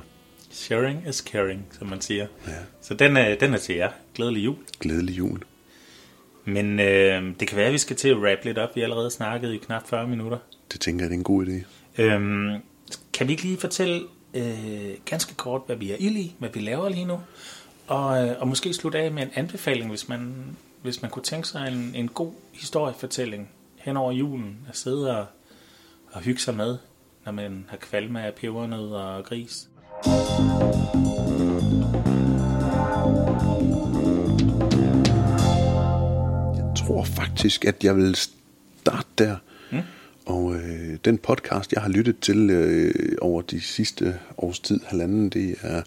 Sharing 0.51 1.09
is 1.09 1.17
caring, 1.17 1.67
som 1.79 1.89
man 1.89 2.01
siger. 2.01 2.27
Ja. 2.47 2.53
Så 2.83 2.95
den 2.95 3.17
er, 3.17 3.35
den 3.35 3.55
er 3.55 3.59
til 3.59 3.75
jer. 3.75 3.91
Glædelig 4.15 4.45
jul. 4.45 4.57
Glædelig 4.81 5.19
jul. 5.19 5.43
Men 6.45 6.81
øh, 6.81 7.23
det 7.41 7.49
kan 7.49 7.57
være, 7.57 7.67
at 7.67 7.73
vi 7.73 7.79
skal 7.79 7.97
til 7.97 8.09
at 8.09 8.17
wrap 8.17 8.39
lidt 8.45 8.59
op. 8.59 8.69
Vi 8.75 8.81
har 8.81 8.87
allerede 8.87 9.11
snakket 9.11 9.53
i 9.53 9.57
knap 9.57 9.89
40 9.89 10.07
minutter. 10.09 10.39
Det 10.73 10.81
tænker 10.81 11.05
jeg, 11.05 11.11
det 11.11 11.15
er 11.15 11.19
en 11.19 11.25
god 11.25 11.47
idé. 11.47 11.65
Øhm, 12.03 12.61
kan 13.13 13.29
vi 13.29 13.33
ikke 13.33 13.43
lige 13.43 13.59
fortælle 13.59 14.03
øh, 14.35 14.91
ganske 15.05 15.35
kort, 15.35 15.63
hvad 15.67 15.77
vi 15.77 15.91
er 15.91 15.97
i, 15.99 16.35
hvad 16.39 16.49
vi 16.55 16.61
laver 16.61 16.89
lige 16.89 17.05
nu? 17.05 17.21
Og, 17.87 18.27
øh, 18.27 18.41
og 18.41 18.49
måske 18.49 18.73
slutte 18.73 18.99
af 18.99 19.13
med 19.13 19.23
en 19.23 19.31
anbefaling, 19.35 19.89
hvis 19.89 20.09
man, 20.09 20.35
hvis 20.83 21.03
man 21.03 21.11
kunne 21.11 21.23
tænke 21.23 21.49
sig 21.49 21.69
en, 21.69 21.93
en 21.95 22.09
god 22.09 22.33
historiefortælling 22.53 23.51
hen 23.77 23.97
over 23.97 24.13
julen, 24.13 24.59
at 24.69 24.77
sidde 24.77 25.19
og, 25.19 25.27
og 26.13 26.21
hygge 26.21 26.41
sig 26.41 26.55
med, 26.55 26.77
når 27.25 27.33
man 27.33 27.67
har 27.69 27.77
kvalme 27.77 28.23
af 28.23 28.35
pebernød 28.35 28.91
og 28.91 29.25
gris. 29.25 29.69
tror 36.87 37.05
faktisk, 37.05 37.65
at 37.65 37.85
jeg 37.85 37.97
vil 37.97 38.15
starte 38.15 39.09
der. 39.19 39.37
Mm. 39.73 39.79
Og 40.27 40.55
øh, 40.55 40.99
den 41.05 41.19
podcast, 41.19 41.73
jeg 41.73 41.83
har 41.83 41.89
lyttet 41.89 42.21
til 42.21 42.51
øh, 42.51 43.17
over 43.21 43.43
de 43.43 43.61
sidste 43.61 44.19
års 44.39 44.61
tid, 44.61 44.81
halvanden, 44.87 45.31
det 45.31 45.57
er 45.63 45.83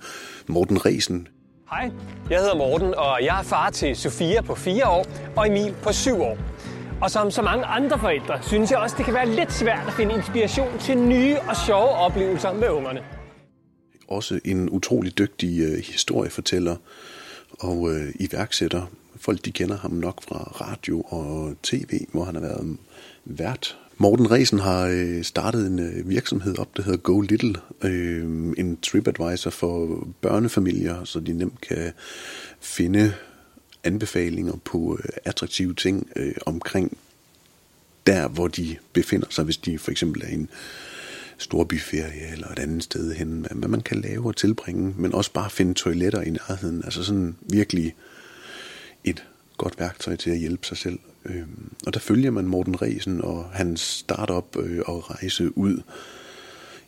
Morten 0.47 0.85
Resen. 0.85 1.27
Hej, 1.69 1.91
jeg 2.29 2.39
hedder 2.39 2.55
Morten, 2.55 2.93
og 2.95 3.23
jeg 3.23 3.39
er 3.39 3.43
far 3.43 3.69
til 3.69 3.95
Sofia 3.95 4.41
på 4.41 4.55
4 4.55 4.87
år 4.87 5.05
og 5.35 5.47
Emil 5.47 5.75
på 5.83 5.91
7 5.91 6.21
år. 6.21 6.37
Og 7.01 7.11
som 7.11 7.31
så 7.31 7.41
mange 7.41 7.65
andre 7.65 7.99
forældre, 7.99 8.43
synes 8.43 8.71
jeg 8.71 8.79
også, 8.79 8.95
det 8.97 9.05
kan 9.05 9.13
være 9.13 9.29
lidt 9.29 9.53
svært 9.53 9.87
at 9.87 9.93
finde 9.93 10.15
inspiration 10.15 10.79
til 10.79 10.97
nye 10.97 11.37
og 11.49 11.55
sjove 11.55 11.89
oplevelser 11.89 12.53
med 12.53 12.69
ungerne. 12.69 13.03
Også 14.07 14.39
en 14.45 14.69
utrolig 14.69 15.17
dygtig 15.17 15.59
øh, 15.59 15.83
historiefortæller 15.83 16.75
og 17.59 17.91
øh, 17.91 18.13
iværksætter 18.19 18.85
folk 19.19 19.45
de 19.45 19.51
kender 19.51 19.77
ham 19.77 19.91
nok 19.91 20.23
fra 20.23 20.37
radio 20.37 21.01
og 21.01 21.55
tv, 21.63 22.05
hvor 22.11 22.23
han 22.23 22.35
har 22.35 22.41
været 22.41 22.77
vært. 23.25 23.77
Morten 23.99 24.31
Resen 24.31 24.59
har 24.59 24.87
øh, 24.87 25.23
startet 25.23 25.67
en 25.67 25.79
øh, 25.79 26.09
virksomhed 26.09 26.57
op, 26.57 26.77
der 26.77 26.83
hedder 26.83 26.97
Go 26.97 27.21
Little, 27.21 27.55
øh, 27.83 28.23
en 28.57 28.77
TripAdvisor 28.81 29.49
for 29.49 30.07
børnefamilier, 30.21 31.03
så 31.03 31.19
de 31.19 31.33
nemt 31.33 31.61
kan 31.61 31.91
finde 32.59 33.13
anbefalinger 33.83 34.53
på 34.65 34.99
øh, 35.03 35.09
attraktive 35.25 35.73
ting 35.73 36.09
øh, 36.15 36.33
omkring 36.45 36.97
der, 38.07 38.27
hvor 38.27 38.47
de 38.47 38.75
befinder 38.93 39.27
sig, 39.29 39.45
hvis 39.45 39.57
de 39.57 39.79
for 39.79 39.91
eksempel 39.91 40.21
er 40.21 40.27
i 40.27 40.33
en 40.33 40.49
storbyferie 41.37 42.31
eller 42.31 42.47
et 42.47 42.59
andet 42.59 42.83
sted 42.83 43.13
hen, 43.13 43.47
hvad 43.51 43.69
man 43.69 43.81
kan 43.81 44.01
lave 44.01 44.27
og 44.27 44.35
tilbringe, 44.35 44.93
men 44.97 45.13
også 45.13 45.31
bare 45.31 45.49
finde 45.49 45.73
toiletter 45.73 46.21
i 46.21 46.29
nærheden, 46.29 46.81
altså 46.85 47.03
sådan 47.03 47.35
virkelig 47.41 47.95
et 49.03 49.23
godt 49.57 49.79
værktøj 49.79 50.15
til 50.15 50.29
at 50.29 50.37
hjælpe 50.37 50.67
sig 50.67 50.77
selv. 50.77 50.99
Øh, 51.27 51.47
og 51.85 51.93
der 51.93 51.99
følger 51.99 52.31
man 52.31 52.45
Morten 52.45 52.81
Resen 52.81 53.21
og 53.21 53.49
hans 53.53 53.81
startup 53.81 54.57
øh, 54.59 54.81
og 54.85 55.11
rejse 55.11 55.57
ud 55.57 55.81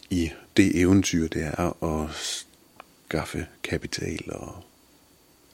i 0.09 0.29
det 0.57 0.79
eventyr, 0.79 1.27
det 1.27 1.43
er 1.43 1.83
at 1.83 2.09
skaffe 3.07 3.47
kapital 3.63 4.19
og 4.31 4.63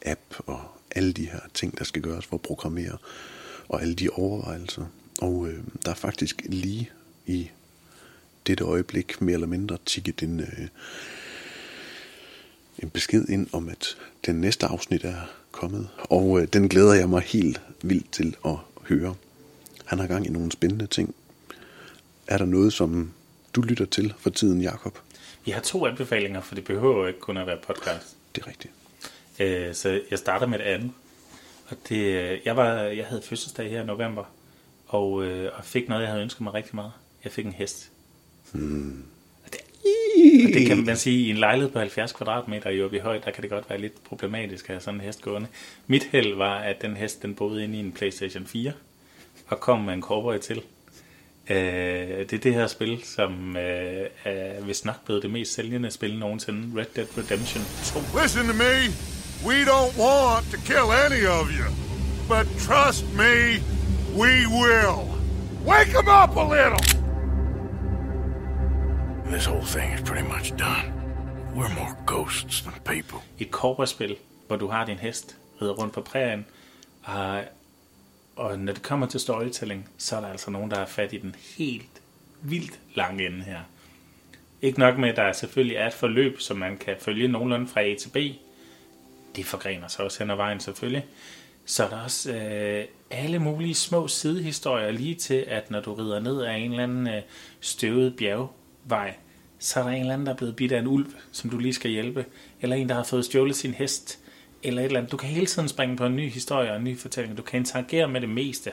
app 0.05 0.21
og 0.37 0.61
alle 0.91 1.13
de 1.13 1.25
her 1.25 1.39
ting, 1.53 1.77
der 1.77 1.83
skal 1.83 2.01
gøres 2.01 2.25
for 2.25 2.35
at 2.35 2.41
programmere, 2.41 2.97
og 3.67 3.81
alle 3.81 3.95
de 3.95 4.09
overvejelser. 4.09 4.85
Og 5.21 5.47
øh, 5.47 5.59
der 5.85 5.91
er 5.91 5.95
faktisk 5.95 6.41
lige 6.45 6.89
i 7.25 7.49
dette 8.47 8.63
øjeblik 8.63 9.21
mere 9.21 9.33
eller 9.33 9.47
mindre 9.47 9.77
tikket 9.85 10.23
en, 10.23 10.39
øh, 10.39 10.67
en 12.79 12.89
besked 12.89 13.29
ind 13.29 13.47
om, 13.51 13.69
at 13.69 13.97
den 14.25 14.35
næste 14.35 14.65
afsnit 14.65 15.03
er 15.03 15.31
kommet, 15.51 15.89
og 15.97 16.41
øh, 16.41 16.47
den 16.53 16.69
glæder 16.69 16.93
jeg 16.93 17.09
mig 17.09 17.21
helt 17.21 17.61
vildt 17.83 18.11
til 18.11 18.35
at 18.45 18.55
høre. 18.89 19.15
Han 19.85 19.99
har 19.99 20.07
gang 20.07 20.25
i 20.25 20.29
nogle 20.29 20.51
spændende 20.51 20.87
ting. 20.87 21.15
Er 22.27 22.37
der 22.37 22.45
noget, 22.45 22.73
som 22.73 23.13
du 23.53 23.61
lytter 23.61 23.85
til 23.85 24.13
for 24.17 24.29
tiden, 24.29 24.61
Jakob? 24.61 24.99
Vi 25.45 25.51
har 25.51 25.61
to 25.61 25.85
anbefalinger, 25.85 26.41
for 26.41 26.55
det 26.55 26.63
behøver 26.63 27.07
ikke 27.07 27.19
kun 27.19 27.37
at 27.37 27.47
være 27.47 27.57
podcast. 27.67 28.15
Det 28.35 28.43
er 28.43 28.47
rigtigt. 28.47 28.73
Øh, 29.39 29.75
så 29.75 30.01
jeg 30.09 30.19
starter 30.19 30.47
med 30.47 30.59
et 30.59 30.63
andet. 30.63 30.91
Og 31.67 31.77
det, 31.89 31.95
øh, 31.95 32.39
jeg, 32.45 32.55
var, 32.55 32.73
jeg 32.73 33.05
havde 33.05 33.21
fødselsdag 33.21 33.69
her 33.69 33.81
i 33.81 33.85
november, 33.85 34.23
og, 34.87 35.23
øh, 35.23 35.51
og 35.57 35.63
fik 35.63 35.89
noget, 35.89 36.01
jeg 36.01 36.09
havde 36.09 36.23
ønsket 36.23 36.41
mig 36.41 36.53
rigtig 36.53 36.75
meget. 36.75 36.91
Jeg 37.23 37.31
fik 37.31 37.45
en 37.45 37.51
hest. 37.51 37.91
Hmm. 38.51 39.03
Og 40.45 40.53
det 40.53 40.67
kan 40.67 40.85
man 40.85 40.97
sige, 40.97 41.27
i 41.27 41.29
en 41.29 41.37
lejlighed 41.37 41.71
på 41.71 41.79
70 41.79 42.11
kvadratmeter 42.11 42.69
i 42.69 42.81
Åby 42.81 43.01
Høj, 43.01 43.19
der 43.25 43.31
kan 43.31 43.41
det 43.41 43.51
godt 43.51 43.69
være 43.69 43.81
lidt 43.81 44.03
problematisk 44.03 44.65
at 44.65 44.73
have 44.73 44.81
sådan 44.81 44.99
en 44.99 45.05
hest 45.05 45.21
gående. 45.21 45.47
Mit 45.87 46.03
held 46.11 46.35
var, 46.35 46.57
at 46.57 46.81
den 46.81 46.97
hest 46.97 47.21
den 47.21 47.35
boede 47.35 47.63
inde 47.63 47.77
i 47.77 47.79
en 47.79 47.91
Playstation 47.91 48.45
4, 48.45 48.71
og 49.47 49.59
kom 49.59 49.79
med 49.79 49.93
en 49.93 50.01
cowboy 50.01 50.37
til. 50.37 50.57
Uh, 51.49 51.55
det 51.55 52.33
er 52.33 52.37
det 52.37 52.53
her 52.53 52.67
spil, 52.67 52.99
som 53.03 53.49
uh, 53.49 53.61
er 54.25 54.65
vist 54.65 54.85
nok 54.85 55.05
blevet 55.05 55.23
det 55.23 55.31
mest 55.31 55.53
sælgende 55.53 55.91
spil 55.91 56.17
nogensinde, 56.19 56.79
Red 56.79 56.85
Dead 56.95 57.07
Redemption 57.17 57.63
2. 57.83 58.21
Listen 58.21 58.47
to 58.47 58.53
me, 58.53 58.75
we 59.47 59.55
don't 59.63 59.93
want 59.99 60.45
to 60.51 60.57
kill 60.57 60.87
any 61.05 61.25
of 61.27 61.45
you, 61.57 61.67
but 62.29 62.45
trust 62.67 63.05
me, 63.13 63.61
we 64.21 64.31
will. 64.57 65.15
Wake 65.65 65.91
them 65.91 66.07
up 66.07 66.37
a 66.37 66.43
little! 66.43 66.94
This 69.31 69.45
whole 69.45 69.65
thing 69.65 69.93
is 69.93 70.01
pretty 70.01 70.27
much 70.27 70.51
done. 70.51 70.93
We're 71.55 71.73
more 71.75 71.95
ghosts 72.05 72.61
than 72.61 72.73
people. 72.85 73.19
Et 73.39 73.51
cowboyspil, 73.51 74.15
hvor 74.47 74.55
du 74.55 74.67
har 74.67 74.85
din 74.85 74.97
hest, 74.97 75.37
rider 75.61 75.73
rundt 75.73 75.93
på 75.93 76.01
prærien. 76.01 76.45
Og, 77.03 77.43
og 78.35 78.59
når 78.59 78.73
det 78.73 78.81
kommer 78.81 79.07
til 79.07 79.19
storytelling, 79.19 79.89
så 79.97 80.15
er 80.15 80.21
der 80.21 80.27
altså 80.27 80.51
nogen, 80.51 80.71
der 80.71 80.77
har 80.77 80.85
fat 80.85 81.13
i 81.13 81.17
den 81.17 81.35
helt 81.57 82.01
vildt 82.41 82.79
lange 82.95 83.25
ende 83.25 83.43
her. 83.43 83.59
Ikke 84.61 84.79
nok 84.79 84.97
med, 84.97 85.09
at 85.09 85.15
der 85.15 85.31
selvfølgelig 85.31 85.77
er 85.77 85.87
et 85.87 85.93
forløb, 85.93 86.39
som 86.39 86.57
man 86.57 86.77
kan 86.77 86.95
følge 86.99 87.27
nogenlunde 87.27 87.67
fra 87.67 87.81
A 87.81 87.95
til 87.99 88.09
B. 88.09 88.17
Det 89.35 89.45
forgrener 89.45 89.87
sig 89.87 90.05
også 90.05 90.19
hen 90.19 90.31
ad 90.31 90.35
vejen 90.35 90.59
selvfølgelig. 90.59 91.05
Så 91.65 91.83
er 91.85 91.89
der 91.89 91.99
også 91.99 92.33
øh, 92.33 92.85
alle 93.11 93.39
mulige 93.39 93.75
små 93.75 94.07
sidehistorier 94.07 94.91
lige 94.91 95.15
til, 95.15 95.45
at 95.47 95.71
når 95.71 95.81
du 95.81 95.93
rider 95.93 96.19
ned 96.19 96.41
af 96.41 96.53
en 96.53 96.71
eller 96.71 96.83
anden 96.83 97.07
øh, 97.07 97.21
støvet 97.59 98.15
vej, 98.85 99.15
så 99.59 99.79
er 99.79 99.83
der 99.83 99.91
en 99.91 99.99
eller 99.99 100.13
anden, 100.13 100.25
der 100.25 100.33
er 100.33 100.37
blevet 100.37 100.55
bidt 100.55 100.71
af 100.71 100.79
en 100.79 100.87
ulv, 100.87 101.05
som 101.31 101.49
du 101.49 101.57
lige 101.57 101.73
skal 101.73 101.91
hjælpe. 101.91 102.25
Eller 102.61 102.75
en, 102.75 102.89
der 102.89 102.95
har 102.95 103.03
fået 103.03 103.25
stjålet 103.25 103.55
sin 103.55 103.73
hest. 103.73 104.19
Eller 104.63 104.81
et 104.81 104.85
eller 104.85 104.99
andet. 104.99 105.11
Du 105.11 105.17
kan 105.17 105.29
hele 105.29 105.45
tiden 105.45 105.69
springe 105.69 105.97
på 105.97 106.05
en 106.05 106.15
ny 106.15 106.29
historie 106.29 106.71
og 106.71 106.77
en 106.77 106.83
ny 106.83 106.97
fortælling. 106.97 107.37
Du 107.37 107.41
kan 107.41 107.59
interagere 107.59 108.07
med 108.07 108.21
det 108.21 108.29
meste. 108.29 108.71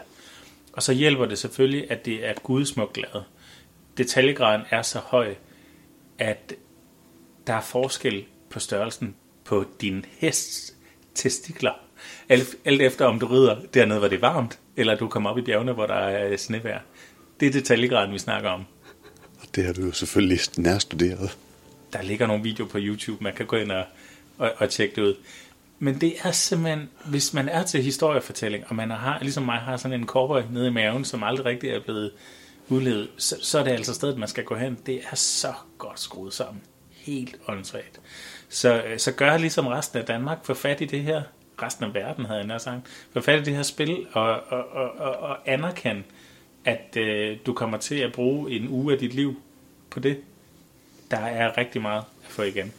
Og 0.73 0.83
så 0.83 0.93
hjælper 0.93 1.27
det 1.27 1.39
selvfølgelig, 1.39 1.91
at 1.91 2.05
det 2.07 2.29
er 2.29 2.35
gudsmukt 2.43 2.97
lavet. 2.97 3.25
Detaljegraden 3.99 4.63
er 4.71 4.83
så 4.83 4.99
høj, 4.99 5.35
at 6.19 6.55
der 7.47 7.53
er 7.53 7.61
forskel 7.61 8.25
på 8.51 8.61
størrelsen 8.61 9.15
på 9.45 9.65
din 9.81 10.05
hests 10.19 10.75
testikler. 11.15 11.73
Alt, 12.29 12.57
alt 12.65 12.83
efter 12.83 13.05
om 13.05 13.21
du 13.21 13.27
rider 13.27 13.57
dernede, 13.75 13.99
hvor 13.99 14.09
det 14.09 14.17
er 14.17 14.21
varmt, 14.21 14.59
eller 14.77 14.95
du 14.97 15.09
kommer 15.09 15.31
op 15.31 15.39
i 15.39 15.43
bjergene, 15.43 15.73
hvor 15.73 15.87
der 15.87 15.95
er 15.95 16.37
snevejr. 16.37 16.81
Det 17.41 17.49
er 17.49 17.53
detaljegraden, 17.53 18.13
vi 18.13 18.19
snakker 18.19 18.51
om. 18.51 18.65
Det 19.55 19.65
har 19.65 19.73
du 19.73 19.83
jo 19.83 19.93
selvfølgelig 19.93 20.39
nærstuderet. 20.59 21.39
Der 21.93 22.03
ligger 22.03 22.27
nogle 22.27 22.43
videoer 22.43 22.69
på 22.69 22.79
YouTube, 22.81 23.25
man 23.25 23.35
kan 23.35 23.47
gå 23.47 23.57
ind 23.57 23.73
og, 23.73 23.85
og, 24.39 24.53
og 24.57 24.71
tjekke 24.71 24.97
det 24.97 25.03
ud. 25.03 25.15
Men 25.79 26.01
det 26.01 26.15
er 26.23 26.33
simpelthen, 26.33 26.89
hvis 27.05 27.35
man 27.35 27.49
er 27.49 27.63
til 27.63 27.83
historiefortælling, 27.83 28.65
og 28.69 28.75
man 28.75 28.91
har, 28.91 29.19
ligesom 29.23 29.43
mig 29.43 29.59
har 29.59 29.77
sådan 29.77 30.01
en 30.01 30.07
cowboy 30.07 30.43
nede 30.51 30.67
i 30.67 30.71
maven, 30.71 31.05
som 31.05 31.23
aldrig 31.23 31.47
rigtig 31.47 31.71
er 31.71 31.81
blevet 31.81 32.11
udlevet, 32.69 33.09
så, 33.17 33.37
så 33.43 33.59
er 33.59 33.65
det 33.65 33.71
altså 33.71 33.95
stedet, 33.95 34.19
man 34.19 34.29
skal 34.29 34.45
gå 34.45 34.55
hen. 34.55 34.79
Det 34.87 35.01
er 35.11 35.17
så 35.17 35.53
godt 35.79 36.01
skruet 36.01 36.35
sammen. 36.35 36.63
Helt 36.91 37.37
åndssvagt. 37.49 38.01
Så, 38.49 38.83
så 38.99 39.13
gør 39.13 39.37
ligesom 39.37 39.67
resten 39.67 39.99
af 39.99 40.05
Danmark, 40.05 40.39
for 40.45 40.55
fat 40.55 40.81
i 40.81 40.85
det 40.85 41.03
her, 41.03 41.23
resten 41.63 41.85
af 41.85 41.95
verden 41.95 42.25
havde 42.25 42.39
jeg 42.39 42.47
nær 42.47 42.59
sagt, 42.59 42.81
for 43.13 43.21
fat 43.21 43.41
i 43.41 43.45
det 43.45 43.55
her 43.57 43.63
spil, 43.63 44.07
og, 44.13 44.41
og, 44.49 44.73
og, 44.73 44.91
og, 44.99 45.17
og 45.17 45.39
anerkende, 45.47 46.03
at 46.65 46.97
øh, 46.97 47.37
du 47.47 47.53
kommer 47.53 47.79
til 47.79 47.95
at 47.95 48.13
bruge 48.13 48.51
en 48.51 48.69
uge 48.69 48.93
af 48.93 48.99
dit 48.99 49.15
liv 49.15 49.37
på 49.91 50.01
det. 50.01 50.19
Der 51.11 51.19
er 51.19 51.59
rigtig 51.59 51.83
meget 51.83 52.05
at 52.25 52.31
få 52.31 52.43
igen. 52.43 52.73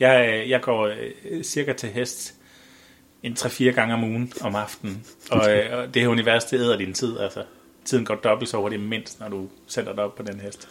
Jeg, 0.00 0.28
øh, 0.32 0.50
jeg 0.50 0.60
går 0.60 0.86
øh, 1.24 1.42
cirka 1.42 1.72
til 1.72 1.88
hest 1.88 2.34
en 3.22 3.32
3-4 3.32 3.64
gange 3.64 3.94
om 3.94 4.04
ugen 4.04 4.32
om 4.40 4.54
aftenen, 4.54 5.06
og, 5.30 5.52
øh, 5.52 5.78
og 5.78 5.94
det 5.94 6.02
her 6.02 6.08
univers, 6.08 6.44
det 6.44 6.60
æder 6.60 6.78
din 6.78 6.94
tid, 6.94 7.18
altså. 7.18 7.44
Tiden 7.84 8.04
går 8.04 8.14
dobbelt 8.14 8.50
så 8.50 8.56
hurtigt 8.56 8.82
mindst, 8.82 9.20
når 9.20 9.28
du 9.28 9.48
sætter 9.66 9.94
dig 9.94 10.04
op 10.04 10.14
på 10.14 10.22
den 10.22 10.40
hest. 10.40 10.68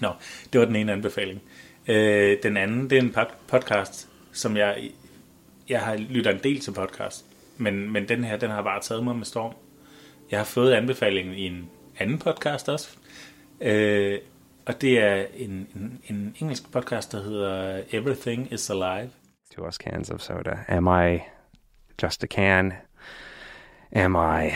Nå, 0.00 0.12
det 0.52 0.60
var 0.60 0.66
den 0.66 0.76
ene 0.76 0.92
anbefaling. 0.92 1.42
Øh, 1.86 2.36
den 2.42 2.56
anden, 2.56 2.90
det 2.90 2.98
er 2.98 3.02
en 3.02 3.16
podcast, 3.48 4.08
som 4.32 4.56
jeg, 4.56 4.90
jeg 5.68 5.80
har 5.80 5.96
lyttet 5.96 6.32
en 6.32 6.40
del 6.44 6.60
til 6.60 6.72
podcast, 6.72 7.24
men, 7.56 7.92
men 7.92 8.08
den 8.08 8.24
her, 8.24 8.36
den 8.36 8.50
har 8.50 8.62
bare 8.62 8.80
taget 8.80 9.04
mig 9.04 9.16
med 9.16 9.24
storm. 9.24 9.54
Jeg 10.30 10.38
har 10.38 10.44
fået 10.44 10.72
anbefalingen 10.72 11.34
i 11.34 11.46
en 11.46 11.70
anden 11.98 12.18
podcast 12.18 12.68
også, 12.68 12.96
øh, 13.60 14.18
og 14.66 14.80
det 14.80 15.00
er 15.00 15.26
en, 15.34 15.68
en, 15.76 16.00
en 16.06 16.34
engelsk 16.38 16.72
podcast, 16.72 17.12
der 17.12 17.22
hedder 17.22 17.82
Everything 17.92 18.52
is 18.52 18.70
Alive. 18.70 19.10
To 19.56 19.66
us 19.66 19.74
cans 19.74 20.10
of 20.10 20.20
soda. 20.20 20.64
Am 20.68 20.86
I 20.86 21.18
just 22.02 22.24
a 22.24 22.26
can? 22.26 22.72
Am 23.92 24.16
I 24.16 24.50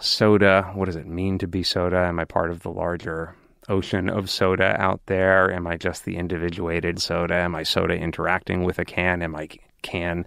soda? 0.00 0.62
What 0.76 0.86
does 0.86 0.96
it 0.96 1.06
mean 1.06 1.38
to 1.38 1.46
be 1.46 1.62
soda? 1.62 2.08
Am 2.08 2.20
I 2.20 2.24
part 2.24 2.50
of 2.50 2.60
the 2.60 2.70
larger 2.70 3.34
ocean 3.68 4.08
of 4.08 4.28
soda 4.28 4.76
out 4.78 5.00
there? 5.06 5.52
Am 5.52 5.66
I 5.66 5.76
just 5.76 6.04
the 6.04 6.16
individuated 6.16 6.98
soda? 6.98 7.34
Am 7.34 7.54
I 7.54 7.64
soda 7.64 7.94
interacting 7.94 8.64
with 8.64 8.78
a 8.78 8.84
can? 8.84 9.22
Am 9.22 9.34
I 9.36 9.48
can 9.82 10.24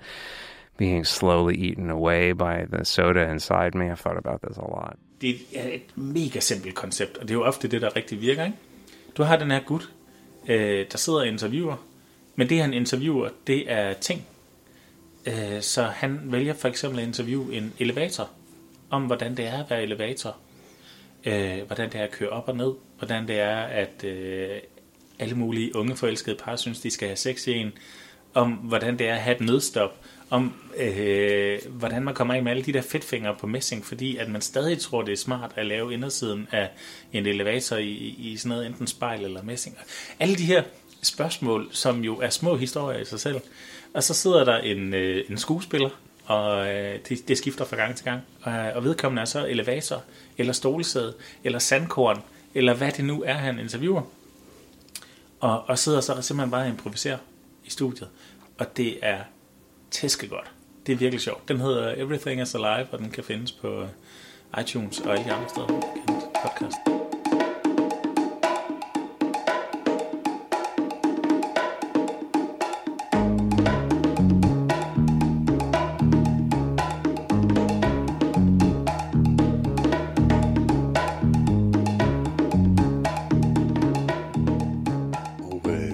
being 0.82 1.08
slowly 1.08 1.56
eaten 1.70 1.90
away 1.90 2.34
by 2.34 2.66
the 2.74 2.86
soda 2.86 3.32
inside 3.32 3.72
me? 3.76 3.86
I've 3.92 4.00
thought 4.00 4.18
about 4.18 4.40
this 4.42 4.58
a 4.58 4.62
lot. 4.62 4.96
Det 5.22 5.36
er 5.56 5.68
et 5.74 5.98
mega 5.98 6.40
simpelt 6.40 6.76
koncept, 6.76 7.18
og 7.18 7.22
det 7.22 7.30
er 7.32 7.34
jo 7.34 7.44
ofte 7.44 7.68
det, 7.68 7.82
der 7.82 7.96
rigtig 7.96 8.22
virker. 8.22 8.46
Ikke? 8.46 8.58
Du 9.18 9.24
har 9.24 9.38
den 9.38 9.52
her 9.52 9.60
gut, 9.60 9.90
øh, 10.48 10.86
der 10.92 10.98
sidder 10.98 11.20
og 11.20 11.28
interviewer, 11.28 11.76
men 12.36 12.50
det 12.50 12.62
han 12.62 12.74
interviewer, 12.74 13.30
det 13.48 13.72
er 13.72 13.94
ting. 13.94 14.26
Øh, 15.26 15.62
så 15.62 15.84
han 15.84 16.20
vælger 16.24 16.54
for 16.54 16.68
eksempel 16.68 17.00
at 17.00 17.08
interviewe 17.08 17.54
en 17.54 17.74
elevator, 17.80 18.30
om 18.90 19.04
hvordan 19.04 19.38
det 19.38 19.48
er 19.48 19.64
at 19.64 19.70
være 19.70 19.84
elevator, 19.84 20.38
øh, 21.26 21.62
hvordan 21.68 21.92
det 21.92 22.00
er 22.00 22.04
at 22.04 22.12
køre 22.12 22.30
op 22.30 22.48
og 22.48 22.58
ned, 22.58 22.74
hvordan 22.98 23.28
det 23.28 23.40
er, 23.40 23.58
at 23.58 24.04
øh, 24.04 24.58
alle 25.20 25.36
mulige 25.36 25.76
unge 25.76 25.96
forelskede 25.96 26.36
par 26.36 26.56
synes, 26.56 26.80
de 26.80 26.92
skal 26.92 27.08
have 27.08 27.18
sex 27.18 27.48
i 27.48 27.52
en, 27.52 27.72
om 28.34 28.52
hvordan 28.52 29.00
det 29.00 29.08
er 29.08 29.14
at 29.14 29.22
have 29.22 29.36
et 29.36 29.42
nødstop, 29.42 30.01
om 30.32 30.54
øh, 30.78 31.60
hvordan 31.70 32.04
man 32.04 32.14
kommer 32.14 32.34
af 32.34 32.44
med 32.44 32.52
alle 32.52 32.64
de 32.64 32.74
der 32.74 32.82
fedtfingre 32.82 33.36
på 33.40 33.48
messing, 33.48 33.86
fordi 33.86 34.18
at 34.18 34.30
man 34.30 34.42
stadig 34.42 34.80
tror, 34.80 35.02
det 35.02 35.12
er 35.12 35.18
smart 35.18 35.52
at 35.56 35.66
lave 35.66 35.94
indersiden 35.94 36.48
af 36.52 36.70
en 37.14 37.26
elevator 37.26 37.76
i, 37.76 38.16
i 38.18 38.38
sådan 38.38 38.50
noget, 38.50 38.66
enten 38.66 38.88
spejl 38.88 39.26
eller 39.26 39.44
messing. 39.44 39.78
Alle 40.20 40.36
de 40.36 40.46
her 40.46 40.64
spørgsmål, 41.02 41.68
som 41.72 42.04
jo 42.04 42.20
er 42.20 42.30
små 42.30 42.56
historier 42.58 43.00
i 43.00 43.06
sig 43.06 43.20
selv. 43.20 43.42
Og 43.94 44.04
så 44.04 44.14
sidder 44.14 44.44
der 44.44 44.58
en, 44.58 44.94
øh, 44.94 45.26
en 45.30 45.38
skuespiller, 45.38 45.90
og 46.26 46.68
øh, 46.68 47.00
det, 47.10 47.28
det 47.28 47.38
skifter 47.38 47.66
fra 47.66 47.76
gang 47.76 47.96
til 47.96 48.06
gang. 48.06 48.22
Og, 48.42 48.52
øh, 48.52 48.76
og 48.76 48.84
vedkommende 48.84 49.22
er 49.22 49.26
så 49.26 49.46
elevator, 49.46 50.04
eller 50.38 50.54
stolsæde, 50.54 51.14
eller 51.44 51.60
sandkorn, 51.60 52.22
eller 52.54 52.74
hvad 52.74 52.92
det 52.92 53.06
nu 53.06 53.24
er, 53.26 53.34
han 53.34 53.60
interviewer. 53.60 54.02
Og, 55.40 55.64
og 55.70 55.80
sidder 55.80 56.02
så 56.02 56.22
simpelthen 56.22 56.52
bare 56.52 56.64
og 56.64 56.70
improviserer 56.70 57.18
i 57.66 57.70
studiet. 57.70 58.10
Og 58.58 58.78
det 58.78 58.98
er 59.02 59.18
tæskegodt. 59.92 60.52
Det 60.86 60.94
er 60.94 60.98
virkelig 60.98 61.22
sjovt. 61.22 61.48
Den 61.48 61.60
hedder 61.60 61.94
Everything 61.98 62.42
is 62.42 62.56
Alive, 62.56 62.88
og 62.92 63.00
den 63.00 63.10
kan 63.10 63.24
findes 63.24 63.52
på 63.52 63.82
øh, 63.82 63.88
iTunes 64.62 65.00
og 65.00 65.12
alle 65.12 65.26
de 65.26 65.32
andre 65.32 65.50
steder. 65.50 65.68
hvor 65.68 65.76
Og 65.76 66.32
podcast. 66.44 66.78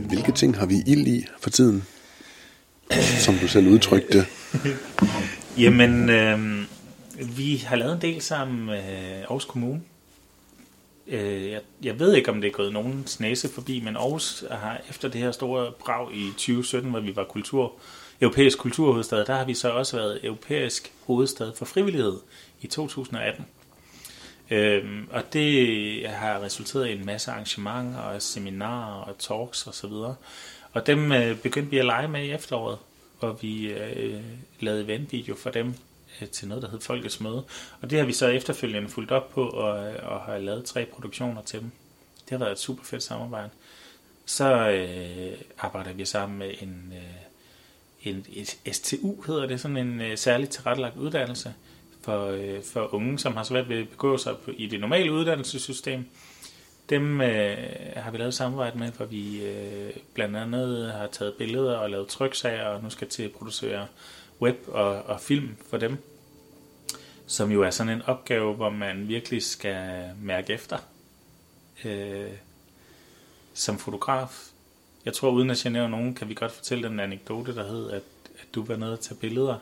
hvilke 0.07 0.31
ting 0.31 0.57
har 0.57 0.65
vi 0.65 0.75
ild 0.87 1.07
i 1.07 1.25
for 1.39 1.49
tiden? 1.49 1.96
Som 3.01 3.35
du 3.35 3.47
selv 3.47 3.67
udtrykte. 3.67 4.25
Jamen, 5.63 6.09
øh, 6.09 6.65
vi 7.37 7.57
har 7.57 7.75
lavet 7.75 7.93
en 7.93 8.01
del 8.01 8.21
sammen 8.21 8.65
med 8.65 8.83
Aarhus 9.21 9.45
Kommune. 9.45 9.81
Øh, 11.07 11.49
jeg, 11.49 11.61
jeg 11.83 11.99
ved 11.99 12.15
ikke, 12.15 12.31
om 12.31 12.41
det 12.41 12.47
er 12.47 12.51
gået 12.51 12.73
nogen 12.73 13.03
snæse 13.07 13.49
forbi, 13.49 13.81
men 13.81 13.97
Aarhus 13.97 14.43
har 14.51 14.81
efter 14.89 15.07
det 15.07 15.21
her 15.21 15.31
store 15.31 15.71
brag 15.79 16.15
i 16.15 16.29
2017, 16.29 16.91
hvor 16.91 16.99
vi 16.99 17.15
var 17.15 17.23
kultur, 17.23 17.73
europæisk 18.21 18.57
kulturhovedstad, 18.57 19.25
der 19.25 19.35
har 19.35 19.45
vi 19.45 19.53
så 19.53 19.69
også 19.69 19.97
været 19.97 20.19
europæisk 20.23 20.91
hovedstad 21.05 21.51
for 21.57 21.65
frivillighed 21.65 22.17
i 22.61 22.67
2018. 22.67 23.45
Øhm, 24.49 25.07
og 25.11 25.33
det 25.33 26.09
har 26.09 26.43
resulteret 26.43 26.87
i 26.87 26.91
en 26.91 27.05
masse 27.05 27.31
arrangementer 27.31 27.99
og 27.99 28.21
seminarer 28.21 29.01
og 29.01 29.17
talks 29.19 29.67
osv. 29.67 29.85
Og, 29.91 30.15
og 30.73 30.87
dem 30.87 31.11
øh, 31.11 31.37
begyndte 31.37 31.71
vi 31.71 31.77
at 31.77 31.85
lege 31.85 32.07
med 32.07 32.23
i 32.23 32.31
efteråret, 32.31 32.77
hvor 33.19 33.31
vi 33.41 33.67
øh, 33.67 34.21
lavede 34.59 34.83
eventvideo 34.83 35.35
for 35.35 35.49
dem 35.49 35.73
øh, 36.21 36.27
til 36.27 36.47
noget, 36.47 36.63
der 36.63 36.69
hed 36.69 36.79
Folkets 36.79 37.21
Møde. 37.21 37.43
Og 37.81 37.89
det 37.89 37.99
har 37.99 38.05
vi 38.05 38.13
så 38.13 38.27
efterfølgende 38.27 38.89
fulgt 38.89 39.11
op 39.11 39.29
på 39.29 39.49
og, 39.49 39.87
øh, 39.87 39.95
og 40.03 40.21
har 40.21 40.37
lavet 40.37 40.65
tre 40.65 40.85
produktioner 40.85 41.41
til 41.41 41.59
dem. 41.59 41.71
Det 42.21 42.29
har 42.29 42.37
været 42.37 42.51
et 42.51 42.59
super 42.59 42.83
fedt 42.83 43.03
samarbejde. 43.03 43.49
Så 44.25 44.69
øh, 44.69 45.37
arbejder 45.59 45.93
vi 45.93 46.05
sammen 46.05 46.39
med 46.39 46.53
en, 46.61 46.93
øh, 46.93 48.11
en 48.13 48.25
et 48.33 48.75
STU, 48.75 49.21
hedder 49.21 49.45
det, 49.45 49.59
sådan 49.61 49.77
en 49.77 50.01
øh, 50.01 50.17
særligt 50.17 50.51
tilrettelagt 50.51 50.97
uddannelse 50.97 51.53
for, 52.01 52.25
øh, 52.25 52.63
for 52.63 52.93
unge, 52.93 53.19
som 53.19 53.35
har 53.35 53.43
svært 53.43 53.69
ved 53.69 53.77
at 53.77 53.89
begå 53.89 54.17
sig 54.17 54.37
på, 54.37 54.51
i 54.57 54.67
det 54.67 54.79
normale 54.79 55.11
uddannelsessystem. 55.11 56.05
Dem 56.89 57.21
øh, 57.21 57.57
har 57.95 58.11
vi 58.11 58.17
lavet 58.17 58.33
samarbejde 58.33 58.77
med, 58.77 58.91
hvor 58.91 59.05
vi 59.05 59.45
øh, 59.45 59.93
blandt 60.13 60.35
andet 60.35 60.91
har 60.91 61.07
taget 61.07 61.33
billeder 61.33 61.77
og 61.77 61.89
lavet 61.89 62.07
tryksager, 62.07 62.65
og 62.65 62.83
nu 62.83 62.89
skal 62.89 63.07
til 63.07 63.23
at 63.23 63.31
producere 63.31 63.87
web 64.41 64.57
og, 64.67 65.03
og 65.03 65.21
film 65.21 65.57
for 65.69 65.77
dem. 65.77 65.97
Som 67.27 67.51
jo 67.51 67.61
er 67.61 67.69
sådan 67.69 67.93
en 67.93 68.01
opgave, 68.01 68.53
hvor 68.53 68.69
man 68.69 69.07
virkelig 69.07 69.43
skal 69.43 70.09
mærke 70.21 70.53
efter 70.53 70.77
øh, 71.85 72.31
som 73.53 73.77
fotograf. 73.79 74.49
Jeg 75.05 75.13
tror, 75.13 75.29
uden 75.29 75.49
at 75.49 75.57
genere 75.57 75.89
nogen, 75.89 76.15
kan 76.15 76.29
vi 76.29 76.33
godt 76.33 76.51
fortælle 76.51 76.89
den 76.89 76.99
anekdote, 76.99 77.55
der 77.55 77.67
hed, 77.67 77.89
at, 77.91 78.03
at 78.39 78.55
du 78.55 78.63
var 78.63 78.75
nede 78.75 78.93
og 78.93 78.99
tage 78.99 79.19
billeder, 79.19 79.55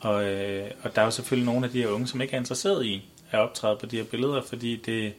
Og, 0.00 0.24
øh, 0.24 0.70
og 0.82 0.94
der 0.94 1.00
er 1.00 1.04
jo 1.04 1.10
selvfølgelig 1.10 1.46
nogle 1.46 1.66
af 1.66 1.72
de 1.72 1.82
her 1.82 1.88
unge, 1.88 2.06
som 2.06 2.20
ikke 2.20 2.34
er 2.34 2.38
interesseret 2.38 2.86
i 2.86 3.08
at 3.30 3.40
optræde 3.40 3.76
på 3.76 3.86
de 3.86 3.96
her 3.96 4.04
billeder, 4.04 4.42
fordi 4.42 4.76
det, 4.76 5.12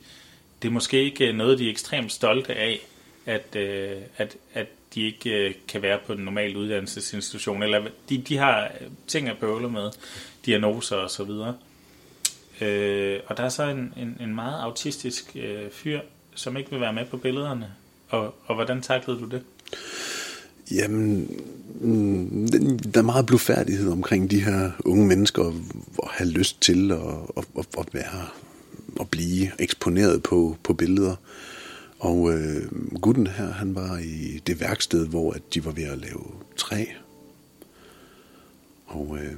det 0.66 0.70
er 0.72 0.74
måske 0.74 1.03
ikke 1.03 1.28
øh, 1.28 1.36
noget, 1.36 1.59
de 1.59 1.66
er 1.66 1.72
ekstremt 1.72 2.11
stolte 2.11 2.53
af, 2.53 2.80
at, 3.26 3.55
øh, 3.55 3.91
at, 4.18 4.38
at 4.53 4.68
de 4.95 5.01
ikke 5.01 5.30
øh, 5.30 5.53
kan 5.68 5.82
være 5.82 5.99
på 6.07 6.13
en 6.13 6.20
normal 6.20 6.57
uddannelsesinstitution, 6.57 7.63
eller 7.63 7.88
de, 8.09 8.18
de 8.18 8.38
har 8.38 8.63
øh, 8.82 8.88
ting 9.07 9.30
at 9.30 9.38
bøvle 9.38 9.70
med, 9.70 9.91
diagnoser 10.45 10.95
og 10.95 11.09
så 11.09 11.24
videre. 11.24 11.55
Øh, 12.61 13.20
og 13.28 13.38
der 13.38 13.43
er 13.43 13.49
så 13.49 13.63
en, 13.63 13.93
en, 13.97 14.18
en 14.22 14.36
meget 14.36 14.61
autistisk 14.61 15.36
øh, 15.36 15.72
fyr, 15.72 15.99
som 16.36 16.57
ikke 16.57 16.70
vil 16.70 16.82
være 16.82 16.93
med 16.93 17.05
på 17.05 17.18
billederne. 17.18 17.68
Og, 18.09 18.36
og 18.45 18.55
hvordan 18.55 18.82
taklede 18.82 19.20
du 19.20 19.26
det? 19.26 19.41
Jamen, 20.72 21.32
mm, 21.82 22.47
der 22.93 22.99
er 22.99 23.05
meget 23.05 23.26
blufærdighed 23.26 23.91
omkring 23.91 24.32
de 24.32 24.43
her 24.43 24.72
unge 24.86 25.07
mennesker, 25.07 25.43
og 25.97 26.09
have 26.09 26.30
lyst 26.30 26.61
til 26.61 26.91
at, 26.91 26.97
at, 27.38 27.45
at, 27.57 27.66
at 27.78 27.93
være 27.93 28.28
at 29.00 29.10
blive 29.10 29.52
eksponeret 29.60 30.24
på, 30.24 30.58
på 30.64 30.74
billeder. 30.74 31.16
Og 32.00 32.34
øh, 32.34 32.72
gutten 33.02 33.28
her, 33.28 33.52
han 33.52 33.76
var 33.76 33.98
i 33.98 34.41
det 34.48 34.60
værksted, 34.60 35.08
hvor 35.08 35.34
at 35.34 35.41
de 35.54 35.66
var 35.66 35.72
ved 35.72 35.84
at 35.84 35.98
lave 35.98 36.24
træ. 36.58 36.86
Og 38.86 39.18
øh, 39.22 39.34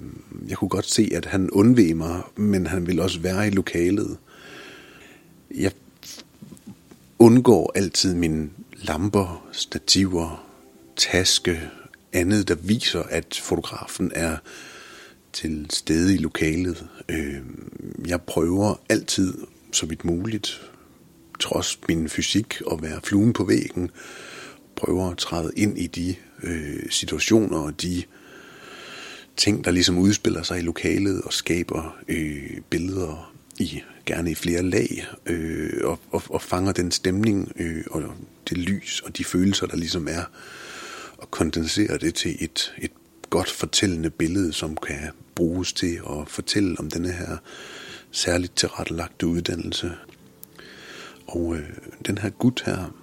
jeg 0.47 0.57
kunne 0.57 0.69
godt 0.69 0.89
se, 0.89 1.09
at 1.15 1.25
han 1.25 1.49
undveg 1.49 1.97
mig, 1.97 2.21
men 2.35 2.67
han 2.67 2.87
ville 2.87 3.03
også 3.03 3.19
være 3.19 3.47
i 3.47 3.49
lokalet. 3.49 4.17
Jeg 5.55 5.71
undgår 7.19 7.71
altid 7.75 8.13
mine 8.13 8.49
lamper, 8.81 9.47
stativer, 9.51 10.45
taske, 10.95 11.61
andet, 12.13 12.47
der 12.47 12.55
viser, 12.55 13.03
at 13.03 13.41
fotografen 13.43 14.11
er 14.15 14.37
til 15.37 15.65
stede 15.69 16.13
i 16.13 16.17
lokalet. 16.17 16.87
Øh, 17.09 17.41
jeg 18.07 18.21
prøver 18.21 18.81
altid, 18.89 19.33
så 19.71 19.85
vidt 19.85 20.05
muligt, 20.05 20.61
trods 21.39 21.79
min 21.87 22.09
fysik, 22.09 22.61
at 22.71 22.81
være 22.81 23.01
fluen 23.03 23.33
på 23.33 23.43
væggen. 23.43 23.91
Prøver 24.75 25.11
at 25.11 25.17
træde 25.17 25.51
ind 25.55 25.77
i 25.77 25.87
de 25.87 26.15
øh, 26.43 26.89
situationer 26.89 27.57
og 27.57 27.81
de 27.81 28.03
ting, 29.35 29.65
der 29.65 29.71
ligesom 29.71 29.97
udspiller 29.97 30.43
sig 30.43 30.59
i 30.59 30.61
lokalet 30.61 31.21
og 31.21 31.33
skaber 31.33 31.97
øh, 32.07 32.61
billeder 32.69 33.33
i 33.59 33.81
gerne 34.05 34.31
i 34.31 34.35
flere 34.35 34.61
lag 34.61 35.07
øh, 35.25 35.69
og, 35.83 35.99
og, 36.11 36.23
og 36.29 36.41
fanger 36.41 36.71
den 36.71 36.91
stemning 36.91 37.51
øh, 37.55 37.83
og 37.91 38.03
det 38.49 38.57
lys 38.57 39.01
og 39.05 39.17
de 39.17 39.23
følelser, 39.23 39.67
der 39.67 39.77
ligesom 39.77 40.07
er 40.07 40.23
og 41.17 41.31
kondenserer 41.31 41.97
det 41.97 42.15
til 42.15 42.37
et, 42.39 42.73
et 42.77 42.91
godt 43.29 43.49
fortællende 43.49 44.09
billede, 44.09 44.53
som 44.53 44.77
kan 44.77 45.11
bruges 45.37 45.73
til 45.73 46.01
at 46.09 46.27
fortælle 46.27 46.79
om 46.79 46.89
denne 46.89 47.11
her 47.11 47.37
særligt 48.11 48.55
tilrettelagte 48.55 49.27
uddannelse. 49.27 49.91
Og 51.27 51.55
øh, 51.55 51.69
den 52.07 52.17
her 52.17 52.29
gut 52.29 52.63
her, 52.65 52.95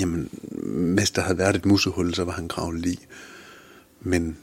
jamen, 0.00 0.28
hvis 0.94 1.10
der 1.10 1.22
havde 1.22 1.38
været 1.38 1.56
et 1.56 1.66
musehul, 1.66 2.14
så 2.14 2.24
var 2.24 2.32
han 2.32 2.48
gravet 2.48 2.86
i. 2.86 2.98
Men 4.00 4.36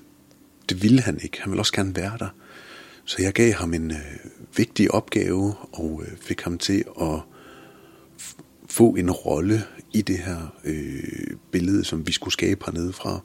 det 0.70 0.84
ville 0.84 1.01
han 1.01 1.20
ikke. 1.24 1.41
Han 1.41 1.51
ville 1.51 1.61
også 1.61 1.74
gerne 1.74 1.95
være 1.95 2.17
der. 2.20 2.30
Så 3.05 3.17
jeg 3.20 3.34
gav 3.34 3.53
ham 3.53 3.74
en 3.74 3.91
øh, 3.91 4.15
vigtig 4.57 4.91
opgave 4.91 5.53
og 5.72 6.03
øh, 6.05 6.17
fik 6.22 6.41
ham 6.41 6.57
til 6.57 6.84
at 7.01 7.20
få 8.70 8.95
en 8.95 9.11
rolle 9.11 9.63
i 9.93 10.01
det 10.01 10.17
her 10.17 10.55
øh, 10.63 11.38
billede, 11.51 11.84
som 11.84 12.07
vi 12.07 12.11
skulle 12.11 12.34
skabe 12.34 12.65
hernede 12.65 12.93
fra 12.93 13.20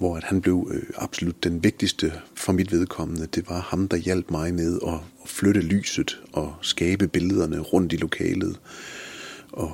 hvor 0.00 0.16
at 0.16 0.24
han 0.24 0.40
blev 0.40 0.70
øh, 0.74 0.82
absolut 0.96 1.44
den 1.44 1.64
vigtigste 1.64 2.12
for 2.34 2.52
mit 2.52 2.72
vedkommende. 2.72 3.26
Det 3.26 3.48
var 3.48 3.60
ham, 3.60 3.88
der 3.88 3.96
hjalp 3.96 4.30
mig 4.30 4.54
med 4.54 4.78
at, 4.86 4.94
at 5.22 5.28
flytte 5.28 5.60
lyset 5.60 6.20
og 6.32 6.54
skabe 6.60 7.08
billederne 7.08 7.58
rundt 7.58 7.92
i 7.92 7.96
lokalet. 7.96 8.60
Og 9.52 9.72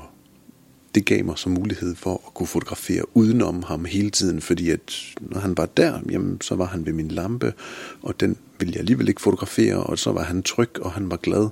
det 0.95 1.05
gav 1.05 1.24
mig 1.24 1.39
så 1.39 1.49
mulighed 1.49 1.95
for 1.95 2.22
at 2.27 2.35
kunne 2.35 2.47
fotografere 2.47 3.16
udenom 3.16 3.62
ham 3.62 3.85
hele 3.85 4.11
tiden, 4.11 4.41
fordi 4.41 4.70
at 4.70 5.14
når 5.20 5.41
han 5.41 5.57
var 5.57 5.66
der, 5.66 6.01
jamen, 6.11 6.41
så 6.41 6.55
var 6.55 6.66
han 6.66 6.87
ved 6.87 6.93
min 6.93 7.09
lampe, 7.09 7.53
og 8.03 8.20
den 8.20 8.37
ville 8.59 8.72
jeg 8.72 8.81
alligevel 8.81 9.09
ikke 9.09 9.22
fotografere, 9.22 9.77
og 9.77 9.99
så 9.99 10.12
var 10.12 10.22
han 10.22 10.43
tryg, 10.43 10.81
og 10.81 10.93
han 10.93 11.11
var 11.11 11.16
glad. 11.16 11.49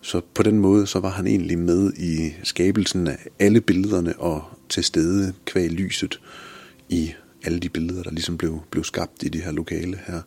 Så 0.00 0.20
på 0.34 0.42
den 0.42 0.58
måde, 0.58 0.86
så 0.86 1.00
var 1.00 1.10
han 1.10 1.26
egentlig 1.26 1.58
med 1.58 1.92
i 1.92 2.32
skabelsen 2.42 3.06
af 3.06 3.18
alle 3.38 3.60
billederne 3.60 4.18
og 4.18 4.44
til 4.68 4.84
stede 4.84 5.32
kvæg 5.46 5.70
lyset 5.70 6.20
i 6.88 7.12
alle 7.44 7.60
de 7.60 7.68
billeder, 7.68 8.02
der 8.02 8.10
ligesom 8.10 8.38
blev, 8.38 8.60
blev 8.70 8.84
skabt 8.84 9.22
i 9.22 9.28
det 9.28 9.42
her 9.42 9.52
lokale 9.52 10.00
her. 10.06 10.20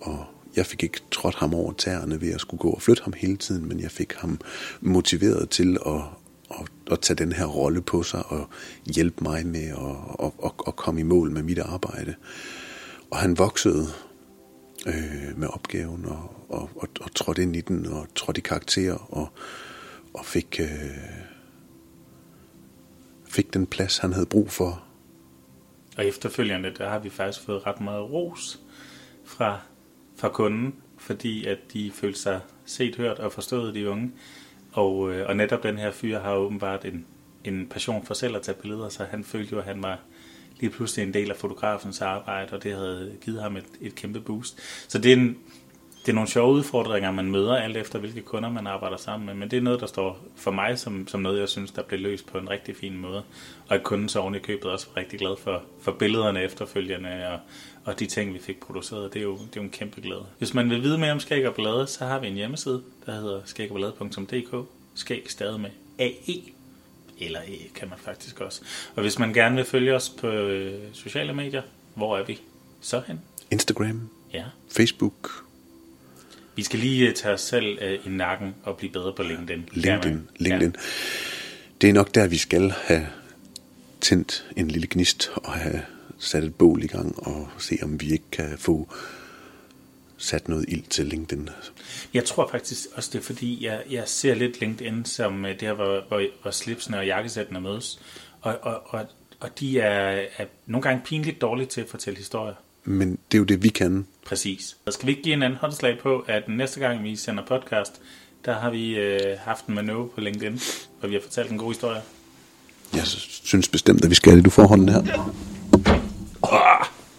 Og 0.00 0.24
jeg 0.56 0.66
fik 0.66 0.82
ikke 0.82 1.00
trådt 1.10 1.34
ham 1.34 1.54
over 1.54 1.72
tæerne 1.72 2.20
ved 2.20 2.32
at 2.32 2.40
skulle 2.40 2.60
gå 2.60 2.70
og 2.70 2.82
flytte 2.82 3.02
ham 3.02 3.12
hele 3.16 3.36
tiden, 3.36 3.68
men 3.68 3.80
jeg 3.80 3.90
fik 3.90 4.12
ham 4.12 4.40
motiveret 4.80 5.50
til 5.50 5.78
at, 5.86 6.02
at, 6.50 6.66
at 6.90 7.00
tage 7.00 7.16
den 7.16 7.32
her 7.32 7.46
rolle 7.46 7.82
på 7.82 8.02
sig 8.02 8.26
og 8.26 8.48
hjælpe 8.86 9.24
mig 9.24 9.46
med 9.46 9.68
at, 9.68 10.26
at, 10.26 10.32
at, 10.44 10.50
at 10.66 10.76
komme 10.76 11.00
i 11.00 11.04
mål 11.04 11.30
med 11.30 11.42
mit 11.42 11.58
arbejde. 11.58 12.14
Og 13.10 13.18
han 13.18 13.38
voksede 13.38 13.86
øh, 14.86 15.38
med 15.38 15.48
opgaven 15.48 16.04
og, 16.04 16.46
og, 16.48 16.70
og, 16.76 16.88
og 17.00 17.14
trådte 17.14 17.42
ind 17.42 17.56
i 17.56 17.60
den 17.60 17.86
og 17.86 18.06
trådte 18.14 18.38
i 18.38 18.42
karakter 18.42 18.94
og, 18.94 19.28
og 20.14 20.26
fik, 20.26 20.60
øh, 20.60 20.68
fik 23.28 23.54
den 23.54 23.66
plads, 23.66 23.98
han 23.98 24.12
havde 24.12 24.26
brug 24.26 24.50
for 24.50 24.84
og 25.96 26.06
efterfølgende, 26.06 26.72
der 26.78 26.88
har 26.88 26.98
vi 26.98 27.10
faktisk 27.10 27.46
fået 27.46 27.66
ret 27.66 27.80
meget 27.80 28.10
ros 28.10 28.60
fra, 29.24 29.60
fra 30.16 30.28
kunden, 30.28 30.74
fordi 30.98 31.46
at 31.46 31.58
de 31.72 31.90
følte 31.90 32.18
sig 32.18 32.40
set, 32.64 32.96
hørt 32.96 33.18
og 33.18 33.32
forstået, 33.32 33.74
de 33.74 33.90
unge. 33.90 34.12
Og, 34.72 35.12
øh, 35.12 35.28
og 35.28 35.36
netop 35.36 35.62
den 35.62 35.78
her 35.78 35.90
fyr 35.90 36.18
har 36.18 36.34
åbenbart 36.34 36.84
en, 36.84 37.06
en 37.44 37.66
passion 37.68 38.06
for 38.06 38.14
selv 38.14 38.36
at 38.36 38.42
tage 38.42 38.56
billeder, 38.62 38.88
så 38.88 39.04
han 39.04 39.24
følte 39.24 39.52
jo, 39.52 39.58
at 39.58 39.64
han 39.64 39.82
var 39.82 39.98
lige 40.60 40.70
pludselig 40.70 41.06
en 41.06 41.14
del 41.14 41.30
af 41.30 41.36
fotografens 41.36 42.00
arbejde, 42.00 42.52
og 42.52 42.62
det 42.62 42.72
havde 42.72 43.16
givet 43.24 43.42
ham 43.42 43.56
et, 43.56 43.64
et 43.80 43.94
kæmpe 43.94 44.20
boost. 44.20 44.60
Så 44.88 44.98
det 44.98 45.12
er 45.12 45.16
en, 45.16 45.38
det 46.06 46.12
er 46.12 46.14
nogle 46.14 46.30
sjove 46.30 46.52
udfordringer, 46.52 47.10
man 47.10 47.30
møder, 47.30 47.56
alt 47.56 47.76
efter 47.76 47.98
hvilke 47.98 48.20
kunder 48.22 48.50
man 48.50 48.66
arbejder 48.66 48.96
sammen 48.96 49.26
med, 49.26 49.34
men 49.34 49.50
det 49.50 49.56
er 49.56 49.60
noget, 49.60 49.80
der 49.80 49.86
står 49.86 50.18
for 50.36 50.50
mig 50.50 50.78
som, 50.78 51.08
som 51.08 51.20
noget, 51.20 51.40
jeg 51.40 51.48
synes, 51.48 51.70
der 51.70 51.82
blev 51.82 52.00
løst 52.00 52.26
på 52.26 52.38
en 52.38 52.50
rigtig 52.50 52.76
fin 52.76 52.96
måde. 52.96 53.22
Og 53.68 53.74
at 53.74 53.82
kunden 53.82 54.08
så 54.08 54.20
oven 54.20 54.34
i 54.34 54.38
købet 54.38 54.70
også 54.70 54.86
var 54.94 55.00
rigtig 55.00 55.18
glad 55.18 55.36
for, 55.38 55.62
for 55.80 55.92
billederne 55.92 56.42
efterfølgende, 56.42 57.28
og, 57.28 57.38
og 57.84 58.00
de 58.00 58.06
ting, 58.06 58.34
vi 58.34 58.38
fik 58.38 58.60
produceret, 58.60 59.12
det 59.14 59.18
er, 59.18 59.24
jo, 59.24 59.32
det 59.32 59.42
er 59.42 59.56
jo 59.56 59.62
en 59.62 59.70
kæmpe 59.70 60.00
glæde. 60.00 60.26
Hvis 60.38 60.54
man 60.54 60.70
vil 60.70 60.82
vide 60.82 60.98
mere 60.98 61.12
om 61.12 61.20
Skæg 61.20 61.48
og 61.48 61.54
Blade, 61.54 61.86
så 61.86 62.04
har 62.04 62.18
vi 62.18 62.26
en 62.26 62.34
hjemmeside, 62.34 62.82
der 63.06 63.12
hedder 63.12 63.40
skægogballade.dk. 63.44 64.68
Skæg 64.94 65.24
stadig 65.28 65.60
med 65.60 65.70
AE, 65.98 66.42
eller 67.20 67.40
E 67.40 67.68
kan 67.74 67.88
man 67.88 67.98
faktisk 67.98 68.40
også. 68.40 68.62
Og 68.96 69.02
hvis 69.02 69.18
man 69.18 69.32
gerne 69.32 69.56
vil 69.56 69.64
følge 69.64 69.94
os 69.94 70.10
på 70.20 70.26
øh, 70.26 70.80
sociale 70.92 71.34
medier, 71.34 71.62
hvor 71.94 72.18
er 72.18 72.24
vi 72.24 72.40
så 72.80 73.02
hen? 73.06 73.20
Instagram, 73.50 74.10
Ja, 74.34 74.44
Facebook, 74.70 75.44
Vi 76.56 76.62
skal 76.62 76.78
lige 76.78 77.08
øh, 77.08 77.14
tage 77.14 77.34
os 77.34 77.40
selv 77.40 77.78
øh, 77.80 77.98
i 78.06 78.08
nakken 78.08 78.54
og 78.62 78.76
blive 78.76 78.92
bedre 78.92 79.12
på 79.16 79.22
LinkedIn. 79.22 79.68
LinkedIn. 79.72 80.28
LinkedIn. 80.36 80.76
Det 81.80 81.88
er 81.88 81.92
nok 81.92 82.14
der, 82.14 82.26
vi 82.26 82.36
skal 82.36 82.72
have 82.84 83.06
tændt 84.00 84.46
en 84.56 84.68
lille 84.68 84.88
gnist 84.90 85.30
og 85.34 85.52
have 85.52 85.82
sat 86.18 86.44
et 86.44 86.54
bål 86.54 86.82
i 86.82 86.86
gang 86.86 87.26
og 87.26 87.48
se, 87.58 87.78
om 87.82 88.00
vi 88.00 88.12
ikke 88.12 88.30
kan 88.32 88.58
få 88.58 88.88
sat 90.16 90.48
noget 90.48 90.64
ild 90.68 90.82
til 90.82 91.06
LinkedIn. 91.06 91.48
Jeg 92.14 92.24
tror 92.24 92.48
faktisk 92.50 92.86
også, 92.94 93.10
det 93.12 93.18
er 93.18 93.22
fordi, 93.22 93.64
jeg, 93.64 93.82
jeg 93.90 94.02
ser 94.06 94.34
lidt 94.34 94.60
LinkedIn 94.60 95.04
som 95.04 95.44
øh, 95.44 95.52
det 95.52 95.62
her, 95.62 95.72
hvor, 95.72 96.04
hvor, 96.08 96.22
hvor 96.42 96.50
slipsene 96.50 96.98
og 96.98 97.06
jakkesættene 97.06 97.60
mødes. 97.60 98.00
Og, 98.40 98.58
og, 98.62 98.82
og, 98.86 99.06
og 99.40 99.60
de 99.60 99.80
er, 99.80 100.26
er 100.38 100.46
nogle 100.66 100.82
gange 100.82 101.02
pinligt 101.04 101.40
dårlige 101.40 101.66
til 101.66 101.80
at 101.80 101.88
fortælle 101.88 102.16
historier. 102.16 102.54
Men 102.84 103.10
det 103.10 103.36
er 103.36 103.38
jo 103.38 103.44
det, 103.44 103.62
vi 103.62 103.68
kan. 103.68 104.06
Præcis. 104.26 104.76
Så 104.84 104.92
skal 104.92 105.06
vi 105.06 105.10
ikke 105.10 105.22
give 105.22 105.34
en 105.34 105.42
anden 105.42 105.58
håndslag 105.58 105.98
på, 105.98 106.24
at 106.28 106.48
næste 106.48 106.80
gang 106.80 107.04
vi 107.04 107.16
sender 107.16 107.44
podcast, 107.46 108.00
der 108.44 108.52
har 108.58 108.70
vi 108.70 108.96
øh, 108.96 109.38
haft 109.38 109.66
en 109.66 109.74
manøvre 109.74 110.08
på 110.08 110.20
LinkedIn, 110.20 110.60
hvor 111.00 111.08
vi 111.08 111.14
har 111.14 111.20
fortalt 111.20 111.50
en 111.50 111.58
god 111.58 111.72
historie. 111.72 112.00
Jeg 112.94 113.06
synes 113.06 113.68
bestemt, 113.68 114.04
at 114.04 114.10
vi 114.10 114.14
skal 114.14 114.36
det. 114.36 114.44
Du 114.44 114.50
får 114.50 114.66
hånden 114.66 114.88
her. 114.88 115.02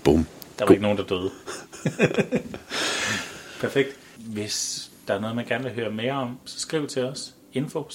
Bum. 0.03 0.25
Der 0.59 0.65
var 0.65 0.71
ikke 0.71 0.81
nogen, 0.81 0.97
der 0.97 1.03
døde. 1.03 1.31
Perfekt. 3.61 3.99
Hvis 4.17 4.89
der 5.07 5.13
er 5.13 5.19
noget, 5.19 5.35
man 5.35 5.45
gerne 5.45 5.63
vil 5.63 5.73
høre 5.73 5.91
mere 5.91 6.13
om, 6.13 6.39
så 6.45 6.59
skriv 6.59 6.87
til 6.87 7.03
os. 7.03 7.35
info 7.53 7.89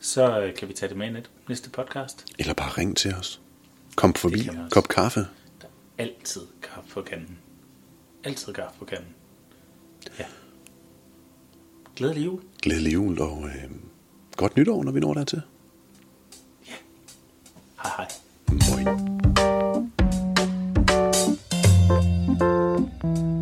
så 0.00 0.40
øh, 0.40 0.54
kan 0.54 0.68
vi 0.68 0.72
tage 0.72 0.88
det 0.88 0.96
med 0.96 1.16
i 1.16 1.22
næste 1.48 1.70
podcast. 1.70 2.24
Eller 2.38 2.54
bare 2.54 2.70
ring 2.70 2.96
til 2.96 3.14
os. 3.14 3.40
Kom 3.96 4.14
forbi. 4.14 4.48
Kop 4.70 4.88
kaffe. 4.88 5.20
Der 5.20 5.66
er 5.98 6.02
altid 6.04 6.42
kaffe 6.62 6.90
på 6.90 7.02
kanden. 7.02 7.38
Altid 8.24 8.52
kaffe 8.52 8.78
på 8.78 8.84
kanden. 8.84 9.14
Ja. 10.18 10.24
Glædelig 11.96 12.24
jul. 12.24 12.40
Glædelig 12.62 12.92
jul, 12.92 13.20
og 13.20 13.44
øh, 13.44 13.70
godt 14.36 14.56
nytår, 14.56 14.84
når 14.84 14.92
vi 14.92 15.00
når 15.00 15.14
dertil. 15.14 15.42
Ja. 16.68 16.74
Hej 17.82 17.92
hej. 17.96 18.08
Moin. 18.48 19.14
thank 23.04 23.18
you 23.18 23.33